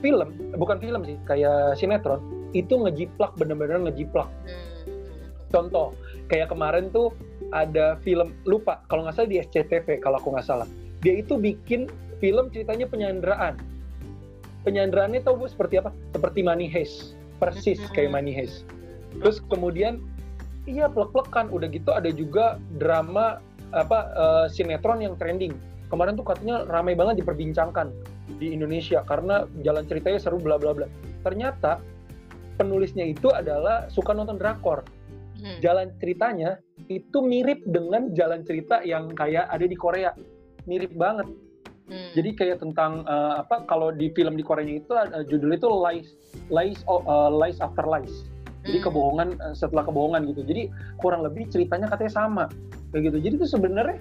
[0.00, 2.20] film, bukan film sih, kayak sinetron,
[2.54, 4.28] itu ngejiplak bener-bener ngejiplak.
[4.46, 4.66] Hmm.
[5.48, 5.96] Contoh,
[6.28, 7.14] kayak kemarin tuh
[7.50, 10.68] ada film lupa kalau nggak salah di SCTV kalau aku nggak salah.
[11.00, 11.86] Dia itu bikin
[12.18, 13.54] film ceritanya penyanderaan.
[14.66, 15.94] Penyanderaannya tahu bu seperti apa?
[16.12, 17.14] Seperti Money Heist.
[17.38, 18.66] Persis kayak Money Heist.
[19.22, 20.02] Terus kemudian
[20.66, 21.48] iya plek-plekan.
[21.48, 23.38] Udah gitu ada juga drama
[23.72, 25.54] apa uh, sinetron yang trending.
[25.88, 27.88] Kemarin tuh katanya ramai banget diperbincangkan
[28.36, 30.84] di Indonesia karena jalan ceritanya seru bla bla bla.
[31.24, 31.80] Ternyata
[32.60, 34.84] penulisnya itu adalah suka nonton drakor.
[35.38, 35.62] Hmm.
[35.62, 36.58] jalan ceritanya
[36.88, 40.12] itu mirip dengan jalan cerita yang kayak ada di Korea.
[40.64, 41.28] Mirip banget.
[41.88, 42.12] Hmm.
[42.12, 46.12] jadi kayak tentang uh, apa kalau di film di Korea itu uh, judul itu lies
[46.52, 48.28] lies uh, lies after lies.
[48.68, 48.86] Jadi hmm.
[48.92, 50.44] kebohongan uh, setelah kebohongan gitu.
[50.44, 50.68] Jadi
[51.00, 52.44] kurang lebih ceritanya katanya sama
[52.92, 53.16] kayak gitu.
[53.24, 53.96] Jadi itu sebenarnya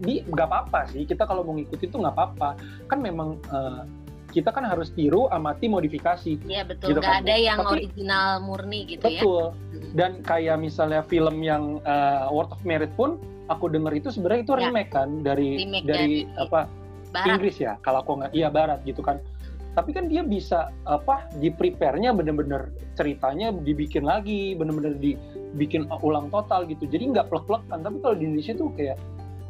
[0.00, 1.04] di nggak apa-apa sih.
[1.04, 2.56] Kita kalau mau ngikutin itu nggak apa-apa.
[2.88, 3.84] Kan memang uh,
[4.34, 6.42] kita kan harus tiru amati modifikasi.
[6.42, 6.90] Iya betul.
[6.90, 7.22] Gitu Gak kan.
[7.22, 9.14] ada yang Tapi, original murni gitu betul.
[9.14, 9.22] ya.
[9.22, 9.44] Betul.
[9.46, 9.92] Hmm.
[9.94, 14.52] Dan kayak misalnya film yang uh, World of Merit pun aku dengar itu sebenarnya itu
[14.58, 14.60] ya.
[14.66, 16.66] remake kan dari remake dari, dari apa
[17.14, 17.26] Barat.
[17.38, 17.78] Inggris ya.
[17.86, 19.22] Kalau aku nggak iya Barat gitu kan.
[19.74, 26.66] Tapi kan dia bisa apa di prepare-nya bener-bener ceritanya dibikin lagi, bener-bener dibikin ulang total
[26.66, 26.86] gitu.
[26.86, 27.82] Jadi nggak plek-plek kan.
[27.82, 28.98] Tapi kalau di Indonesia tuh kayak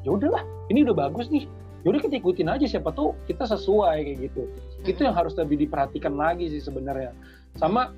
[0.05, 1.45] ya udahlah, ini udah bagus nih
[1.85, 4.49] yaudah kita ikutin aja siapa tuh kita sesuai kayak gitu
[4.85, 4.93] hmm.
[4.93, 7.16] itu yang harus lebih diperhatikan lagi sih sebenarnya.
[7.57, 7.91] Sama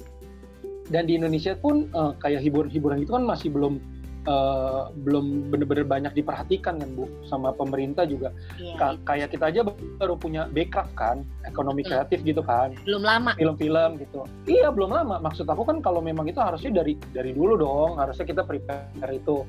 [0.86, 3.82] dan di Indonesia pun uh, kayak hiburan-hiburan itu kan masih belum
[4.30, 7.10] uh, belum benar-benar banyak diperhatikan kan bu.
[7.26, 8.30] Sama pemerintah juga.
[8.54, 9.60] Yeah, Ka kayak kita aja
[9.98, 11.90] baru punya backup kan ekonomi hmm.
[11.90, 12.74] kreatif gitu kan.
[12.86, 13.34] Belum lama.
[13.34, 14.26] Film-film gitu.
[14.46, 15.18] Iya belum lama.
[15.22, 17.98] Maksud aku kan kalau memang itu harusnya dari dari dulu dong.
[17.98, 19.42] Harusnya kita prepare itu.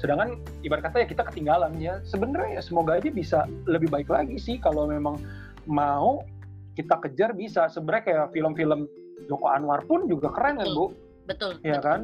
[0.00, 2.00] Sedangkan ibarat kata ya kita ketinggalan ya.
[2.02, 5.20] Sebenarnya ya semoga aja bisa lebih baik lagi sih kalau memang
[5.68, 6.24] mau
[6.80, 7.68] kita kejar bisa.
[7.68, 8.88] Sebenarnya kayak film-film
[9.28, 10.96] Joko Anwar pun juga keren kan bu?
[11.28, 11.60] Betul.
[11.60, 11.84] Ya betul.
[11.84, 12.00] kan?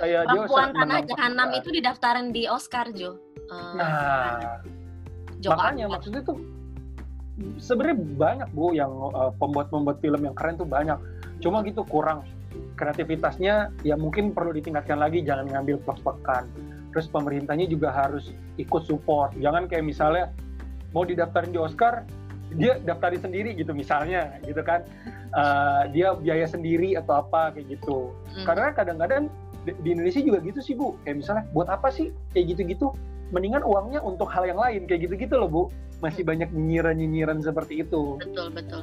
[0.00, 3.20] Kayak perempuan tanah jahanam itu didaftarin di Oscar Jo.
[3.52, 4.58] Uh, nah.
[5.44, 5.94] Joko makanya Anwar.
[6.00, 6.38] maksudnya tuh
[7.60, 10.96] sebenarnya banyak bu yang uh, pembuat-pembuat film yang keren tuh banyak.
[11.44, 12.24] Cuma gitu kurang
[12.80, 15.20] kreativitasnya ya mungkin perlu ditingkatkan lagi.
[15.20, 16.48] Jangan ngambil plek-plekan.
[16.96, 19.36] Terus pemerintahnya juga harus ikut support.
[19.36, 20.32] Jangan kayak misalnya
[20.96, 22.08] mau didaftarin di Oscar
[22.56, 24.82] dia daftarin sendiri gitu misalnya gitu kan.
[25.36, 28.10] Uh, dia biaya sendiri atau apa kayak gitu.
[28.32, 28.44] Hmm.
[28.48, 29.22] karena kadang-kadang
[29.66, 30.96] di Indonesia juga gitu sih bu.
[31.04, 32.10] Kayak misalnya buat apa sih?
[32.32, 32.96] Kayak gitu-gitu.
[33.34, 35.62] Mendingan uangnya untuk hal yang lain kayak gitu-gitu loh bu.
[36.00, 36.30] Masih hmm.
[36.32, 38.16] banyak nyinyiran-nyinyiran seperti itu.
[38.18, 38.82] Betul betul.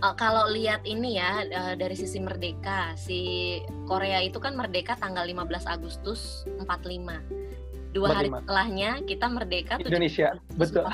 [0.00, 5.28] Uh, kalau lihat ini ya uh, dari sisi merdeka si Korea itu kan merdeka tanggal
[5.28, 7.50] 15 Agustus 45
[7.90, 10.38] dua hari setelahnya kita merdeka Indonesia.
[10.54, 10.86] Betul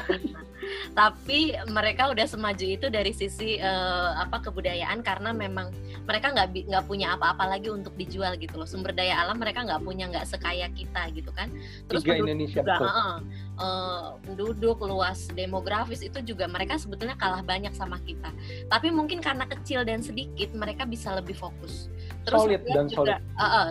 [0.92, 5.72] tapi mereka udah semaju itu dari sisi uh, apa kebudayaan karena memang
[6.06, 8.68] mereka nggak nggak punya apa-apa lagi untuk dijual gitu loh.
[8.68, 11.50] Sumber daya alam mereka nggak punya nggak sekaya kita gitu kan.
[11.90, 12.86] Terus Tiga Indonesia juga, betul.
[12.86, 13.16] Uh,
[13.58, 18.30] uh, penduduk luas demografis itu juga mereka sebetulnya kalah banyak sama kita.
[18.70, 21.90] Tapi mungkin karena kecil dan sedikit mereka bisa lebih fokus.
[22.26, 23.38] Terus solid dan juga, solid.
[23.38, 23.66] Uh, uh,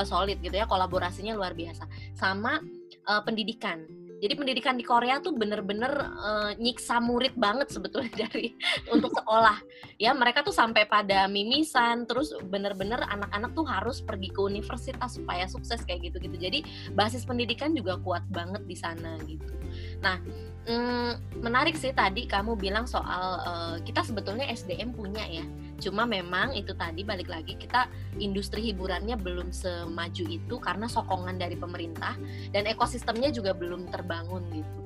[0.00, 1.88] uh, solid gitu ya kolaborasinya luar biasa.
[2.12, 2.60] Sama
[3.08, 8.54] uh, pendidikan jadi pendidikan di Korea tuh bener-bener uh, nyiksa murid banget sebetulnya dari
[8.90, 9.58] untuk sekolah.
[9.98, 15.46] Ya mereka tuh sampai pada mimisan, terus bener-bener anak-anak tuh harus pergi ke universitas supaya
[15.46, 16.36] sukses kayak gitu-gitu.
[16.38, 16.58] Jadi
[16.98, 19.54] basis pendidikan juga kuat banget di sana gitu.
[20.02, 20.18] Nah
[20.66, 25.46] hmm, menarik sih tadi kamu bilang soal uh, kita sebetulnya SDM punya ya
[25.78, 27.86] Cuma memang itu tadi balik lagi kita
[28.18, 32.18] industri hiburannya belum semaju itu karena sokongan dari pemerintah
[32.50, 34.78] dan ekosistemnya juga belum terbangun gitu.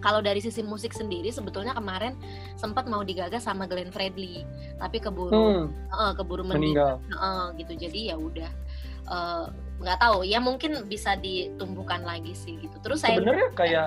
[0.00, 2.16] Kalau dari sisi musik sendiri sebetulnya kemarin
[2.56, 4.42] sempat mau digagas sama Glenn Fredly,
[4.80, 5.92] tapi keburu hmm.
[5.92, 7.76] uh, keburu meninggal, uh, gitu.
[7.76, 8.50] Jadi ya udah
[9.12, 9.44] uh,
[9.80, 12.76] nggak tahu ya mungkin bisa ditumbuhkan lagi sih gitu.
[12.80, 13.86] Terus saya sebenarnya kayak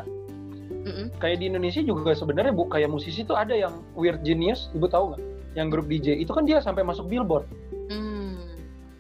[0.70, 1.06] mm -mm.
[1.18, 5.18] kayak di Indonesia juga sebenarnya bu kayak musisi tuh ada yang weird genius, ibu tahu
[5.18, 5.33] nggak?
[5.54, 7.46] Yang grup DJ itu kan dia sampai masuk billboard.
[7.90, 8.38] Hmm.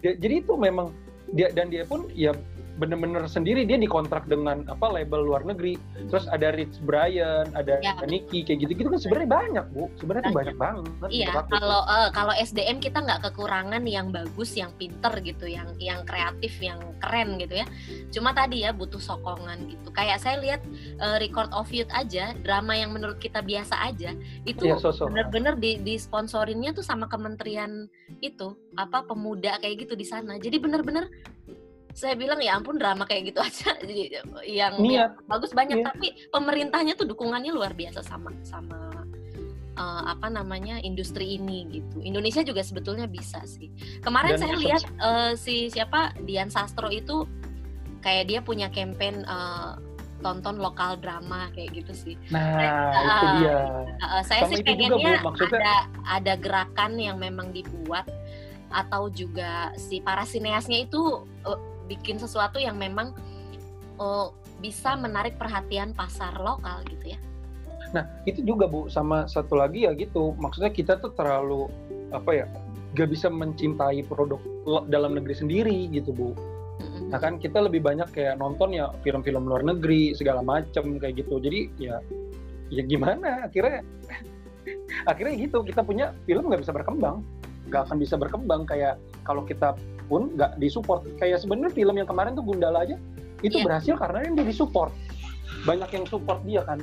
[0.05, 0.93] Dia, jadi itu memang
[1.33, 2.35] dia dan dia pun ya
[2.81, 5.77] bener-bener sendiri dia dikontrak dengan apa label luar negeri.
[6.09, 7.93] Terus ada Rich Brian ada ya.
[8.09, 9.83] Nicky kayak gitu-gitu kan sebenarnya banyak bu.
[10.01, 14.73] Sebenarnya tuh banyak banget iya kalau uh, kalau SDM kita nggak kekurangan yang bagus yang
[14.77, 17.65] pinter gitu yang yang kreatif yang keren gitu ya.
[18.09, 19.89] Cuma tadi ya butuh sokongan gitu.
[19.93, 20.61] Kayak saya lihat
[20.97, 24.17] uh, Record of Youth aja drama yang menurut kita biasa aja
[24.49, 27.85] itu ya, bener-bener di, di sponsorinnya tuh sama kementerian
[28.19, 30.41] itu apa pemuda kayak gitu di sana.
[30.41, 31.09] Jadi bener-bener
[31.93, 33.77] saya bilang ya ampun drama kayak gitu aja
[34.45, 35.87] yang, yang bagus banyak yeah.
[35.93, 39.05] tapi pemerintahnya tuh dukungannya luar biasa sama sama
[39.77, 43.69] uh, apa namanya industri ini gitu Indonesia juga sebetulnya bisa sih
[44.01, 47.29] kemarin Dan saya lihat uh, si siapa Dian Sastro itu
[48.01, 49.79] kayak dia punya campaign uh,
[50.23, 52.15] tonton lokal drama kayak gitu sih.
[52.31, 53.59] Nah, uh, itu dia.
[53.99, 55.75] Uh, saya Sama sih pengennya juga, Bu, ada
[56.07, 58.07] ada gerakan yang memang dibuat
[58.73, 63.11] atau juga si para sineasnya itu uh, bikin sesuatu yang memang
[63.99, 64.31] oh,
[64.63, 67.19] bisa menarik perhatian pasar lokal gitu ya.
[67.93, 71.69] Nah itu juga bu sama satu lagi ya gitu maksudnya kita tuh terlalu
[72.09, 72.45] apa ya
[72.93, 74.39] gak bisa mencintai produk
[74.89, 76.31] dalam negeri sendiri gitu bu.
[77.11, 81.37] Nah kan kita lebih banyak kayak nonton ya film-film luar negeri segala macem kayak gitu.
[81.37, 82.01] Jadi ya
[82.73, 83.85] ya gimana akhirnya
[85.11, 87.21] akhirnya gitu kita punya film nggak bisa berkembang
[87.69, 89.75] nggak akan bisa berkembang kayak kalau kita
[90.07, 91.03] pun nggak disupport.
[91.17, 92.99] Kayak sebenarnya film yang kemarin tuh Gundala aja
[93.43, 93.65] itu yeah.
[93.67, 94.91] berhasil karena yang dia disupport
[95.63, 96.79] banyak yang support dia kan.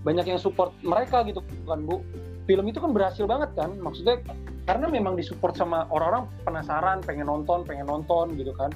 [0.00, 2.04] Banyak yang support mereka gitu kan bu.
[2.48, 4.18] Film itu kan berhasil banget kan maksudnya
[4.66, 8.70] karena memang disupport sama orang-orang penasaran pengen nonton pengen nonton gitu kan.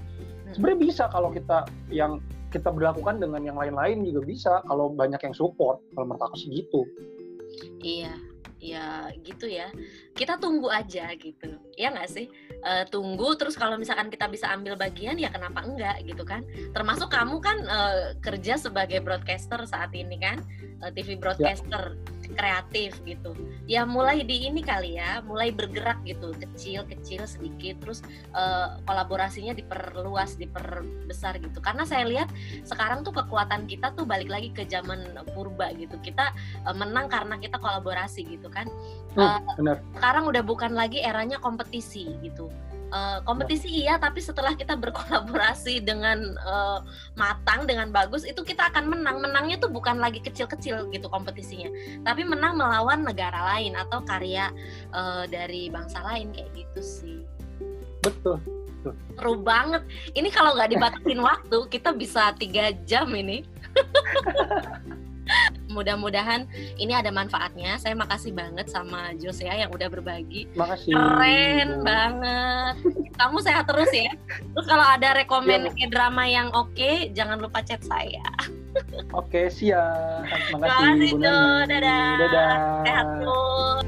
[0.45, 0.53] Hmm.
[0.53, 2.21] sebenarnya bisa kalau kita yang
[2.53, 5.83] kita berlakukan dengan yang lain-lain juga bisa kalau banyak yang support.
[5.97, 6.87] Kalau menurut aku sih gitu.
[7.83, 8.15] Iya
[8.65, 9.69] ya gitu ya
[10.15, 11.59] kita tunggu aja gitu.
[11.75, 12.31] Ya nggak sih?
[12.63, 16.47] Uh, tunggu terus kalau misalkan kita bisa ambil bagian ya kenapa enggak gitu kan?
[16.71, 20.39] Termasuk kamu kan uh, kerja sebagai broadcaster saat ini kan?
[20.79, 21.21] Uh, TV ya.
[21.21, 23.37] broadcaster ya kreatif gitu.
[23.69, 26.33] Ya mulai di ini kali ya mulai bergerak gitu.
[26.37, 28.01] Kecil kecil sedikit terus
[28.33, 31.61] uh, kolaborasinya diperluas diperbesar gitu.
[31.61, 32.29] Karena saya lihat
[32.65, 36.01] sekarang tuh kekuatan kita tuh balik lagi ke zaman purba gitu.
[36.01, 36.33] Kita
[36.65, 38.69] uh, menang karena kita kolaborasi gitu kan?
[39.15, 39.79] Uh, benar.
[40.05, 42.53] Sekarang udah bukan lagi eranya kompetisi gitu.
[42.93, 46.85] Uh, kompetisi iya tapi setelah kita berkolaborasi dengan uh,
[47.17, 49.25] matang dengan bagus itu kita akan menang.
[49.25, 51.73] Menangnya tuh bukan lagi kecil-kecil gitu kompetisinya
[52.05, 54.53] tapi menang melawan negara lain atau karya
[54.93, 57.19] uh, dari bangsa lain kayak gitu sih.
[58.05, 58.45] Betul.
[58.85, 59.89] Seru banget.
[60.13, 63.41] Ini kalau nggak dibatasin waktu kita bisa tiga jam ini
[65.73, 66.47] Mudah-mudahan
[66.79, 67.77] ini ada manfaatnya.
[67.81, 70.47] Saya makasih banget sama Josea yang udah berbagi.
[70.55, 70.95] Makasih.
[70.95, 72.75] Keren banget.
[73.19, 74.13] Kamu sehat terus ya.
[74.29, 75.89] Terus kalau ada rekomend ya.
[75.91, 78.27] drama yang oke, okay, jangan lupa chat saya.
[79.15, 80.27] Oke, siap.
[80.55, 81.39] Makasih, Makasih Jo.
[81.71, 82.09] Dadah.
[82.19, 82.55] Dadah.
[82.83, 83.85] Sehat terus.